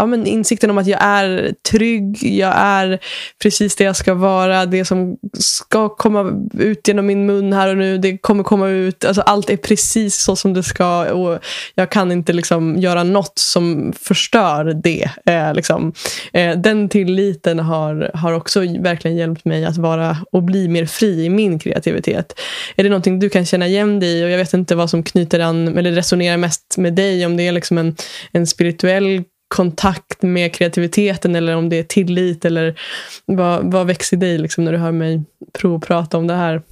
ja, 0.00 0.06
men 0.06 0.26
insikten 0.26 0.70
om 0.70 0.78
att 0.78 0.86
jag 0.86 1.02
är 1.02 1.54
trygg, 1.70 2.18
jag 2.22 2.54
är 2.56 2.98
precis 3.42 3.76
det 3.76 3.84
jag 3.84 3.96
ska 3.96 4.14
vara, 4.14 4.66
det 4.66 4.84
som 4.84 5.16
ska 5.38 5.88
komma 5.88 6.48
ut 6.58 6.88
genom 6.88 7.06
min 7.06 7.26
mun 7.26 7.52
här 7.52 7.68
och 7.68 7.76
nu, 7.76 7.98
det 7.98 8.18
kommer 8.18 8.44
komma 8.44 8.68
ut. 8.68 9.04
Alltså, 9.04 9.22
allt 9.22 9.50
är 9.50 9.56
precis 9.56 10.16
så 10.16 10.36
som 10.36 10.54
det 10.54 10.62
ska 10.62 11.12
och 11.12 11.38
jag 11.74 11.90
kan 11.90 12.12
inte 12.12 12.32
liksom 12.32 12.76
göra 12.78 13.02
något 13.04 13.38
som 13.38 13.92
förstör 14.00 14.64
det. 14.64 15.10
Eh, 15.26 15.54
liksom. 15.54 15.92
eh, 16.32 16.58
den 16.58 16.88
tilliten 16.88 17.58
har, 17.58 18.10
har 18.14 18.32
också 18.32 18.60
verkligen 18.60 19.16
hjälpt 19.16 19.44
mig 19.44 19.64
att 19.64 19.76
vara 19.76 20.16
och 20.32 20.42
bli 20.42 20.68
mer 20.68 20.86
fri 20.86 21.24
i 21.24 21.30
min 21.30 21.58
kreativitet. 21.58 22.40
Är 22.76 22.82
det 22.82 22.88
någonting 22.88 23.20
du 23.20 23.28
kan 23.28 23.46
känna 23.46 23.66
igen 23.66 24.00
dig 24.00 24.20
i? 24.20 24.24
Och 24.24 24.30
jag 24.30 24.38
vet 24.38 24.54
inte 24.54 24.74
vad 24.74 24.90
som 24.90 25.02
knyter 25.02 25.40
an 25.40 25.78
eller 25.78 25.92
resonerar 25.92 26.36
mest 26.36 26.74
med 26.78 26.94
dig, 26.94 27.26
om 27.26 27.36
det 27.36 27.48
är 27.48 27.52
liksom 27.52 27.78
en, 27.78 27.96
en 28.32 28.46
spirituell 28.46 29.24
kontakt 29.50 30.22
med 30.22 30.54
kreativiteten 30.54 31.36
eller 31.36 31.56
om 31.56 31.68
det 31.68 31.76
är 31.76 31.82
tillit 31.82 32.44
eller 32.44 32.80
vad, 33.24 33.72
vad 33.72 33.86
växer 33.86 34.16
i 34.16 34.20
dig 34.20 34.38
liksom 34.38 34.64
när 34.64 34.72
du 34.72 34.78
hör 34.78 34.92
mig 34.92 35.24
provprata 35.52 36.18
om 36.18 36.26
det 36.26 36.34
här? 36.34 36.62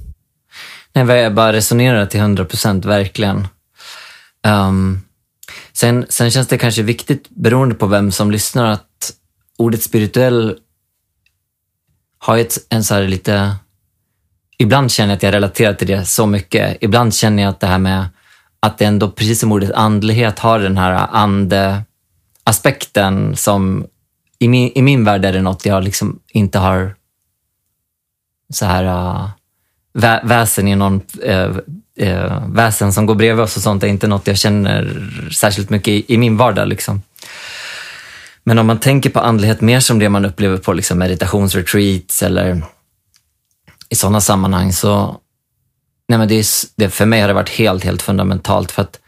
Nej, 0.93 1.17
jag 1.17 1.35
bara 1.35 1.53
resonerar 1.53 2.07
till 2.07 2.21
hundra 2.21 2.45
procent, 2.45 2.85
verkligen. 2.85 3.49
Um, 4.47 5.01
sen, 5.73 6.07
sen 6.09 6.31
känns 6.31 6.49
det 6.49 6.59
kanske 6.59 6.83
viktigt, 6.83 7.29
beroende 7.29 7.75
på 7.75 7.87
vem 7.87 8.13
som 8.13 8.31
lyssnar, 8.31 8.67
att 8.67 9.13
ordet 9.57 9.83
spirituell 9.83 10.59
har 12.19 12.39
ett, 12.39 12.59
en 12.69 12.85
så 12.85 12.95
här 12.95 13.03
lite... 13.03 13.55
Ibland 14.59 14.91
känner 14.91 15.09
jag 15.09 15.17
att 15.17 15.23
jag 15.23 15.35
relaterar 15.35 15.75
till 15.75 15.87
det 15.87 16.05
så 16.05 16.27
mycket. 16.27 16.77
Ibland 16.81 17.15
känner 17.15 17.43
jag 17.43 17.51
att 17.51 17.61
det 17.61 17.67
här 17.67 17.79
med 17.79 18.07
att 18.61 18.79
det 18.79 18.85
ändå, 18.85 19.11
precis 19.11 19.41
som 19.41 19.53
ordet 19.53 19.73
andlighet, 19.73 20.39
har 20.39 20.59
den 20.59 20.79
här 20.79 21.07
ande 21.11 21.83
aspekten 22.49 23.37
som 23.37 23.87
i 24.39 24.49
min, 24.49 24.73
i 24.75 24.83
min 24.83 25.05
värld 25.05 25.25
är 25.25 25.33
det 25.33 25.43
något 25.43 25.67
jag 25.67 25.85
liksom 25.85 26.21
inte 26.29 26.59
har 26.59 26.95
så 28.53 28.67
här 28.67 28.85
uh, 28.85 29.31
vä 29.95 30.21
väsen 30.25 30.69
i 30.69 30.77
någon 30.77 31.01
uh, 31.27 31.57
uh, 32.03 32.49
väsen 32.49 32.93
som 32.93 33.07
går 33.07 33.15
bredvid 33.15 33.45
oss 33.45 33.57
och 33.57 33.63
sånt 33.63 33.83
är 33.83 33.87
inte 33.87 34.07
något 34.07 34.27
jag 34.27 34.39
känner 34.39 35.09
särskilt 35.33 35.71
mycket 35.71 35.89
i, 35.89 36.15
i 36.15 36.19
min 36.19 36.37
vardag. 36.37 36.69
Liksom. 36.69 37.03
Men 38.45 38.59
om 38.59 38.67
man 38.67 38.81
tänker 38.81 39.11
på 39.11 39.21
andlighet 39.21 39.61
mer 39.61 39.81
som 39.81 39.99
det 39.99 40.09
man 40.09 40.25
upplever 40.25 40.57
på 40.57 40.73
liksom 40.73 40.99
meditationsretreats 40.99 42.23
eller 42.23 42.63
i 43.89 43.95
sådana 43.95 44.21
sammanhang 44.21 44.73
så 44.73 45.21
nej 46.09 46.19
men 46.19 46.29
det, 46.29 46.35
är, 46.35 46.47
det 46.77 46.91
för 46.91 47.07
mig 47.07 47.21
har 47.21 47.29
det 47.29 47.35
varit 47.35 47.49
helt, 47.49 47.85
helt 47.85 48.03
fundamentalt. 48.03 48.73
för 48.73 48.83
att 48.83 49.01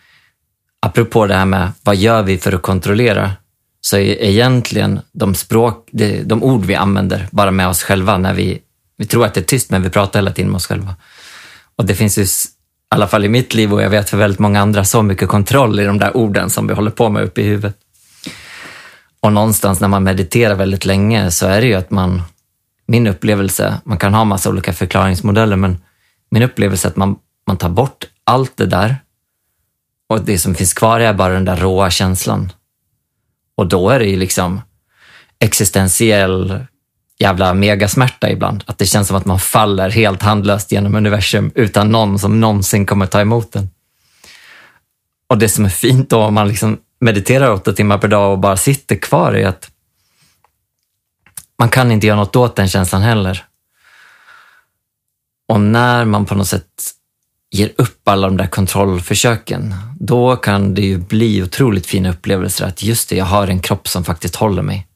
apropå 0.80 1.26
det 1.26 1.34
här 1.34 1.44
med 1.44 1.72
vad 1.82 1.96
gör 1.96 2.22
vi 2.22 2.38
för 2.38 2.52
att 2.52 2.62
kontrollera, 2.62 3.32
så 3.80 3.96
är 3.96 4.22
egentligen 4.22 5.00
de, 5.12 5.34
språk, 5.34 5.88
de 6.24 6.42
ord 6.42 6.64
vi 6.64 6.74
använder 6.74 7.28
bara 7.30 7.50
med 7.50 7.68
oss 7.68 7.82
själva 7.82 8.18
när 8.18 8.34
vi, 8.34 8.58
vi 8.96 9.06
tror 9.06 9.26
att 9.26 9.34
det 9.34 9.40
är 9.40 9.44
tyst, 9.44 9.70
men 9.70 9.82
vi 9.82 9.90
pratar 9.90 10.18
hela 10.18 10.32
tiden 10.32 10.50
med 10.50 10.56
oss 10.56 10.66
själva. 10.66 10.94
Och 11.76 11.86
det 11.86 11.94
finns 11.94 12.18
ju, 12.18 12.22
i 12.22 12.26
alla 12.88 13.06
fall 13.06 13.24
i 13.24 13.28
mitt 13.28 13.54
liv 13.54 13.74
och 13.74 13.82
jag 13.82 13.90
vet 13.90 14.10
för 14.10 14.16
väldigt 14.16 14.38
många 14.38 14.60
andra, 14.60 14.84
så 14.84 15.02
mycket 15.02 15.28
kontroll 15.28 15.80
i 15.80 15.84
de 15.84 15.98
där 15.98 16.16
orden 16.16 16.50
som 16.50 16.66
vi 16.66 16.74
håller 16.74 16.90
på 16.90 17.10
med 17.10 17.22
uppe 17.22 17.40
i 17.40 17.44
huvudet. 17.44 17.76
Och 19.20 19.32
någonstans 19.32 19.80
när 19.80 19.88
man 19.88 20.02
mediterar 20.02 20.54
väldigt 20.54 20.84
länge 20.84 21.30
så 21.30 21.46
är 21.46 21.60
det 21.60 21.66
ju 21.66 21.74
att 21.74 21.90
man, 21.90 22.22
min 22.86 23.06
upplevelse, 23.06 23.80
man 23.84 23.98
kan 23.98 24.14
ha 24.14 24.24
massa 24.24 24.48
olika 24.48 24.72
förklaringsmodeller, 24.72 25.56
men 25.56 25.78
min 26.30 26.42
upplevelse 26.42 26.88
är 26.88 26.90
att 26.90 26.96
man, 26.96 27.16
man 27.46 27.56
tar 27.56 27.68
bort 27.68 28.04
allt 28.24 28.56
det 28.56 28.66
där 28.66 28.96
och 30.10 30.20
det 30.20 30.38
som 30.38 30.54
finns 30.54 30.74
kvar 30.74 31.00
är 31.00 31.12
bara 31.12 31.34
den 31.34 31.44
där 31.44 31.56
råa 31.56 31.90
känslan. 31.90 32.52
Och 33.54 33.66
då 33.66 33.90
är 33.90 33.98
det 33.98 34.04
ju 34.04 34.16
liksom 34.16 34.60
existentiell 35.38 36.64
jävla 37.18 37.54
megasmärta 37.54 38.30
ibland. 38.30 38.64
Att 38.66 38.78
det 38.78 38.86
känns 38.86 39.08
som 39.08 39.16
att 39.16 39.24
man 39.24 39.38
faller 39.38 39.90
helt 39.90 40.22
handlöst 40.22 40.72
genom 40.72 40.94
universum 40.94 41.52
utan 41.54 41.92
någon 41.92 42.18
som 42.18 42.40
någonsin 42.40 42.86
kommer 42.86 43.06
ta 43.06 43.20
emot 43.20 43.52
den. 43.52 43.70
Och 45.28 45.38
det 45.38 45.48
som 45.48 45.64
är 45.64 45.68
fint 45.68 46.10
då 46.10 46.22
om 46.22 46.34
man 46.34 46.48
liksom 46.48 46.78
mediterar 47.00 47.50
åtta 47.50 47.72
timmar 47.72 47.98
per 47.98 48.08
dag 48.08 48.32
och 48.32 48.38
bara 48.38 48.56
sitter 48.56 48.96
kvar 48.96 49.32
är 49.32 49.48
att 49.48 49.70
man 51.58 51.68
kan 51.68 51.92
inte 51.92 52.06
göra 52.06 52.18
något 52.18 52.36
åt 52.36 52.56
den 52.56 52.68
känslan 52.68 53.02
heller. 53.02 53.44
Och 55.48 55.60
när 55.60 56.04
man 56.04 56.26
på 56.26 56.34
något 56.34 56.48
sätt 56.48 56.94
ger 57.50 57.72
upp 57.76 58.08
alla 58.08 58.26
de 58.26 58.36
där 58.36 58.46
kontrollförsöken, 58.46 59.74
då 60.00 60.36
kan 60.36 60.74
det 60.74 60.82
ju 60.82 60.98
bli 60.98 61.42
otroligt 61.42 61.86
fina 61.86 62.10
upplevelser 62.10 62.66
att 62.66 62.82
just 62.82 63.08
det, 63.08 63.16
jag 63.16 63.24
har 63.24 63.48
en 63.48 63.60
kropp 63.60 63.88
som 63.88 64.04
faktiskt 64.04 64.36
håller 64.36 64.62
mig. 64.62 64.86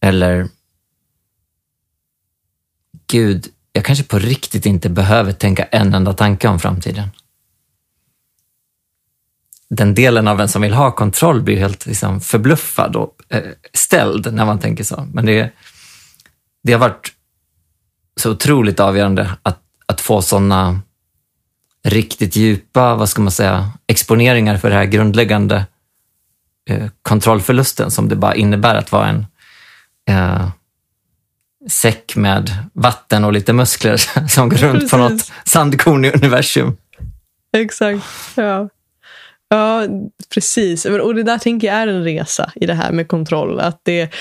Eller, 0.00 0.48
gud, 3.06 3.48
jag 3.72 3.84
kanske 3.84 4.04
på 4.04 4.18
riktigt 4.18 4.66
inte 4.66 4.88
behöver 4.88 5.32
tänka 5.32 5.64
en 5.64 5.94
enda 5.94 6.12
tanke 6.12 6.48
om 6.48 6.58
framtiden. 6.58 7.08
Den 9.68 9.94
delen 9.94 10.28
av 10.28 10.40
en 10.40 10.48
som 10.48 10.62
vill 10.62 10.74
ha 10.74 10.90
kontroll 10.90 11.42
blir 11.42 11.56
helt 11.56 11.86
liksom, 11.86 12.20
förbluffad 12.20 12.96
och 12.96 13.16
eh, 13.28 13.42
ställd 13.72 14.34
när 14.34 14.44
man 14.44 14.58
tänker 14.58 14.84
så. 14.84 15.08
Men 15.12 15.26
det, 15.26 15.52
det 16.62 16.72
har 16.72 16.80
varit 16.80 17.12
så 18.16 18.30
otroligt 18.30 18.80
avgörande 18.80 19.30
att, 19.42 19.60
att 19.86 20.00
få 20.00 20.22
sådana 20.22 20.80
riktigt 21.84 22.36
djupa, 22.36 22.94
vad 22.94 23.08
ska 23.08 23.22
man 23.22 23.32
säga, 23.32 23.70
exponeringar 23.86 24.56
för 24.56 24.70
den 24.70 24.78
här 24.78 24.84
grundläggande 24.84 25.66
eh, 26.70 26.86
kontrollförlusten 27.02 27.90
som 27.90 28.08
det 28.08 28.16
bara 28.16 28.34
innebär 28.34 28.74
att 28.74 28.92
vara 28.92 29.08
en 29.08 29.26
eh, 30.08 30.48
säck 31.70 32.16
med 32.16 32.50
vatten 32.72 33.24
och 33.24 33.32
lite 33.32 33.52
muskler 33.52 33.96
som 34.28 34.48
går 34.48 34.56
runt 34.56 34.74
Precis. 34.74 34.90
på 34.90 34.96
något 34.96 35.32
sandkorn 35.44 36.04
i 36.04 36.10
universum. 36.10 36.76
Exakt, 37.56 38.04
ja. 38.34 38.68
Ja, 39.52 39.86
precis. 40.34 40.84
Och 40.84 41.14
det 41.14 41.22
där 41.22 41.38
tänker 41.38 41.66
jag 41.66 41.76
är 41.76 41.86
en 41.86 42.04
resa 42.04 42.52
i 42.54 42.66
det 42.66 42.74
här 42.74 42.92
med 42.92 43.08
kontroll. 43.08 43.60
Att 43.60 43.80
det, 43.82 44.12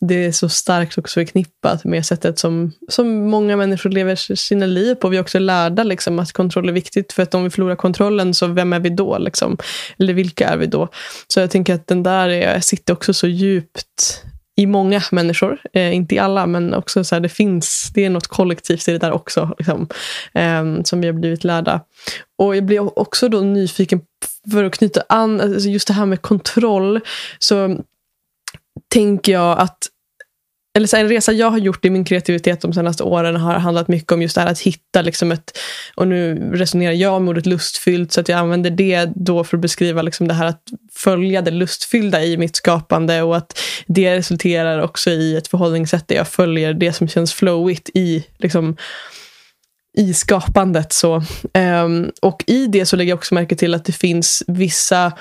det 0.00 0.24
är 0.24 0.32
så 0.32 0.48
starkt 0.48 0.98
också 0.98 1.20
förknippat 1.20 1.84
med 1.84 2.06
sättet 2.06 2.38
som, 2.38 2.72
som 2.88 3.30
många 3.30 3.56
människor 3.56 3.90
lever 3.90 4.34
sina 4.34 4.66
liv 4.66 4.94
på. 4.94 5.08
Vi 5.08 5.16
är 5.16 5.20
också 5.20 5.38
lärda 5.38 5.82
liksom, 5.82 6.18
att 6.18 6.32
kontroll 6.32 6.68
är 6.68 6.72
viktigt. 6.72 7.12
För 7.12 7.22
att 7.22 7.34
om 7.34 7.44
vi 7.44 7.50
förlorar 7.50 7.76
kontrollen, 7.76 8.34
så 8.34 8.46
vem 8.46 8.72
är 8.72 8.80
vi 8.80 8.90
då? 8.90 9.18
Liksom? 9.18 9.56
Eller 9.98 10.14
vilka 10.14 10.48
är 10.48 10.56
vi 10.56 10.66
då? 10.66 10.88
Så 11.28 11.40
jag 11.40 11.50
tänker 11.50 11.74
att 11.74 11.86
den 11.86 12.02
där 12.02 12.28
är, 12.28 12.60
sitter 12.60 12.92
också 12.92 13.14
så 13.14 13.26
djupt 13.26 14.24
i 14.56 14.66
många 14.66 15.02
människor. 15.12 15.58
Eh, 15.72 15.94
inte 15.94 16.14
i 16.14 16.18
alla, 16.18 16.46
men 16.46 16.74
också 16.74 17.04
så 17.04 17.14
här, 17.14 17.20
det 17.20 17.28
finns, 17.28 17.90
det 17.94 18.04
är 18.04 18.10
något 18.10 18.26
kollektivt 18.26 18.88
i 18.88 18.92
det 18.92 18.98
där 18.98 19.12
också. 19.12 19.54
Liksom, 19.58 19.88
eh, 20.34 20.82
som 20.84 21.00
vi 21.00 21.06
har 21.06 21.14
blivit 21.14 21.44
lärda. 21.44 21.80
Och 22.38 22.56
jag 22.56 22.64
blir 22.64 22.98
också 22.98 23.28
då 23.28 23.40
nyfiken, 23.40 24.00
för 24.50 24.64
att 24.64 24.74
knyta 24.74 25.02
an, 25.08 25.40
alltså 25.40 25.68
just 25.68 25.88
det 25.88 25.94
här 25.94 26.06
med 26.06 26.22
kontroll. 26.22 27.00
Så 27.38 27.84
tänker 28.88 29.32
jag 29.32 29.58
att 29.58 29.88
eller 30.78 30.86
så 30.86 30.96
en 30.96 31.08
resa 31.08 31.32
jag 31.32 31.50
har 31.50 31.58
gjort 31.58 31.84
i 31.84 31.90
min 31.90 32.04
kreativitet 32.04 32.60
de 32.60 32.72
senaste 32.72 33.02
åren 33.02 33.36
har 33.36 33.54
handlat 33.54 33.88
mycket 33.88 34.12
om 34.12 34.22
just 34.22 34.34
det 34.34 34.40
här 34.40 34.50
att 34.50 34.60
hitta 34.60 35.02
liksom 35.02 35.32
ett, 35.32 35.58
och 35.94 36.08
nu 36.08 36.50
resonerar 36.54 36.92
jag 36.92 37.22
med 37.22 37.30
ordet 37.30 37.46
lustfyllt 37.46 38.12
så 38.12 38.20
att 38.20 38.28
jag 38.28 38.38
använder 38.38 38.70
det 38.70 39.10
då 39.14 39.44
för 39.44 39.56
att 39.56 39.60
beskriva 39.60 40.02
liksom 40.02 40.28
det 40.28 40.34
här 40.34 40.46
att 40.46 40.62
följa 40.92 41.42
det 41.42 41.50
lustfyllda 41.50 42.24
i 42.24 42.36
mitt 42.36 42.56
skapande 42.56 43.22
och 43.22 43.36
att 43.36 43.58
det 43.86 44.16
resulterar 44.16 44.82
också 44.82 45.10
i 45.10 45.36
ett 45.36 45.48
förhållningssätt 45.48 46.08
där 46.08 46.16
jag 46.16 46.28
följer 46.28 46.74
det 46.74 46.92
som 46.92 47.08
känns 47.08 47.34
flowigt 47.34 47.90
i 47.94 48.24
liksom, 48.36 48.76
i 49.96 50.14
skapandet. 50.14 50.92
Så. 50.92 51.22
Um, 51.84 52.10
och 52.22 52.44
i 52.46 52.66
det 52.66 52.86
så 52.86 52.96
lägger 52.96 53.10
jag 53.10 53.16
också 53.16 53.34
märke 53.34 53.56
till 53.56 53.74
att 53.74 53.84
det 53.84 53.92
finns 53.92 54.42
vissa 54.46 55.12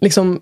liksom, 0.00 0.40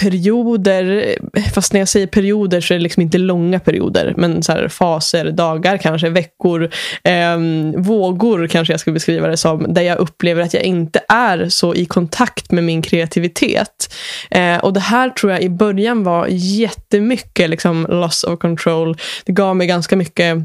perioder, 0.00 1.14
fast 1.54 1.72
när 1.72 1.80
jag 1.80 1.88
säger 1.88 2.06
perioder 2.06 2.60
så 2.60 2.74
är 2.74 2.78
det 2.78 2.82
liksom 2.82 3.02
inte 3.02 3.18
långa 3.18 3.60
perioder, 3.60 4.14
men 4.16 4.42
så 4.42 4.52
här, 4.52 4.68
faser, 4.68 5.30
dagar 5.30 5.76
kanske, 5.76 6.08
veckor, 6.08 6.70
eh, 7.04 7.38
vågor 7.76 8.46
kanske 8.46 8.72
jag 8.72 8.80
skulle 8.80 8.94
beskriva 8.94 9.28
det 9.28 9.36
som, 9.36 9.74
där 9.74 9.82
jag 9.82 9.98
upplever 9.98 10.42
att 10.42 10.54
jag 10.54 10.62
inte 10.62 11.00
är 11.08 11.48
så 11.48 11.74
i 11.74 11.86
kontakt 11.86 12.52
med 12.52 12.64
min 12.64 12.82
kreativitet. 12.82 13.94
Eh, 14.30 14.56
och 14.56 14.72
det 14.72 14.80
här 14.80 15.10
tror 15.10 15.32
jag 15.32 15.42
i 15.42 15.50
början 15.50 16.04
var 16.04 16.26
jättemycket 16.30 17.50
liksom, 17.50 17.86
loss 17.90 18.24
of 18.24 18.38
control. 18.38 18.96
Det 19.24 19.32
gav 19.32 19.56
mig 19.56 19.66
ganska 19.66 19.96
mycket 19.96 20.38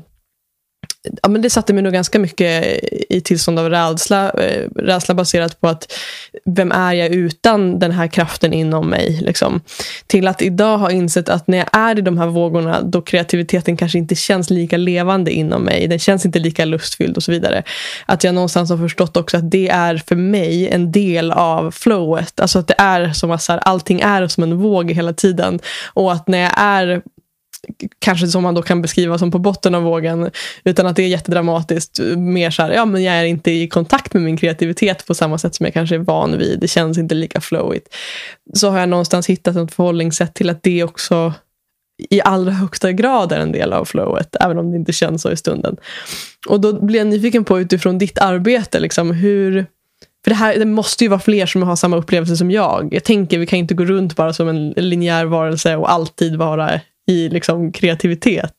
ja, 1.23 1.29
men 1.29 1.41
det 1.41 1.49
satte 1.49 1.73
mig 1.73 1.83
nog 1.83 1.93
ganska 1.93 2.19
mycket 2.19 2.79
i 3.09 3.21
tillstånd 3.21 3.59
av 3.59 3.69
rädsla. 3.69 4.29
Eh, 4.29 4.69
rädsla 4.75 5.15
baserat 5.15 5.61
på 5.61 5.67
att 5.67 5.93
vem 6.45 6.71
är 6.71 6.93
jag 6.93 7.09
utan 7.09 7.79
den 7.79 7.91
här 7.91 8.07
kraften 8.07 8.53
inom 8.53 8.89
mig? 8.89 9.19
Liksom. 9.21 9.61
Till 10.07 10.27
att 10.27 10.41
idag 10.41 10.77
ha 10.77 10.91
insett 10.91 11.29
att 11.29 11.47
när 11.47 11.57
jag 11.57 11.67
är 11.71 11.99
i 11.99 12.01
de 12.01 12.17
här 12.17 12.27
vågorna 12.27 12.81
då 12.81 13.01
kreativiteten 13.01 13.77
kanske 13.77 13.97
inte 13.97 14.15
känns 14.15 14.49
lika 14.49 14.77
levande 14.77 15.31
inom 15.31 15.63
mig. 15.63 15.87
Den 15.87 15.99
känns 15.99 16.25
inte 16.25 16.39
lika 16.39 16.65
lustfylld 16.65 17.17
och 17.17 17.23
så 17.23 17.31
vidare. 17.31 17.63
Att 18.05 18.23
jag 18.23 18.35
någonstans 18.35 18.69
har 18.69 18.77
förstått 18.77 19.17
också 19.17 19.37
att 19.37 19.51
det 19.51 19.69
är 19.69 19.97
för 19.97 20.15
mig 20.15 20.69
en 20.69 20.91
del 20.91 21.31
av 21.31 21.71
flowet. 21.71 22.39
Alltså 22.39 22.59
att 22.59 22.67
det 22.67 22.75
är 22.77 23.13
som 23.13 23.31
att 23.31 23.41
så 23.41 23.51
här, 23.51 23.59
allting 23.59 24.01
är 24.01 24.27
som 24.27 24.43
en 24.43 24.57
våg 24.57 24.91
hela 24.91 25.13
tiden. 25.13 25.59
Och 25.93 26.11
att 26.11 26.27
när 26.27 26.39
jag 26.39 26.53
är 26.55 27.01
kanske 27.99 28.27
som 28.27 28.43
man 28.43 28.55
då 28.55 28.61
kan 28.61 28.81
beskriva 28.81 29.17
som 29.17 29.31
på 29.31 29.39
botten 29.39 29.75
av 29.75 29.83
vågen, 29.83 30.31
utan 30.63 30.87
att 30.87 30.95
det 30.95 31.03
är 31.03 31.07
jättedramatiskt. 31.07 31.99
Mer 32.17 32.51
så 32.51 32.61
här, 32.61 32.71
ja 32.71 32.85
men 32.85 33.03
jag 33.03 33.15
är 33.15 33.25
inte 33.25 33.51
i 33.51 33.67
kontakt 33.67 34.13
med 34.13 34.23
min 34.23 34.37
kreativitet 34.37 35.05
på 35.07 35.15
samma 35.15 35.37
sätt 35.37 35.55
som 35.55 35.65
jag 35.65 35.73
kanske 35.73 35.95
är 35.95 35.99
van 35.99 36.37
vid. 36.37 36.59
Det 36.59 36.67
känns 36.67 36.97
inte 36.97 37.15
lika 37.15 37.41
flowigt. 37.41 37.95
Så 38.53 38.69
har 38.69 38.79
jag 38.79 38.89
någonstans 38.89 39.29
hittat 39.29 39.55
ett 39.55 39.73
förhållningssätt 39.73 40.33
till 40.33 40.49
att 40.49 40.63
det 40.63 40.83
också 40.83 41.33
i 42.09 42.21
allra 42.21 42.51
högsta 42.51 42.91
grad 42.91 43.31
är 43.31 43.39
en 43.39 43.51
del 43.51 43.73
av 43.73 43.85
flowet, 43.85 44.35
även 44.39 44.57
om 44.57 44.71
det 44.71 44.77
inte 44.77 44.93
känns 44.93 45.21
så 45.21 45.31
i 45.31 45.37
stunden. 45.37 45.77
Och 46.47 46.61
då 46.61 46.85
blir 46.85 46.99
jag 46.99 47.07
nyfiken 47.07 47.45
på 47.45 47.59
utifrån 47.59 47.97
ditt 47.97 48.17
arbete, 48.17 48.79
liksom, 48.79 49.11
hur 49.11 49.65
för 50.23 50.29
det, 50.29 50.35
här, 50.35 50.59
det 50.59 50.65
måste 50.65 51.03
ju 51.03 51.07
vara 51.07 51.19
fler 51.19 51.45
som 51.45 51.63
har 51.63 51.75
samma 51.75 51.97
upplevelse 51.97 52.37
som 52.37 52.51
jag. 52.51 52.89
Jag 52.91 53.03
tänker, 53.03 53.39
vi 53.39 53.45
kan 53.45 53.59
inte 53.59 53.73
gå 53.73 53.85
runt 53.85 54.15
bara 54.15 54.33
som 54.33 54.47
en 54.47 54.69
linjär 54.69 55.25
varelse 55.25 55.75
och 55.75 55.91
alltid 55.91 56.35
vara 56.35 56.81
i 57.09 57.29
liksom 57.29 57.71
kreativitet. 57.71 58.53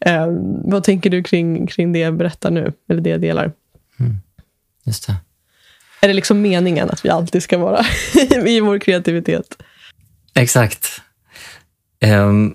Eh, 0.00 0.26
vad 0.64 0.84
tänker 0.84 1.10
du 1.10 1.22
kring, 1.22 1.66
kring 1.66 1.92
det 1.92 1.98
jag 1.98 2.16
berättar 2.16 2.50
nu, 2.50 2.72
eller 2.88 3.00
det 3.00 3.10
jag 3.10 3.20
delar? 3.20 3.52
Mm. 4.00 4.16
Just 4.84 5.06
det. 5.06 5.16
Är 6.00 6.08
det 6.08 6.14
liksom 6.14 6.40
meningen 6.40 6.90
att 6.90 7.04
vi 7.04 7.08
alltid 7.08 7.42
ska 7.42 7.58
vara 7.58 7.84
i 8.46 8.60
vår 8.60 8.78
kreativitet? 8.78 9.56
Exakt. 10.34 11.02
Um, 12.04 12.54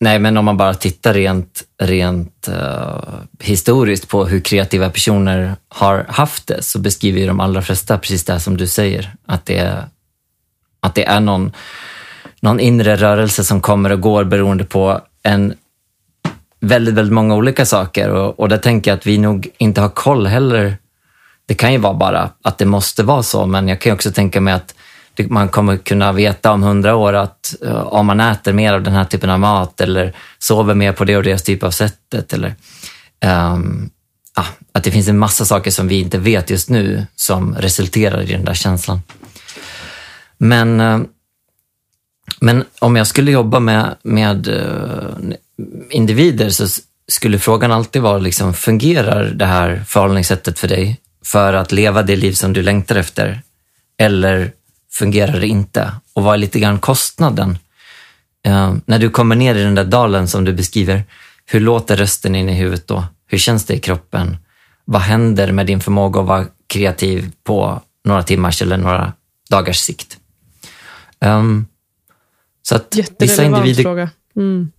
nej, 0.00 0.18
men 0.18 0.36
om 0.36 0.44
man 0.44 0.56
bara 0.56 0.74
tittar 0.74 1.14
rent, 1.14 1.64
rent 1.82 2.48
uh, 2.48 3.20
historiskt 3.40 4.08
på 4.08 4.26
hur 4.26 4.40
kreativa 4.40 4.90
personer 4.90 5.56
har 5.68 6.06
haft 6.08 6.46
det 6.46 6.62
så 6.62 6.78
beskriver 6.78 7.26
de 7.26 7.40
allra 7.40 7.62
flesta 7.62 7.98
precis 7.98 8.24
det 8.24 8.40
som 8.40 8.56
du 8.56 8.66
säger. 8.66 9.14
Att 9.26 9.46
det, 9.46 9.88
att 10.80 10.94
det 10.94 11.04
är 11.04 11.20
någon 11.20 11.52
någon 12.40 12.60
inre 12.60 12.96
rörelse 12.96 13.44
som 13.44 13.60
kommer 13.60 13.92
och 13.92 14.00
går 14.00 14.24
beroende 14.24 14.64
på 14.64 15.00
en 15.22 15.54
väldigt, 16.60 16.94
väldigt 16.94 17.12
många 17.12 17.34
olika 17.34 17.66
saker. 17.66 18.08
Och, 18.08 18.40
och 18.40 18.48
där 18.48 18.58
tänker 18.58 18.90
jag 18.90 18.98
att 18.98 19.06
vi 19.06 19.18
nog 19.18 19.48
inte 19.58 19.80
har 19.80 19.88
koll 19.88 20.26
heller. 20.26 20.76
Det 21.46 21.54
kan 21.54 21.72
ju 21.72 21.78
vara 21.78 21.94
bara 21.94 22.30
att 22.44 22.58
det 22.58 22.64
måste 22.64 23.02
vara 23.02 23.22
så, 23.22 23.46
men 23.46 23.68
jag 23.68 23.80
kan 23.80 23.92
också 23.92 24.12
tänka 24.12 24.40
mig 24.40 24.54
att 24.54 24.74
man 25.28 25.48
kommer 25.48 25.76
kunna 25.76 26.12
veta 26.12 26.52
om 26.52 26.62
hundra 26.62 26.96
år 26.96 27.12
att 27.12 27.54
uh, 27.64 27.72
om 27.72 28.06
man 28.06 28.20
äter 28.20 28.52
mer 28.52 28.72
av 28.72 28.82
den 28.82 28.94
här 28.94 29.04
typen 29.04 29.30
av 29.30 29.40
mat 29.40 29.80
eller 29.80 30.16
sover 30.38 30.74
mer 30.74 30.92
på 30.92 31.04
det 31.04 31.16
och 31.16 31.22
det 31.22 31.38
typ 31.38 31.62
av 31.62 31.70
sättet 31.70 32.32
eller 32.32 32.54
um, 33.24 33.90
ah, 34.34 34.44
att 34.72 34.84
det 34.84 34.90
finns 34.90 35.08
en 35.08 35.18
massa 35.18 35.44
saker 35.44 35.70
som 35.70 35.88
vi 35.88 36.00
inte 36.00 36.18
vet 36.18 36.50
just 36.50 36.70
nu 36.70 37.06
som 37.16 37.54
resulterar 37.54 38.22
i 38.22 38.32
den 38.32 38.44
där 38.44 38.54
känslan. 38.54 39.00
Men 40.38 40.80
uh, 40.80 41.00
men 42.40 42.64
om 42.78 42.96
jag 42.96 43.06
skulle 43.06 43.30
jobba 43.30 43.60
med, 43.60 43.96
med 44.02 44.48
eh, 44.48 45.34
individer 45.90 46.50
så 46.50 46.66
skulle 47.08 47.38
frågan 47.38 47.72
alltid 47.72 48.02
vara, 48.02 48.18
liksom, 48.18 48.54
fungerar 48.54 49.24
det 49.24 49.46
här 49.46 49.84
förhållningssättet 49.86 50.58
för 50.58 50.68
dig 50.68 51.00
för 51.24 51.52
att 51.52 51.72
leva 51.72 52.02
det 52.02 52.16
liv 52.16 52.32
som 52.32 52.52
du 52.52 52.62
längtar 52.62 52.96
efter? 52.96 53.42
Eller 53.98 54.52
fungerar 54.92 55.40
det 55.40 55.46
inte? 55.46 55.92
Och 56.12 56.22
vad 56.22 56.34
är 56.34 56.38
lite 56.38 56.60
grann 56.60 56.78
kostnaden? 56.78 57.58
Eh, 58.46 58.74
när 58.86 58.98
du 58.98 59.10
kommer 59.10 59.36
ner 59.36 59.54
i 59.54 59.62
den 59.62 59.74
där 59.74 59.84
dalen 59.84 60.28
som 60.28 60.44
du 60.44 60.52
beskriver, 60.52 61.04
hur 61.46 61.60
låter 61.60 61.96
rösten 61.96 62.34
in 62.34 62.48
i 62.48 62.54
huvudet 62.54 62.86
då? 62.86 63.04
Hur 63.26 63.38
känns 63.38 63.64
det 63.64 63.74
i 63.74 63.80
kroppen? 63.80 64.36
Vad 64.84 65.02
händer 65.02 65.52
med 65.52 65.66
din 65.66 65.80
förmåga 65.80 66.20
att 66.20 66.26
vara 66.26 66.46
kreativ 66.66 67.30
på 67.44 67.82
några 68.04 68.22
timmars 68.22 68.62
eller 68.62 68.76
några 68.76 69.12
dagars 69.50 69.78
sikt? 69.78 70.16
Um, 71.20 71.66
så 72.68 72.76
att 72.76 72.96
vissa 73.18 73.44
individer... 73.44 73.82
fråga. 73.82 74.10
Mm. 74.36 74.72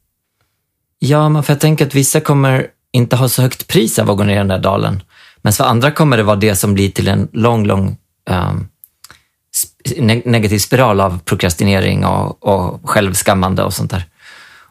Ja, 0.99 1.29
men 1.29 1.43
för 1.43 1.53
jag 1.53 1.59
tänker 1.59 1.85
att 1.85 1.95
vissa 1.95 2.19
kommer 2.19 2.67
inte 2.91 3.15
ha 3.15 3.29
så 3.29 3.41
högt 3.41 3.67
pris 3.67 3.99
av 3.99 4.11
att 4.11 4.17
gå 4.17 4.23
ner 4.23 4.33
i 4.33 4.37
den 4.37 4.47
där 4.47 4.59
dalen. 4.59 5.03
Men 5.41 5.53
för 5.53 5.63
andra 5.63 5.91
kommer 5.91 6.17
det 6.17 6.23
vara 6.23 6.35
det 6.35 6.55
som 6.55 6.73
blir 6.73 6.91
till 6.91 7.07
en 7.07 7.27
lång, 7.33 7.65
lång 7.65 7.97
um, 8.29 8.67
negativ 10.25 10.59
spiral 10.59 11.01
av 11.01 11.19
prokrastinering 11.19 12.05
och, 12.05 12.47
och 12.47 12.89
självskammande 12.89 13.63
och 13.63 13.73
sånt 13.73 13.91
där. 13.91 14.03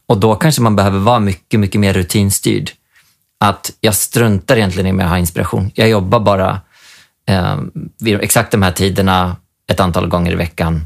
Och 0.07 0.19
då 0.19 0.35
kanske 0.35 0.62
man 0.62 0.77
behöver 0.77 0.99
vara 0.99 1.21
mycket, 1.21 1.61
mycket 1.61 1.81
mer 1.81 1.93
rutinstyrd. 1.93 2.71
Att 3.41 3.73
jag 3.81 3.95
struntar 3.95 4.57
egentligen 4.57 4.87
i 4.87 4.93
med 4.93 5.07
att 5.07 5.11
ha 5.11 5.19
inspiration. 5.19 5.71
Jag 5.75 5.89
jobbar 5.89 6.21
bara 6.21 6.61
eh, 7.29 7.57
vid 8.01 8.21
exakt 8.21 8.51
de 8.51 8.62
här 8.62 8.73
tiderna 8.73 9.37
ett 9.71 9.81
antal 9.81 10.09
gånger 10.09 10.33
i 10.33 10.37
veckan 10.37 10.85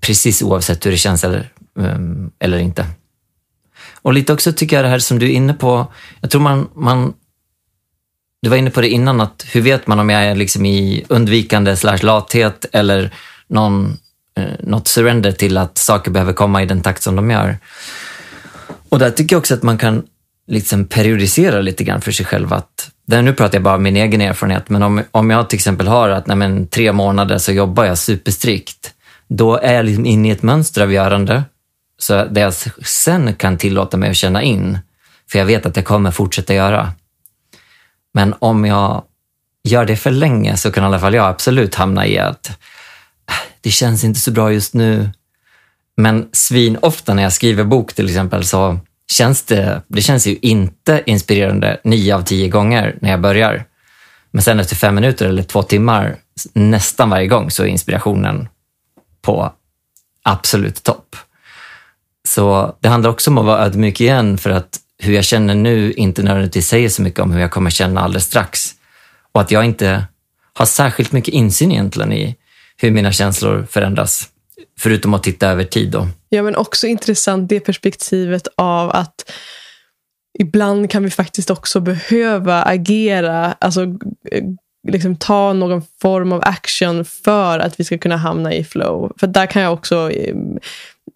precis 0.00 0.42
oavsett 0.42 0.86
hur 0.86 0.90
det 0.90 0.96
känns 0.96 1.24
eller, 1.24 1.52
ehm, 1.80 2.30
eller 2.38 2.58
inte. 2.58 2.86
Och 4.02 4.12
lite 4.12 4.32
också 4.32 4.52
tycker 4.52 4.76
jag 4.76 4.84
det 4.84 4.88
här 4.88 4.98
som 4.98 5.18
du 5.18 5.26
är 5.26 5.30
inne 5.30 5.54
på, 5.54 5.92
jag 6.20 6.30
tror 6.30 6.40
man, 6.40 6.68
man 6.74 7.14
du 8.42 8.50
var 8.50 8.56
inne 8.56 8.70
på 8.70 8.80
det 8.80 8.88
innan, 8.88 9.20
att 9.20 9.46
hur 9.52 9.60
vet 9.60 9.86
man 9.86 9.98
om 9.98 10.10
jag 10.10 10.24
är 10.24 10.34
liksom 10.34 10.66
i 10.66 11.04
undvikande 11.08 11.76
slash 11.76 11.98
lathet 12.02 12.66
eller 12.72 13.14
någon, 13.48 13.96
eh, 14.36 14.44
något 14.60 14.88
surrender 14.88 15.32
till 15.32 15.56
att 15.56 15.78
saker 15.78 16.10
behöver 16.10 16.32
komma 16.32 16.62
i 16.62 16.66
den 16.66 16.80
takt 16.80 17.02
som 17.02 17.16
de 17.16 17.30
gör. 17.30 17.58
Och 18.88 18.98
där 18.98 19.10
tycker 19.10 19.36
jag 19.36 19.40
också 19.40 19.54
att 19.54 19.62
man 19.62 19.78
kan 19.78 20.02
liksom 20.46 20.84
periodisera 20.84 21.60
lite 21.60 21.84
grann 21.84 22.00
för 22.00 22.12
sig 22.12 22.26
själv. 22.26 22.52
Att, 22.52 22.90
där 23.06 23.22
nu 23.22 23.32
pratar 23.32 23.56
jag 23.56 23.62
bara 23.62 23.74
om 23.74 23.82
min 23.82 23.96
egen 23.96 24.20
erfarenhet, 24.20 24.68
men 24.68 24.82
om, 24.82 25.02
om 25.10 25.30
jag 25.30 25.50
till 25.50 25.56
exempel 25.56 25.86
har 25.86 26.08
att 26.08 26.26
nej 26.26 26.36
men, 26.36 26.66
tre 26.66 26.92
månader 26.92 27.38
så 27.38 27.52
jobbar 27.52 27.84
jag 27.84 27.98
superstrikt 27.98 28.94
då 29.28 29.56
är 29.56 29.74
jag 29.74 29.84
liksom 29.84 30.06
inne 30.06 30.28
i 30.28 30.30
ett 30.30 30.42
mönster 30.42 30.82
av 30.82 30.92
görande. 30.92 31.44
Så 31.98 32.24
det 32.24 32.40
jag 32.40 32.54
sen 32.86 33.34
kan 33.34 33.58
tillåta 33.58 33.96
mig 33.96 34.10
att 34.10 34.16
känna 34.16 34.42
in, 34.42 34.78
för 35.30 35.38
jag 35.38 35.46
vet 35.46 35.66
att 35.66 35.76
jag 35.76 35.84
kommer 35.84 36.10
fortsätta 36.10 36.54
göra. 36.54 36.92
Men 38.14 38.34
om 38.38 38.64
jag 38.64 39.02
gör 39.64 39.84
det 39.84 39.96
för 39.96 40.10
länge 40.10 40.56
så 40.56 40.70
kan 40.70 40.84
i 40.84 40.86
alla 40.86 41.00
fall 41.00 41.14
jag 41.14 41.26
absolut 41.26 41.74
hamna 41.74 42.06
i 42.06 42.18
att 42.18 42.58
ah, 43.26 43.34
det 43.60 43.70
känns 43.70 44.04
inte 44.04 44.20
så 44.20 44.30
bra 44.30 44.52
just 44.52 44.74
nu. 44.74 45.10
Men 45.96 46.28
svin 46.32 46.78
ofta 46.82 47.14
när 47.14 47.22
jag 47.22 47.32
skriver 47.32 47.64
bok 47.64 47.94
till 47.94 48.06
exempel 48.06 48.44
så 48.44 48.78
känns 49.10 49.42
det, 49.42 49.82
det 49.88 50.02
känns 50.02 50.26
ju 50.26 50.38
inte 50.42 51.02
inspirerande 51.06 51.80
nio 51.84 52.14
av 52.14 52.22
tio 52.22 52.48
gånger 52.48 52.96
när 53.00 53.10
jag 53.10 53.20
börjar. 53.20 53.64
Men 54.30 54.42
sen 54.42 54.60
efter 54.60 54.76
fem 54.76 54.94
minuter 54.94 55.26
eller 55.26 55.42
två 55.42 55.62
timmar, 55.62 56.16
nästan 56.52 57.10
varje 57.10 57.26
gång, 57.26 57.50
så 57.50 57.62
är 57.62 57.66
inspirationen 57.66 58.48
på 59.28 59.52
absolut 60.22 60.82
topp. 60.82 61.16
Så 62.28 62.76
det 62.80 62.88
handlar 62.88 63.10
också 63.10 63.30
om 63.30 63.38
att 63.38 63.44
vara 63.44 63.64
ödmjuk 63.64 64.00
igen 64.00 64.38
för 64.38 64.50
att 64.50 64.78
hur 64.98 65.14
jag 65.14 65.24
känner 65.24 65.54
nu 65.54 65.92
inte 65.92 66.22
nödvändigtvis 66.22 66.68
säger 66.68 66.88
så 66.88 67.02
mycket 67.02 67.20
om 67.20 67.32
hur 67.32 67.40
jag 67.40 67.50
kommer 67.50 67.70
känna 67.70 68.00
alldeles 68.00 68.24
strax. 68.24 68.74
Och 69.32 69.40
att 69.40 69.50
jag 69.50 69.64
inte 69.64 70.04
har 70.52 70.66
särskilt 70.66 71.12
mycket 71.12 71.34
insyn 71.34 71.72
egentligen 71.72 72.12
i 72.12 72.36
hur 72.76 72.90
mina 72.90 73.12
känslor 73.12 73.66
förändras. 73.70 74.28
Förutom 74.78 75.14
att 75.14 75.22
titta 75.22 75.48
över 75.48 75.64
tid. 75.64 75.90
Då. 75.90 76.08
Ja, 76.28 76.42
men 76.42 76.56
också 76.56 76.86
intressant 76.86 77.48
det 77.48 77.60
perspektivet 77.60 78.48
av 78.56 78.90
att 78.90 79.30
ibland 80.38 80.90
kan 80.90 81.02
vi 81.02 81.10
faktiskt 81.10 81.50
också 81.50 81.80
behöva 81.80 82.62
agera, 82.62 83.52
alltså 83.52 83.82
eh, 84.30 84.44
liksom 84.88 85.16
ta 85.16 85.52
någon 85.52 85.82
form 86.02 86.32
av 86.32 86.40
action 86.44 87.04
för 87.04 87.58
att 87.58 87.80
vi 87.80 87.84
ska 87.84 87.98
kunna 87.98 88.16
hamna 88.16 88.54
i 88.54 88.64
flow. 88.64 89.12
För 89.20 89.26
där 89.26 89.46
kan 89.46 89.62
jag 89.62 89.72
också 89.72 90.10
ehm, 90.12 90.58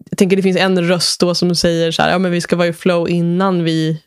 jag 0.09 0.17
tänker 0.17 0.37
det 0.37 0.43
finns 0.43 0.57
en 0.57 0.87
röst 0.87 1.19
då 1.19 1.35
som 1.35 1.55
säger 1.55 1.91
så 1.91 2.01
här, 2.01 2.11
ja 2.11 2.19
men 2.19 2.31
vi 2.31 2.41
ska 2.41 2.55
vara 2.55 2.67
i 2.67 2.73
flow 2.73 3.09
innan 3.09 3.63
vi 3.63 4.01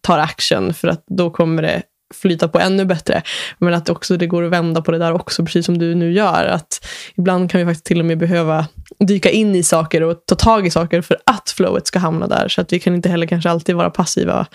tar 0.00 0.18
action 0.18 0.74
för 0.74 0.88
att 0.88 1.04
då 1.06 1.30
kommer 1.30 1.62
det 1.62 1.82
flyta 2.14 2.48
på 2.48 2.58
ännu 2.58 2.84
bättre. 2.84 3.22
Men 3.58 3.74
att 3.74 3.88
också 3.88 4.16
det 4.16 4.26
går 4.26 4.42
att 4.42 4.50
vända 4.50 4.82
på 4.82 4.90
det 4.90 4.98
där 4.98 5.12
också, 5.12 5.44
precis 5.44 5.66
som 5.66 5.78
du 5.78 5.94
nu 5.94 6.12
gör. 6.12 6.44
Att 6.44 6.86
ibland 7.16 7.50
kan 7.50 7.58
vi 7.58 7.66
faktiskt 7.66 7.84
till 7.84 8.00
och 8.00 8.06
med 8.06 8.18
behöva 8.18 8.66
dyka 8.98 9.30
in 9.30 9.54
i 9.54 9.62
saker 9.62 10.02
och 10.02 10.22
ta 10.26 10.34
tag 10.34 10.66
i 10.66 10.70
saker 10.70 11.02
för 11.02 11.16
att 11.26 11.50
flowet 11.50 11.86
ska 11.86 11.98
hamna 11.98 12.26
där. 12.26 12.48
Så 12.48 12.60
att 12.60 12.72
vi 12.72 12.80
kan 12.80 12.94
inte 12.94 13.08
heller 13.08 13.26
kanske 13.26 13.50
alltid 13.50 13.76
vara 13.76 13.90
passiva 13.90 14.46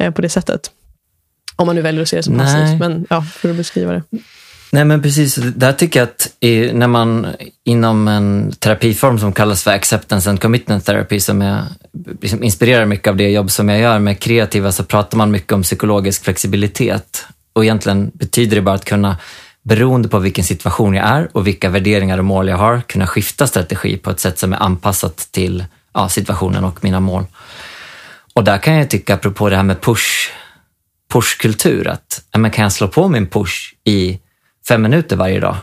eh, 0.00 0.10
på 0.10 0.22
det 0.22 0.28
sättet. 0.28 0.70
Om 1.56 1.66
man 1.66 1.76
nu 1.76 1.82
väljer 1.82 2.02
att 2.02 2.08
se 2.08 2.16
det 2.16 2.22
som 2.22 2.38
passivt, 2.38 2.80
men 2.80 3.06
ja, 3.10 3.22
för 3.22 3.50
att 3.50 3.56
beskriva 3.56 3.92
det. 3.92 4.02
Nej 4.70 4.84
men 4.84 5.02
precis, 5.02 5.34
där 5.34 5.72
tycker 5.72 6.00
jag 6.00 6.08
att 6.08 6.28
när 6.74 6.86
man 6.86 7.26
inom 7.64 8.08
en 8.08 8.52
terapiform 8.58 9.18
som 9.18 9.32
kallas 9.32 9.62
för 9.62 9.70
acceptance 9.70 10.30
and 10.30 10.40
commitment 10.40 10.84
therapy 10.84 11.20
som 11.20 11.40
jag, 11.40 11.62
liksom 12.20 12.42
inspirerar 12.42 12.84
mycket 12.84 13.08
av 13.08 13.16
det 13.16 13.30
jobb 13.30 13.50
som 13.50 13.68
jag 13.68 13.80
gör 13.80 13.98
med 13.98 14.20
kreativa 14.20 14.72
så 14.72 14.84
pratar 14.84 15.18
man 15.18 15.30
mycket 15.30 15.52
om 15.52 15.62
psykologisk 15.62 16.24
flexibilitet. 16.24 17.26
Och 17.52 17.64
egentligen 17.64 18.10
betyder 18.14 18.56
det 18.56 18.62
bara 18.62 18.74
att 18.74 18.84
kunna, 18.84 19.16
beroende 19.62 20.08
på 20.08 20.18
vilken 20.18 20.44
situation 20.44 20.94
jag 20.94 21.08
är 21.08 21.28
och 21.32 21.46
vilka 21.46 21.68
värderingar 21.68 22.18
och 22.18 22.24
mål 22.24 22.48
jag 22.48 22.56
har, 22.56 22.80
kunna 22.80 23.06
skifta 23.06 23.46
strategi 23.46 23.96
på 23.96 24.10
ett 24.10 24.20
sätt 24.20 24.38
som 24.38 24.52
är 24.52 24.62
anpassat 24.62 25.28
till 25.30 25.64
ja, 25.92 26.08
situationen 26.08 26.64
och 26.64 26.84
mina 26.84 27.00
mål. 27.00 27.24
Och 28.32 28.44
där 28.44 28.58
kan 28.58 28.74
jag 28.74 28.90
tycka, 28.90 29.14
apropå 29.14 29.48
det 29.48 29.56
här 29.56 29.62
med 29.62 29.80
push, 29.80 30.30
pushkultur, 31.12 31.88
att 31.88 32.24
men 32.36 32.50
kan 32.50 32.62
jag 32.62 32.72
slå 32.72 32.88
på 32.88 33.08
min 33.08 33.26
push 33.26 33.74
i 33.84 34.20
fem 34.68 34.82
minuter 34.82 35.16
varje 35.16 35.40
dag 35.40 35.56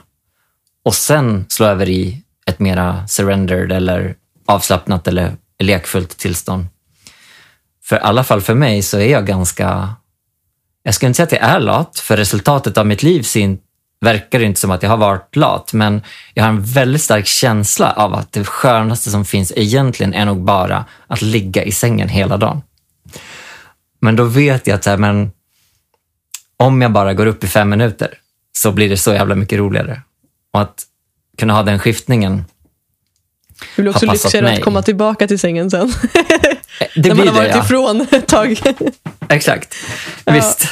och 0.84 0.96
sen 0.96 1.46
slå 1.50 1.66
över 1.66 1.90
i 1.90 2.24
ett 2.46 2.60
mera 2.60 3.08
surrendered 3.08 3.72
eller 3.72 4.16
avslappnat 4.46 5.08
eller 5.08 5.36
lekfullt 5.60 6.18
tillstånd. 6.18 6.66
För 7.84 7.96
i 7.96 8.00
alla 8.00 8.24
fall 8.24 8.42
för 8.42 8.54
mig 8.54 8.82
så 8.82 8.98
är 8.98 9.12
jag 9.12 9.28
ganska, 9.28 9.96
jag 10.84 10.94
skulle 10.96 11.08
inte 11.08 11.18
säga 11.18 11.26
att 11.26 11.32
jag 11.32 11.42
är 11.42 11.60
lat, 11.60 12.00
för 12.00 12.18
resultatet 12.18 12.78
av 12.78 12.88
mitt 12.88 13.04
liv 13.04 13.22
sin, 13.22 13.60
verkar 14.02 14.40
det 14.40 14.46
inte 14.46 14.60
som 14.60 14.72
att 14.72 14.84
jag 14.84 14.90
har 14.90 14.98
varit 14.98 15.36
lat, 15.36 15.74
men 15.74 16.02
jag 16.34 16.44
har 16.44 16.50
en 16.50 16.64
väldigt 16.64 17.02
stark 17.02 17.28
känsla 17.28 17.92
av 17.92 18.14
att 18.14 18.32
det 18.32 18.46
skönaste 18.46 19.10
som 19.10 19.26
finns 19.26 19.54
egentligen 19.56 20.14
är 20.14 20.26
nog 20.26 20.44
bara 20.44 20.86
att 21.08 21.22
ligga 21.22 21.64
i 21.64 21.72
sängen 21.72 22.10
hela 22.10 22.38
dagen. 22.38 22.62
Men 24.02 24.16
då 24.16 24.24
vet 24.24 24.68
jag 24.68 24.76
att 24.76 24.86
här, 24.86 24.98
men, 24.98 25.32
om 26.58 26.82
jag 26.82 26.92
bara 26.92 27.14
går 27.14 27.26
upp 27.26 27.44
i 27.44 27.48
fem 27.48 27.70
minuter 27.70 28.18
så 28.54 28.72
blir 28.72 28.90
det 28.90 28.98
så 28.98 29.14
jävla 29.14 29.36
mycket 29.36 29.60
roligare. 29.60 30.02
Och 30.54 30.62
att 30.62 30.84
kunna 31.38 31.54
ha 31.54 31.64
den 31.64 31.80
skiftningen 31.80 32.46
Det 33.76 33.82
blir 33.82 33.92
också 33.92 34.06
lyxigare 34.06 34.54
att 34.54 34.62
komma 34.62 34.82
tillbaka 34.82 35.28
till 35.28 35.40
sängen 35.40 35.72
sen. 35.72 35.82
Eh, 35.82 36.88
det 36.96 37.10
När 37.10 37.16
man 37.16 37.28
har 37.28 37.36
varit 37.36 37.56
ja. 37.56 37.64
ifrån 37.64 38.08
ett 38.12 38.28
tag. 38.28 38.62
Exakt. 39.30 39.76
Ja. 40.26 40.34
Visst. 40.34 40.68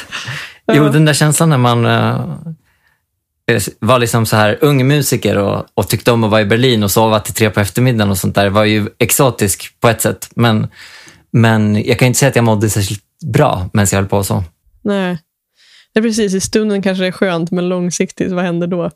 Jo, 0.72 0.88
den 0.88 1.04
där 1.04 1.14
känslan 1.14 1.50
när 1.50 1.58
man 1.58 1.86
uh, 1.86 2.36
var 3.78 3.98
liksom 3.98 4.26
så 4.26 4.36
här 4.36 4.58
ung 4.60 4.86
musiker 4.86 5.38
och, 5.38 5.66
och, 5.74 5.88
tyckte 5.88 6.12
om 6.12 6.24
att 6.24 6.30
vara 6.30 6.40
i 6.40 6.44
Berlin 6.44 6.82
och 6.82 6.90
sova 6.90 7.20
till 7.20 7.34
tre 7.34 7.50
på 7.50 7.60
eftermiddagen 7.60 8.10
och 8.10 8.18
sånt 8.18 8.34
där 8.34 8.48
var 8.48 8.64
ju 8.64 8.88
exotisk 8.98 9.80
på 9.80 9.88
ett 9.88 10.00
sätt. 10.00 10.30
Men, 10.34 10.68
men 11.30 11.84
jag 11.84 11.98
kan 11.98 12.06
inte 12.06 12.18
säga 12.18 12.30
att 12.30 12.36
jag 12.36 12.44
mådde 12.44 12.70
särskilt 12.70 13.02
bra 13.26 13.70
medan 13.72 13.86
jag 13.90 13.98
höll 13.98 14.08
på 14.08 14.24
så. 14.24 14.44
Nej. 14.82 15.18
Nej, 15.94 16.02
precis. 16.02 16.34
I 16.34 16.40
stunden 16.40 16.82
kanske 16.82 17.04
det 17.04 17.08
är 17.08 17.12
skönt, 17.12 17.50
men 17.50 17.68
långsiktigt, 17.68 18.32
vad 18.32 18.44
händer 18.44 18.66
då? 18.66 18.90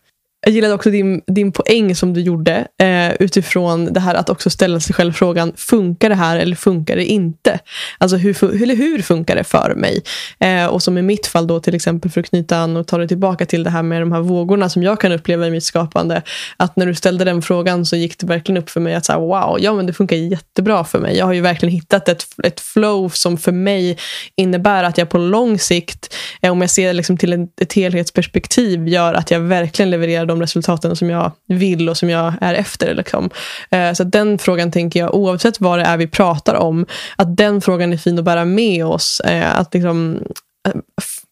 Jag 0.47 0.55
gillade 0.55 0.75
också 0.75 0.91
din, 0.91 1.23
din 1.27 1.53
poäng 1.53 1.95
som 1.95 2.15
du 2.15 2.21
gjorde 2.21 2.67
eh, 2.83 3.13
utifrån 3.21 3.93
det 3.93 4.01
här 4.01 4.15
att 4.15 4.31
också 4.31 4.51
ställa 4.51 4.81
sig 4.81 4.95
själv 4.95 5.13
frågan, 5.13 5.53
funkar 5.57 6.09
det 6.09 6.15
här 6.15 6.39
eller 6.39 6.57
funkar 6.57 6.97
det 6.97 7.05
inte? 7.05 7.59
Alltså 7.99 8.17
hur, 8.17 8.63
eller 8.63 8.77
hur 8.77 9.03
funkar 9.03 9.37
det 9.37 9.45
för 9.45 9.75
mig? 9.75 10.03
Eh, 10.39 10.67
och 10.67 10.83
som 10.83 10.99
i 10.99 11.03
mitt 11.03 11.27
fall 11.27 11.47
då 11.47 11.61
till 11.61 11.75
exempel 11.75 12.11
för 12.11 12.21
att 12.21 12.29
knyta 12.29 12.57
an 12.57 12.77
och 12.77 12.87
ta 12.87 12.99
det 12.99 13.09
tillbaka 13.09 13.47
till 13.47 13.65
det 13.65 13.71
här 13.71 13.83
med 13.83 14.03
de 14.03 14.13
här 14.13 14.21
vågorna 14.21 14.69
som 14.69 14.83
jag 14.83 15.01
kan 15.01 15.13
uppleva 15.13 15.47
i 15.47 15.51
mitt 15.51 15.65
skapande. 15.65 16.23
Att 16.57 16.77
när 16.77 16.87
du 16.87 16.95
ställde 16.95 17.25
den 17.25 17.43
frågan 17.43 17.87
så 17.87 17.97
gick 17.97 18.19
det 18.19 18.27
verkligen 18.27 18.63
upp 18.63 18.71
för 18.71 18.81
mig 18.81 18.95
att 18.95 19.05
så 19.05 19.13
här, 19.13 19.21
wow, 19.21 19.59
ja 19.61 19.73
men 19.73 19.87
det 19.87 19.93
funkar 19.93 20.17
jättebra 20.17 20.85
för 20.85 20.99
mig. 20.99 21.17
Jag 21.17 21.27
har 21.27 21.33
ju 21.33 21.41
verkligen 21.41 21.73
hittat 21.73 22.09
ett, 22.09 22.27
ett 22.45 22.61
flow 22.61 23.09
som 23.09 23.39
för 23.39 23.53
mig 23.53 23.99
innebär 24.37 24.85
att 24.85 24.99
jag 24.99 25.09
på 25.09 25.19
lång 25.19 25.59
sikt, 25.59 26.15
eh, 26.43 26.53
om 26.53 26.61
jag 26.61 26.71
ser 26.71 26.93
liksom 26.93 27.17
till 27.17 27.33
ett, 27.33 27.61
ett 27.61 27.73
helhetsperspektiv, 27.73 28.89
gör 28.89 29.15
att 29.15 29.31
jag 29.31 29.41
verkligen 29.41 29.91
levererar 29.91 30.27
de 30.35 30.41
resultaten 30.41 30.97
som 30.97 31.11
jag 31.11 31.33
vill 31.47 31.89
och 31.89 31.97
som 31.97 32.11
jag 32.11 32.35
är 32.41 32.55
efter. 32.55 32.95
Liksom. 32.95 33.31
Eh, 33.71 33.93
så 33.93 34.05
den 34.05 34.39
frågan 34.39 34.73
tänker 34.73 35.01
jag, 35.01 35.15
oavsett 35.15 35.61
vad 35.61 35.79
det 35.79 35.85
är 35.85 35.97
vi 35.97 36.07
pratar 36.07 36.55
om, 36.55 36.87
att 37.17 37.37
den 37.37 37.61
frågan 37.61 37.93
är 37.93 37.97
fin 37.97 38.19
att 38.19 38.25
bära 38.25 38.45
med 38.45 38.87
oss. 38.87 39.21
Eh, 39.21 39.59
att 39.59 39.75
liksom, 39.75 40.23
eh, 40.69 40.81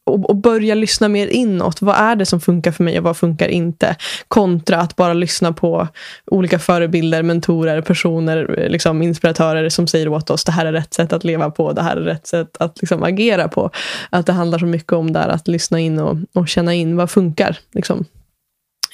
och, 0.04 0.36
börja 0.36 0.74
lyssna 0.74 1.08
mer 1.08 1.26
inåt. 1.26 1.82
Vad 1.82 1.96
är 1.96 2.16
det 2.16 2.26
som 2.26 2.40
funkar 2.40 2.72
för 2.72 2.84
mig 2.84 2.98
och 2.98 3.04
vad 3.04 3.16
funkar 3.16 3.48
inte? 3.48 3.96
Kontra 4.28 4.80
att 4.80 4.96
bara 4.96 5.14
lyssna 5.14 5.52
på 5.52 5.88
olika 6.26 6.58
förebilder, 6.58 7.22
mentorer, 7.22 7.80
personer, 7.80 8.66
liksom 8.68 9.02
inspiratörer 9.02 9.68
som 9.68 9.86
säger 9.86 10.08
åt 10.08 10.30
oss 10.30 10.44
det 10.44 10.52
här 10.52 10.66
är 10.66 10.72
rätt 10.72 10.94
sätt 10.94 11.12
att 11.12 11.24
leva 11.24 11.50
på, 11.50 11.72
det 11.72 11.82
här 11.82 11.96
är 11.96 12.00
rätt 12.00 12.26
sätt 12.26 12.56
att 12.60 12.80
liksom 12.80 13.02
agera 13.02 13.48
på. 13.48 13.70
Att 14.10 14.26
det 14.26 14.32
handlar 14.32 14.58
så 14.58 14.66
mycket 14.66 14.92
om 14.92 15.12
där 15.12 15.28
att 15.28 15.48
lyssna 15.48 15.80
in 15.80 15.98
och, 15.98 16.16
och 16.34 16.48
känna 16.48 16.74
in 16.74 16.96
vad 16.96 17.10
funkar. 17.10 17.58
Liksom 17.72 18.04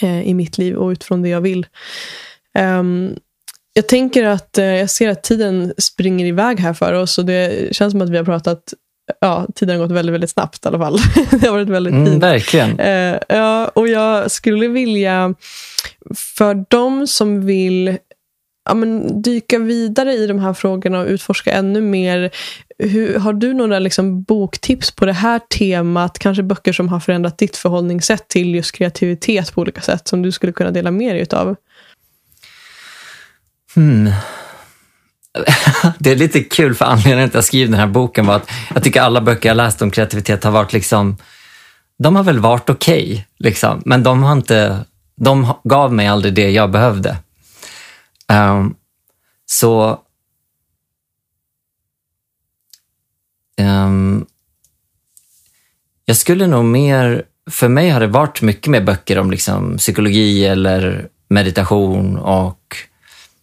eh, 0.01 0.29
i 0.29 0.35
mitt 0.35 0.59
liv 0.59 0.77
och 0.77 0.89
utifrån 0.89 1.23
det 1.23 1.29
jag 1.29 1.41
vill. 1.41 1.67
Um, 2.59 3.17
jag 3.73 3.89
tänker 3.89 4.25
att 4.25 4.59
eh, 4.59 4.65
jag 4.65 4.91
ser 4.91 5.09
att 5.09 5.23
tiden 5.23 5.75
springer 5.79 6.27
iväg 6.27 6.61
här 6.61 6.75
för 6.75 6.93
oss 6.93 7.19
och 7.19 7.25
det 7.25 7.69
känns 7.77 7.91
som 7.91 8.01
att 8.01 8.11
vi 8.11 8.17
har 8.17 8.25
pratat 8.25 8.75
Ja, 9.21 9.47
tiden 9.55 9.77
har 9.77 9.87
gått 9.87 9.97
väldigt, 9.97 10.15
väldigt 10.15 10.31
snabbt 10.31 10.65
i 10.65 10.69
alla 10.69 10.79
fall. 10.79 10.99
det 11.31 11.47
har 11.47 11.53
varit 11.53 11.69
väldigt 11.69 11.95
mm, 11.95 12.19
Verkligen. 12.19 12.81
Uh, 12.81 13.19
ja, 13.29 13.69
och 13.69 13.89
jag 13.89 14.31
skulle 14.31 14.69
vilja, 14.69 15.35
för 16.37 16.65
de 16.69 17.07
som 17.07 17.47
vill 17.47 17.99
ja, 18.69 18.75
men, 18.75 19.23
dyka 19.23 19.59
vidare 19.59 20.13
i 20.13 20.27
de 20.27 20.39
här 20.39 20.53
frågorna 20.53 21.01
och 21.01 21.07
utforska 21.07 21.53
ännu 21.53 21.81
mer. 21.81 22.31
Hur, 22.79 23.19
har 23.19 23.33
du 23.33 23.55
några 23.55 23.79
liksom, 23.79 24.23
boktips 24.23 24.91
på 24.91 25.07
det 25.07 25.13
här 25.13 25.39
temat? 25.39 26.19
Kanske 26.19 26.43
böcker 26.43 26.73
som 26.73 26.89
har 26.89 27.01
förändrat 27.01 27.39
ditt 27.39 27.57
förhållningssätt 27.57 28.29
till 28.29 28.55
just 28.55 28.73
kreativitet 28.73 29.55
på 29.55 29.61
olika 29.61 29.81
sätt 29.81 30.09
som 30.09 30.23
du 30.23 30.33
skulle 30.33 30.53
kunna 30.53 30.71
dela 30.71 30.91
med 30.91 31.15
dig 31.15 31.23
utav? 31.23 31.57
Hmm. 33.75 34.11
Det 35.99 36.11
är 36.11 36.17
lite 36.17 36.41
kul 36.41 36.75
för 36.75 36.85
anledningen 36.85 37.31
till 37.31 37.39
att 37.39 37.43
jag 37.43 37.45
skrev 37.45 37.71
den 37.71 37.81
här 37.81 37.87
boken 37.87 38.27
var 38.27 38.37
att 38.37 38.51
jag 38.75 38.85
tycker 38.85 39.01
alla 39.01 39.21
böcker 39.21 39.49
jag 39.49 39.57
läst 39.57 39.83
om 39.83 39.91
kreativitet 39.91 40.45
har 40.45 40.51
varit 40.51 40.73
liksom, 40.73 41.17
de 41.99 42.17
har 42.17 42.23
väl 42.23 42.39
varit 42.39 42.71
okej, 42.71 43.05
okay, 43.05 43.25
liksom, 43.39 43.83
men 43.85 44.03
de 44.03 44.23
har 44.23 44.33
inte, 44.33 44.85
de 45.17 45.55
gav 45.65 45.93
mig 45.93 46.07
aldrig 46.07 46.35
det 46.35 46.51
jag 46.51 46.71
behövde. 46.71 47.17
Um, 48.33 48.75
så 49.47 50.01
um, 53.59 54.27
jag 56.05 56.17
skulle 56.17 56.47
nog 56.47 56.65
mer, 56.65 57.23
för 57.51 57.69
mig 57.69 57.91
har 57.91 58.01
det 58.01 58.07
varit 58.07 58.43
mycket 58.43 58.67
mer 58.67 58.81
böcker 58.81 59.19
om 59.19 59.31
liksom 59.31 59.77
psykologi 59.77 60.47
eller 60.47 61.09
meditation 61.29 62.19
och 62.19 62.77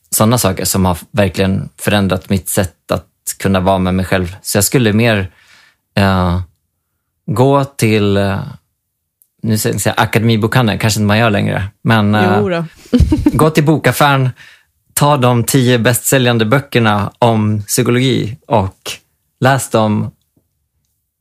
sådana 0.09 0.37
saker 0.37 0.65
som 0.65 0.85
har 0.85 0.97
verkligen 1.11 1.69
förändrat 1.77 2.29
mitt 2.29 2.49
sätt 2.49 2.91
att 2.91 3.07
kunna 3.39 3.59
vara 3.59 3.79
med 3.79 3.95
mig 3.95 4.05
själv. 4.05 4.35
Så 4.41 4.57
jag 4.57 4.63
skulle 4.63 4.93
mer 4.93 5.31
uh, 5.99 6.41
gå 7.25 7.63
till 7.63 8.17
uh, 8.17 8.39
nu 9.45 9.57
säger 9.57 9.81
jag 9.85 9.93
akademibokhandeln, 9.97 10.79
kanske 10.79 10.99
inte 10.99 11.07
man 11.07 11.17
gör 11.17 11.29
längre, 11.29 11.63
men 11.81 12.15
då. 12.49 12.65
gå 13.37 13.49
till 13.49 13.65
bokaffären, 13.65 14.29
ta 14.93 15.17
de 15.17 15.43
tio 15.43 15.79
bästsäljande 15.79 16.45
böckerna 16.45 17.11
om 17.19 17.61
psykologi 17.61 18.37
och 18.47 18.91
läs 19.39 19.69
dem 19.69 20.11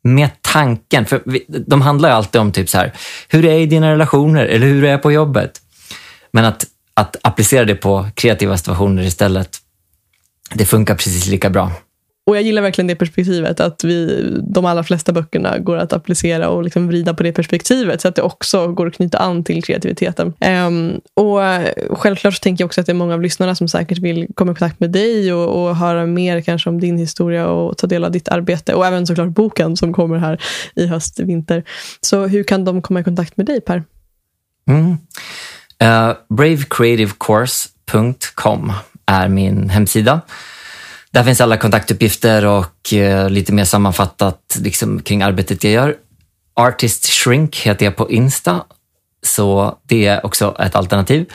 med 0.02 0.30
tanken. 0.40 1.06
För 1.06 1.22
vi, 1.24 1.44
de 1.48 1.82
handlar 1.82 2.08
ju 2.08 2.14
alltid 2.14 2.40
om 2.40 2.52
typ 2.52 2.68
så 2.68 2.78
här, 2.78 2.92
hur 3.28 3.44
är 3.44 3.58
i 3.58 3.66
dina 3.66 3.92
relationer 3.92 4.46
eller 4.46 4.66
hur 4.66 4.84
är 4.84 4.98
på 4.98 5.12
jobbet? 5.12 5.60
Men 6.30 6.44
att, 6.44 6.66
att 6.94 7.16
applicera 7.22 7.64
det 7.64 7.74
på 7.74 8.08
kreativa 8.14 8.56
situationer 8.56 9.02
istället, 9.02 9.58
det 10.54 10.64
funkar 10.64 10.94
precis 10.94 11.26
lika 11.26 11.50
bra. 11.50 11.72
Och 12.26 12.36
jag 12.36 12.42
gillar 12.42 12.62
verkligen 12.62 12.88
det 12.88 12.94
perspektivet, 12.94 13.60
att 13.60 13.84
vi, 13.84 14.28
de 14.42 14.64
allra 14.64 14.84
flesta 14.84 15.12
böckerna 15.12 15.58
går 15.58 15.76
att 15.76 15.92
applicera 15.92 16.48
och 16.48 16.64
liksom 16.64 16.88
vrida 16.88 17.14
på 17.14 17.22
det 17.22 17.32
perspektivet, 17.32 18.00
så 18.00 18.08
att 18.08 18.14
det 18.14 18.22
också 18.22 18.66
går 18.66 18.86
att 18.86 18.94
knyta 18.94 19.18
an 19.18 19.44
till 19.44 19.64
kreativiteten. 19.64 20.32
Um, 20.66 21.00
och 21.14 21.40
Självklart 21.98 22.34
så 22.34 22.40
tänker 22.40 22.62
jag 22.62 22.66
också 22.66 22.80
att 22.80 22.86
det 22.86 22.92
är 22.92 22.94
många 22.94 23.14
av 23.14 23.22
lyssnarna 23.22 23.54
som 23.54 23.68
säkert 23.68 23.98
vill 23.98 24.26
komma 24.34 24.52
i 24.52 24.54
kontakt 24.54 24.80
med 24.80 24.90
dig 24.90 25.32
och, 25.32 25.62
och 25.62 25.76
höra 25.76 26.06
mer 26.06 26.40
kanske 26.40 26.70
om 26.70 26.80
din 26.80 26.98
historia 26.98 27.46
och 27.46 27.78
ta 27.78 27.86
del 27.86 28.04
av 28.04 28.10
ditt 28.10 28.28
arbete. 28.28 28.74
Och 28.74 28.86
även 28.86 29.06
såklart 29.06 29.28
boken 29.28 29.76
som 29.76 29.92
kommer 29.92 30.18
här 30.18 30.42
i 30.74 30.86
höst, 30.86 31.20
vinter. 31.20 31.64
Så 32.00 32.26
hur 32.26 32.44
kan 32.44 32.64
de 32.64 32.82
komma 32.82 33.00
i 33.00 33.04
kontakt 33.04 33.36
med 33.36 33.46
dig, 33.46 33.60
Per? 33.60 33.84
Mm. 34.68 34.96
Eh, 35.78 36.08
uh, 36.08 36.14
bravecreativecourse.com 36.28 38.72
är 39.06 39.28
min 39.28 39.70
hemsida. 39.70 40.20
Där 41.14 41.24
finns 41.24 41.40
alla 41.40 41.56
kontaktuppgifter 41.56 42.46
och 42.46 42.92
eh, 42.92 43.30
lite 43.30 43.52
mer 43.52 43.64
sammanfattat 43.64 44.58
liksom, 44.60 45.02
kring 45.02 45.22
arbetet 45.22 45.64
jag 45.64 45.72
gör. 45.72 45.96
Artist 46.54 47.06
Shrink 47.06 47.56
heter 47.56 47.84
jag 47.84 47.96
på 47.96 48.10
Insta, 48.10 48.64
så 49.22 49.78
det 49.82 50.06
är 50.06 50.26
också 50.26 50.56
ett 50.58 50.74
alternativ. 50.74 51.32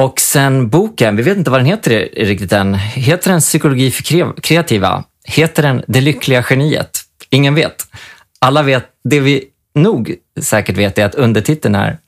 Och 0.00 0.20
sen 0.20 0.68
boken, 0.68 1.16
vi 1.16 1.22
vet 1.22 1.38
inte 1.38 1.50
vad 1.50 1.60
den 1.60 1.66
heter 1.66 2.08
riktigt 2.16 2.52
än. 2.52 2.74
Heter 2.74 3.30
den 3.30 3.40
Psykologi 3.40 3.90
för 3.90 4.02
kreativa? 4.40 5.04
Heter 5.24 5.62
den 5.62 5.84
Det 5.88 6.00
lyckliga 6.00 6.44
geniet? 6.50 7.00
Ingen 7.30 7.54
vet. 7.54 7.86
Alla 8.38 8.62
vet, 8.62 8.84
det 9.04 9.20
vi 9.20 9.44
nog 9.74 10.14
säkert 10.40 10.76
vet 10.76 10.98
är 10.98 11.04
att 11.04 11.14
undertiteln 11.14 11.74
är 11.74 11.98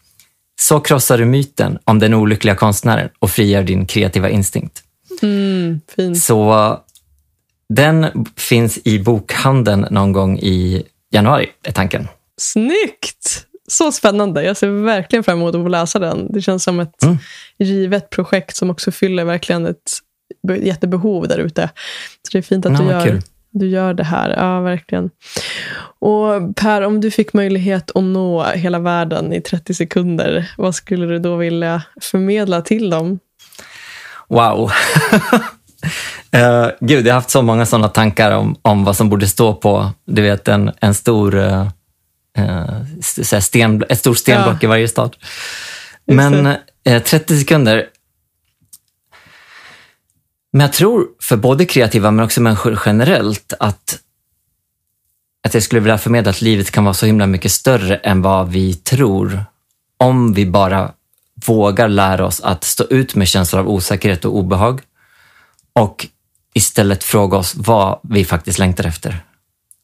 Så 0.60 0.80
krossar 0.80 1.18
du 1.18 1.24
myten 1.24 1.78
om 1.84 1.98
den 1.98 2.14
olyckliga 2.14 2.54
konstnären 2.54 3.08
och 3.18 3.30
frigör 3.30 3.62
din 3.62 3.86
kreativa 3.86 4.28
instinkt. 4.28 4.82
Mm. 5.22 5.80
Så 6.14 6.78
den 7.68 8.26
finns 8.36 8.78
i 8.84 8.98
bokhandeln 8.98 9.86
någon 9.90 10.12
gång 10.12 10.38
i 10.38 10.82
januari, 11.10 11.48
är 11.62 11.72
tanken. 11.72 12.08
Snyggt! 12.40 13.46
Så 13.68 13.92
spännande. 13.92 14.42
Jag 14.44 14.56
ser 14.56 14.68
verkligen 14.68 15.24
fram 15.24 15.38
emot 15.38 15.54
att 15.54 15.62
få 15.62 15.68
läsa 15.68 15.98
den. 15.98 16.32
Det 16.32 16.40
känns 16.40 16.64
som 16.64 16.80
ett 16.80 17.02
mm. 17.02 17.16
givet 17.58 18.10
projekt 18.10 18.56
som 18.56 18.70
också 18.70 18.90
fyller 18.90 19.24
verkligen 19.24 19.66
ett 19.66 19.92
jättebehov 20.60 21.28
där 21.28 21.38
ute. 21.38 21.70
Så 22.22 22.32
det 22.32 22.38
är 22.38 22.42
fint 22.42 22.66
att 22.66 22.72
ja, 22.72 22.78
du, 22.78 22.90
gör, 22.90 23.22
du 23.50 23.68
gör 23.68 23.94
det 23.94 24.04
här. 24.04 24.30
Ja, 24.30 24.60
verkligen. 24.60 25.10
Och 25.98 26.56
Per, 26.56 26.82
om 26.82 27.00
du 27.00 27.10
fick 27.10 27.32
möjlighet 27.32 27.90
att 27.94 28.04
nå 28.04 28.44
hela 28.44 28.78
världen 28.78 29.32
i 29.32 29.40
30 29.40 29.74
sekunder, 29.74 30.52
vad 30.58 30.74
skulle 30.74 31.06
du 31.06 31.18
då 31.18 31.36
vilja 31.36 31.82
förmedla 32.00 32.62
till 32.62 32.90
dem? 32.90 33.18
Wow. 34.32 34.70
uh, 36.36 36.70
gud, 36.80 37.06
jag 37.06 37.12
har 37.12 37.20
haft 37.20 37.30
så 37.30 37.42
många 37.42 37.66
sådana 37.66 37.88
tankar 37.88 38.30
om, 38.30 38.56
om 38.62 38.84
vad 38.84 38.96
som 38.96 39.08
borde 39.08 39.28
stå 39.28 39.54
på 39.54 39.90
du 40.06 40.22
vet, 40.22 40.48
en, 40.48 40.70
en 40.80 40.94
stor, 40.94 41.34
uh, 41.34 41.68
uh, 42.38 43.40
sten, 43.40 43.84
ett 43.88 43.98
stort 43.98 44.18
stenblock 44.18 44.56
ja. 44.60 44.66
i 44.66 44.66
varje 44.66 44.88
stad. 44.88 45.16
Men 46.06 46.56
30 46.84 47.38
sekunder. 47.38 47.86
Men 50.52 50.60
jag 50.60 50.72
tror 50.72 51.06
för 51.20 51.36
både 51.36 51.64
kreativa 51.64 52.10
men 52.10 52.24
också 52.24 52.40
människor 52.40 52.80
generellt 52.86 53.52
att, 53.60 53.98
att 55.46 55.54
jag 55.54 55.62
skulle 55.62 55.80
vilja 55.80 55.98
förmedla 55.98 56.30
att 56.30 56.40
livet 56.40 56.70
kan 56.70 56.84
vara 56.84 56.94
så 56.94 57.06
himla 57.06 57.26
mycket 57.26 57.52
större 57.52 57.96
än 57.96 58.22
vad 58.22 58.48
vi 58.48 58.74
tror. 58.74 59.44
Om 59.98 60.32
vi 60.32 60.46
bara 60.46 60.92
vågar 61.48 61.88
lära 61.88 62.26
oss 62.26 62.40
att 62.40 62.64
stå 62.64 62.84
ut 62.84 63.14
med 63.14 63.28
känslor 63.28 63.60
av 63.60 63.68
osäkerhet 63.68 64.24
och 64.24 64.36
obehag 64.36 64.80
och 65.72 66.06
istället 66.54 67.04
fråga 67.04 67.36
oss 67.36 67.54
vad 67.56 68.00
vi 68.02 68.24
faktiskt 68.24 68.58
längtar 68.58 68.84
efter. 68.84 69.24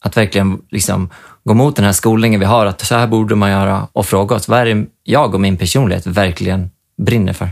Att 0.01 0.17
verkligen 0.17 0.63
liksom 0.71 1.11
gå 1.45 1.55
mot 1.55 1.77
den 1.77 1.85
här 1.85 1.93
skolningen 1.93 2.41
vi 2.41 2.47
har, 2.47 2.67
att 2.67 2.81
så 2.81 2.95
här 2.95 3.07
borde 3.07 3.35
man 3.35 3.51
göra 3.51 3.89
och 3.93 4.07
fråga 4.07 4.37
oss 4.37 4.49
vad 4.49 4.59
är 4.59 4.65
det 4.65 4.87
jag 5.05 5.35
och 5.35 5.41
min 5.41 5.57
personlighet 5.57 6.07
verkligen 6.07 6.71
brinner 7.03 7.33
för. 7.33 7.51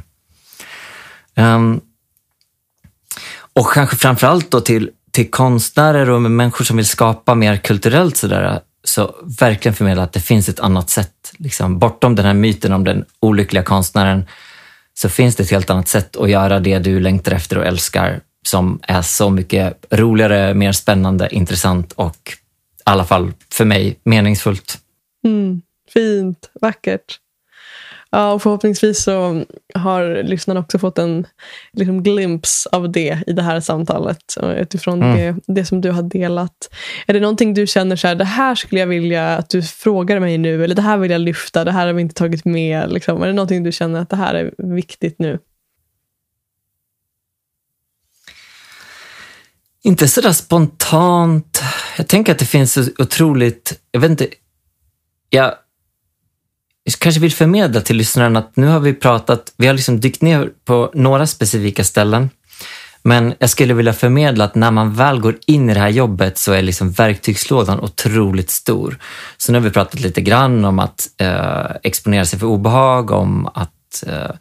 Um, 1.37 1.81
och 3.53 3.73
kanske 3.73 3.97
framförallt 3.97 4.51
då 4.51 4.61
till, 4.61 4.91
till 5.11 5.31
konstnärer 5.31 6.11
och 6.11 6.23
människor 6.23 6.65
som 6.65 6.77
vill 6.77 6.87
skapa 6.87 7.35
mer 7.35 7.57
kulturellt 7.57 8.17
sådär, 8.17 8.61
så 8.85 9.15
verkligen 9.41 9.75
förmedla 9.75 10.03
att 10.03 10.13
det 10.13 10.21
finns 10.21 10.49
ett 10.49 10.61
annat 10.61 10.91
sätt. 10.91 11.16
Liksom, 11.39 11.79
bortom 11.79 12.15
den 12.15 12.27
här 12.27 12.35
myten 12.35 12.73
om 12.73 12.85
den 12.85 13.05
olyckliga 13.21 13.63
konstnären 13.63 14.27
så 14.95 15.09
finns 15.09 15.37
det 15.37 15.43
ett 15.43 15.51
helt 15.51 15.71
annat 15.71 15.89
sätt 15.89 16.17
att 16.17 16.31
göra 16.31 16.61
det 16.61 16.79
du 16.79 17.01
längtar 17.01 17.33
efter 17.33 17.59
och 17.59 17.67
älskar 17.67 18.21
som 18.47 18.81
är 18.83 19.03
så 19.03 19.31
mycket 19.31 19.87
roligare, 19.91 20.55
mer 20.55 20.73
spännande, 20.73 21.29
intressant 21.31 21.93
och 21.93 22.17
i 22.29 22.83
alla 22.85 23.05
fall 23.05 23.33
för 23.53 23.65
mig 23.65 23.99
meningsfullt. 24.05 24.79
Mm, 25.25 25.63
fint, 25.93 26.51
vackert. 26.61 27.19
Ja, 28.11 28.33
och 28.33 28.43
förhoppningsvis 28.43 29.03
så 29.03 29.45
har 29.75 30.23
lyssnarna 30.23 30.61
också 30.61 30.79
fått 30.79 30.99
en 30.99 31.27
liksom, 31.73 32.03
glimpse 32.03 32.69
av 32.73 32.93
det 32.93 33.23
i 33.27 33.33
det 33.33 33.43
här 33.43 33.61
samtalet 33.61 34.35
utifrån 34.57 35.03
mm. 35.03 35.17
det, 35.17 35.55
det 35.55 35.65
som 35.65 35.81
du 35.81 35.91
har 35.91 36.03
delat. 36.03 36.71
Är 37.07 37.15
det 37.15 37.21
någonting 37.21 37.55
du 37.55 37.67
känner 37.67 37.97
så 37.97 38.09
här, 38.09 38.15
det 38.15 38.25
här 38.25 38.55
skulle 38.55 38.81
jag 38.81 38.87
vilja 38.87 39.37
att 39.37 39.49
du 39.49 39.63
frågar 39.63 40.21
mig 40.21 40.39
nu 40.39 40.65
eller 40.65 40.75
det 40.75 40.83
här 40.83 40.97
vill 40.97 41.11
jag 41.11 41.21
lyfta, 41.21 41.65
det 41.65 41.73
här 41.73 41.87
har 41.87 41.93
vi 41.93 42.03
inte 42.03 42.15
tagit 42.15 42.45
med. 42.45 42.93
Liksom. 42.93 43.23
Är 43.23 43.27
det 43.27 43.33
någonting 43.33 43.63
du 43.63 43.73
känner 43.73 44.01
att 44.01 44.11
det 44.11 44.17
här 44.17 44.35
är 44.35 44.75
viktigt 44.77 45.19
nu? 45.19 45.39
Inte 49.83 50.09
sådär 50.09 50.33
spontant. 50.33 51.63
Jag 51.97 52.09
tänker 52.09 52.33
att 52.33 52.39
det 52.39 52.47
finns 52.47 52.79
otroligt, 52.99 53.81
jag 53.91 54.01
vet 54.01 54.11
inte, 54.11 54.29
jag 55.31 55.55
kanske 56.99 57.21
vill 57.21 57.33
förmedla 57.33 57.81
till 57.81 57.97
lyssnaren 57.97 58.37
att 58.37 58.57
nu 58.57 58.67
har 58.67 58.81
vi 58.81 58.95
pratat, 58.95 59.53
vi 59.57 59.67
har 59.67 59.75
liksom 59.75 60.01
dykt 60.01 60.23
ner 60.23 60.51
på 60.65 60.91
några 60.95 61.27
specifika 61.27 61.85
ställen. 61.85 62.31
Men 63.03 63.35
jag 63.39 63.51
skulle 63.51 63.75
vilja 63.75 63.93
förmedla 63.93 64.45
att 64.45 64.55
när 64.55 64.71
man 64.71 64.95
väl 64.95 65.21
går 65.21 65.37
in 65.47 65.71
i 65.71 65.75
det 65.75 65.81
här 65.81 65.89
jobbet 65.89 66.39
så 66.39 66.53
är 66.53 66.63
liksom 66.63 66.91
verktygslådan 66.91 67.81
otroligt 67.81 68.51
stor. 68.51 68.99
Så 69.37 69.53
nu 69.53 69.59
har 69.59 69.65
vi 69.65 69.71
pratat 69.71 70.01
lite 70.01 70.21
grann 70.21 70.65
om 70.65 70.79
att 70.79 71.09
eh, 71.19 71.77
exponera 71.83 72.25
sig 72.25 72.39
för 72.39 72.47
obehag, 72.47 73.11
om 73.11 73.47
att 73.55 74.05
eh, 74.07 74.37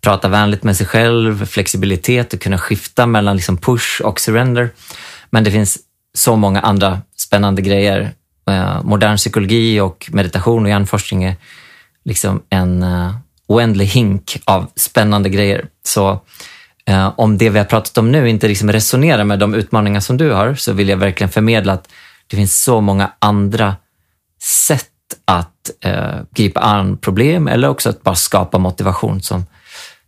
prata 0.00 0.28
vänligt 0.28 0.62
med 0.62 0.76
sig 0.76 0.86
själv, 0.86 1.46
flexibilitet 1.46 2.34
och 2.34 2.40
kunna 2.40 2.58
skifta 2.58 3.06
mellan 3.06 3.36
liksom 3.36 3.56
push 3.56 4.00
och 4.04 4.20
surrender. 4.20 4.70
Men 5.30 5.44
det 5.44 5.50
finns 5.50 5.78
så 6.14 6.36
många 6.36 6.60
andra 6.60 7.00
spännande 7.16 7.62
grejer. 7.62 8.12
Eh, 8.50 8.82
modern 8.82 9.16
psykologi 9.16 9.80
och 9.80 10.10
meditation 10.12 10.62
och 10.62 10.70
hjärnforskning 10.70 11.24
är 11.24 11.36
liksom 12.04 12.42
en 12.50 12.82
uh, 12.82 13.14
oändlig 13.46 13.86
hink 13.86 14.36
av 14.44 14.70
spännande 14.76 15.28
grejer. 15.28 15.66
Så 15.86 16.20
uh, 16.90 17.12
om 17.16 17.38
det 17.38 17.50
vi 17.50 17.58
har 17.58 17.66
pratat 17.66 17.98
om 17.98 18.12
nu 18.12 18.28
inte 18.28 18.48
liksom 18.48 18.72
resonerar 18.72 19.24
med 19.24 19.38
de 19.38 19.54
utmaningar 19.54 20.00
som 20.00 20.16
du 20.16 20.32
har 20.32 20.54
så 20.54 20.72
vill 20.72 20.88
jag 20.88 20.96
verkligen 20.96 21.30
förmedla 21.30 21.72
att 21.72 21.88
det 22.26 22.36
finns 22.36 22.62
så 22.62 22.80
många 22.80 23.12
andra 23.18 23.76
sätt 24.42 24.86
att 25.24 25.70
uh, 25.86 26.22
gripa 26.30 26.60
an 26.60 26.96
problem 26.96 27.48
eller 27.48 27.68
också 27.68 27.90
att 27.90 28.02
bara 28.02 28.14
skapa 28.14 28.58
motivation 28.58 29.22
som, 29.22 29.46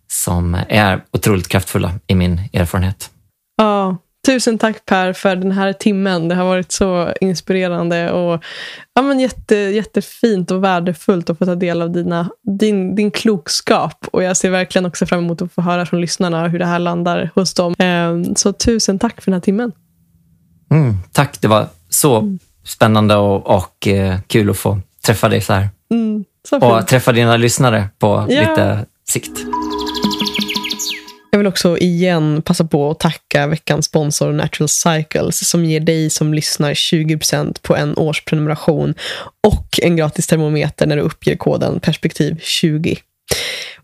som 0.09 0.57
är 0.69 1.05
otroligt 1.13 1.49
kraftfulla 1.49 1.93
i 2.07 2.15
min 2.15 2.41
erfarenhet. 2.53 3.11
Ja, 3.57 3.97
Tusen 4.27 4.59
tack 4.59 4.87
Per 4.87 5.13
för 5.13 5.37
den 5.37 5.53
här 5.53 5.73
timmen. 5.73 6.29
Det 6.29 6.35
har 6.35 6.45
varit 6.45 6.73
så 6.73 7.13
inspirerande 7.21 8.13
och 8.13 8.45
ja, 8.95 9.03
men 9.03 9.21
jätte, 9.21 9.57
jättefint 9.57 10.51
och 10.51 10.65
värdefullt 10.65 11.31
att 11.31 11.39
få 11.39 11.47
ta 11.47 11.55
del 11.55 11.83
av 11.83 11.91
dina, 11.91 12.31
din, 12.59 12.95
din 12.95 13.11
klokskap. 13.11 14.07
Och 14.13 14.23
Jag 14.23 14.37
ser 14.37 14.51
verkligen 14.51 14.87
också 14.87 15.07
fram 15.07 15.25
emot 15.25 15.43
att 15.43 15.53
få 15.53 15.63
höra 15.63 15.87
från 15.87 16.01
lyssnarna 16.01 16.49
hur 16.49 16.59
det 16.59 16.67
här 16.67 16.79
landar 16.79 17.31
hos 17.35 17.55
dem. 17.55 17.75
Ehm, 17.79 18.35
så 18.35 18.53
tusen 18.53 18.99
tack 18.99 19.21
för 19.21 19.31
den 19.31 19.35
här 19.35 19.41
timmen. 19.41 19.73
Mm, 20.71 20.97
tack, 21.13 21.41
det 21.41 21.49
var 21.49 21.67
så 21.89 22.19
mm. 22.19 22.39
spännande 22.65 23.17
och, 23.17 23.47
och 23.47 23.87
eh, 23.87 24.21
kul 24.27 24.51
att 24.51 24.59
få 24.59 24.81
träffa 25.07 25.29
dig 25.29 25.41
så 25.41 25.53
här. 25.53 25.69
Mm, 25.91 26.25
så 26.49 26.59
och 26.59 26.87
träffa 26.87 27.13
dina 27.13 27.37
lyssnare 27.37 27.89
på 27.99 28.27
ja. 28.29 28.41
lite 28.41 28.87
sikt 29.09 29.39
vill 31.43 31.49
också 31.49 31.79
igen 31.79 32.43
passa 32.43 32.65
på 32.65 32.91
att 32.91 33.01
tacka 33.01 33.47
veckans 33.47 33.87
sponsor 33.87 34.33
Natural 34.33 34.69
Cycles 34.69 35.49
som 35.49 35.65
ger 35.65 35.81
dig 35.81 36.11
som 36.11 36.35
lyssnar 36.35 36.75
20% 36.75 37.57
på 37.63 37.77
en 37.77 37.97
årsprenumeration 37.97 38.95
och 39.47 39.81
en 39.83 39.97
gratis 39.97 40.27
termometer 40.27 40.87
när 40.87 40.97
du 40.97 41.03
uppger 41.03 41.37
koden 41.37 41.81
perspektiv 41.81 42.39
20. 42.43 42.97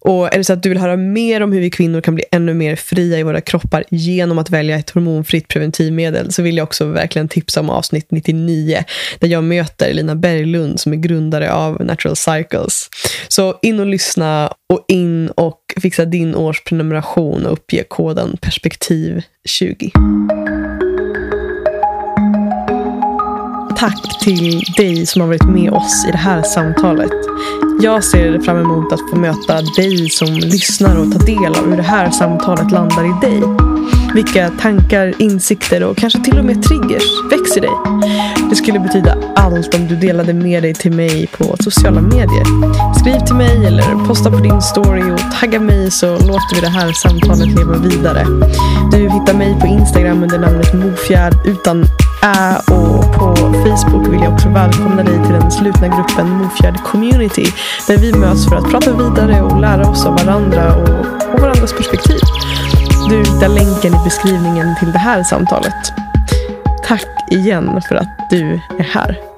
Och 0.00 0.34
är 0.34 0.38
det 0.38 0.44
så 0.44 0.52
att 0.52 0.62
du 0.62 0.68
vill 0.68 0.78
höra 0.78 0.96
mer 0.96 1.40
om 1.40 1.52
hur 1.52 1.60
vi 1.60 1.70
kvinnor 1.70 2.00
kan 2.00 2.14
bli 2.14 2.24
ännu 2.30 2.54
mer 2.54 2.76
fria 2.76 3.18
i 3.18 3.22
våra 3.22 3.40
kroppar 3.40 3.84
genom 3.90 4.38
att 4.38 4.50
välja 4.50 4.78
ett 4.78 4.90
hormonfritt 4.90 5.48
preventivmedel 5.48 6.32
så 6.32 6.42
vill 6.42 6.56
jag 6.56 6.64
också 6.64 6.84
verkligen 6.84 7.28
tipsa 7.28 7.60
om 7.60 7.70
avsnitt 7.70 8.10
99 8.10 8.84
där 9.18 9.28
jag 9.28 9.44
möter 9.44 9.92
Lina 9.92 10.14
Berglund 10.14 10.80
som 10.80 10.92
är 10.92 10.96
grundare 10.96 11.52
av 11.52 11.84
Natural 11.84 12.16
Cycles. 12.16 12.88
Så 13.28 13.58
in 13.62 13.80
och 13.80 13.86
lyssna 13.86 14.52
och 14.72 14.84
in 14.88 15.28
och 15.28 15.60
fixa 15.80 16.04
din 16.04 16.34
årsprenumeration 16.34 17.46
och 17.46 17.52
uppge 17.52 17.84
koden 17.88 18.36
perspektiv 18.40 19.22
20. 19.44 19.90
Tack 23.78 24.18
till 24.20 24.62
dig 24.76 25.06
som 25.06 25.20
har 25.20 25.28
varit 25.28 25.48
med 25.48 25.72
oss 25.72 26.06
i 26.08 26.10
det 26.10 26.18
här 26.18 26.42
samtalet. 26.42 27.12
Jag 27.80 28.04
ser 28.04 28.40
fram 28.40 28.56
emot 28.56 28.92
att 28.92 29.10
få 29.10 29.16
möta 29.16 29.62
dig 29.76 30.10
som 30.10 30.28
lyssnar 30.28 30.96
och 30.96 31.12
ta 31.12 31.18
del 31.18 31.54
av 31.54 31.70
hur 31.70 31.76
det 31.76 31.82
här 31.82 32.10
samtalet 32.10 32.70
landar 32.70 33.04
i 33.04 33.20
dig. 33.20 33.42
Vilka 34.14 34.50
tankar, 34.50 35.14
insikter 35.18 35.82
och 35.82 35.96
kanske 35.96 36.24
till 36.24 36.38
och 36.38 36.44
med 36.44 36.62
triggers 36.62 37.02
växer 37.30 37.60
dig. 37.60 37.70
Det 38.50 38.56
skulle 38.56 38.80
betyda 38.80 39.16
allt 39.36 39.74
om 39.74 39.88
du 39.88 39.96
delade 39.96 40.34
med 40.34 40.62
dig 40.62 40.74
till 40.74 40.92
mig 40.92 41.26
på 41.26 41.56
sociala 41.60 42.00
medier. 42.00 42.44
Skriv 43.00 43.26
till 43.26 43.36
mig 43.36 43.66
eller 43.66 44.06
posta 44.06 44.30
på 44.30 44.38
din 44.38 44.62
story 44.62 45.02
och 45.12 45.40
tagga 45.40 45.60
mig 45.60 45.90
så 45.90 46.06
låter 46.06 46.54
vi 46.54 46.60
det 46.60 46.68
här 46.68 46.92
samtalet 46.92 47.48
leva 47.48 47.78
vidare. 47.78 48.26
Du 48.92 48.98
hittar 48.98 49.34
mig 49.34 49.56
på 49.60 49.66
Instagram 49.66 50.22
under 50.22 50.38
namnet 50.38 50.74
Mofjärd 50.74 51.34
utan 51.46 51.84
Äh, 52.22 52.56
och 52.56 53.12
på 53.12 53.36
Facebook 53.36 54.08
vill 54.08 54.20
jag 54.22 54.32
också 54.32 54.48
välkomna 54.48 55.02
dig 55.02 55.24
till 55.24 55.32
den 55.32 55.50
slutna 55.50 55.88
gruppen 55.88 56.30
Mofjärd 56.30 56.82
Community 56.82 57.44
där 57.86 57.96
vi 57.96 58.12
möts 58.12 58.48
för 58.48 58.56
att 58.56 58.70
prata 58.70 58.92
vidare 58.92 59.42
och 59.42 59.60
lära 59.60 59.90
oss 59.90 60.06
av 60.06 60.16
varandra 60.16 60.76
och, 60.76 61.34
och 61.34 61.40
varandras 61.40 61.72
perspektiv. 61.72 62.20
Du 63.08 63.18
hittar 63.18 63.48
länken 63.48 64.00
i 64.00 64.04
beskrivningen 64.04 64.76
till 64.78 64.92
det 64.92 64.98
här 64.98 65.22
samtalet. 65.22 65.92
Tack 66.84 67.06
igen 67.30 67.82
för 67.88 67.94
att 67.94 68.30
du 68.30 68.60
är 68.78 68.84
här. 68.84 69.37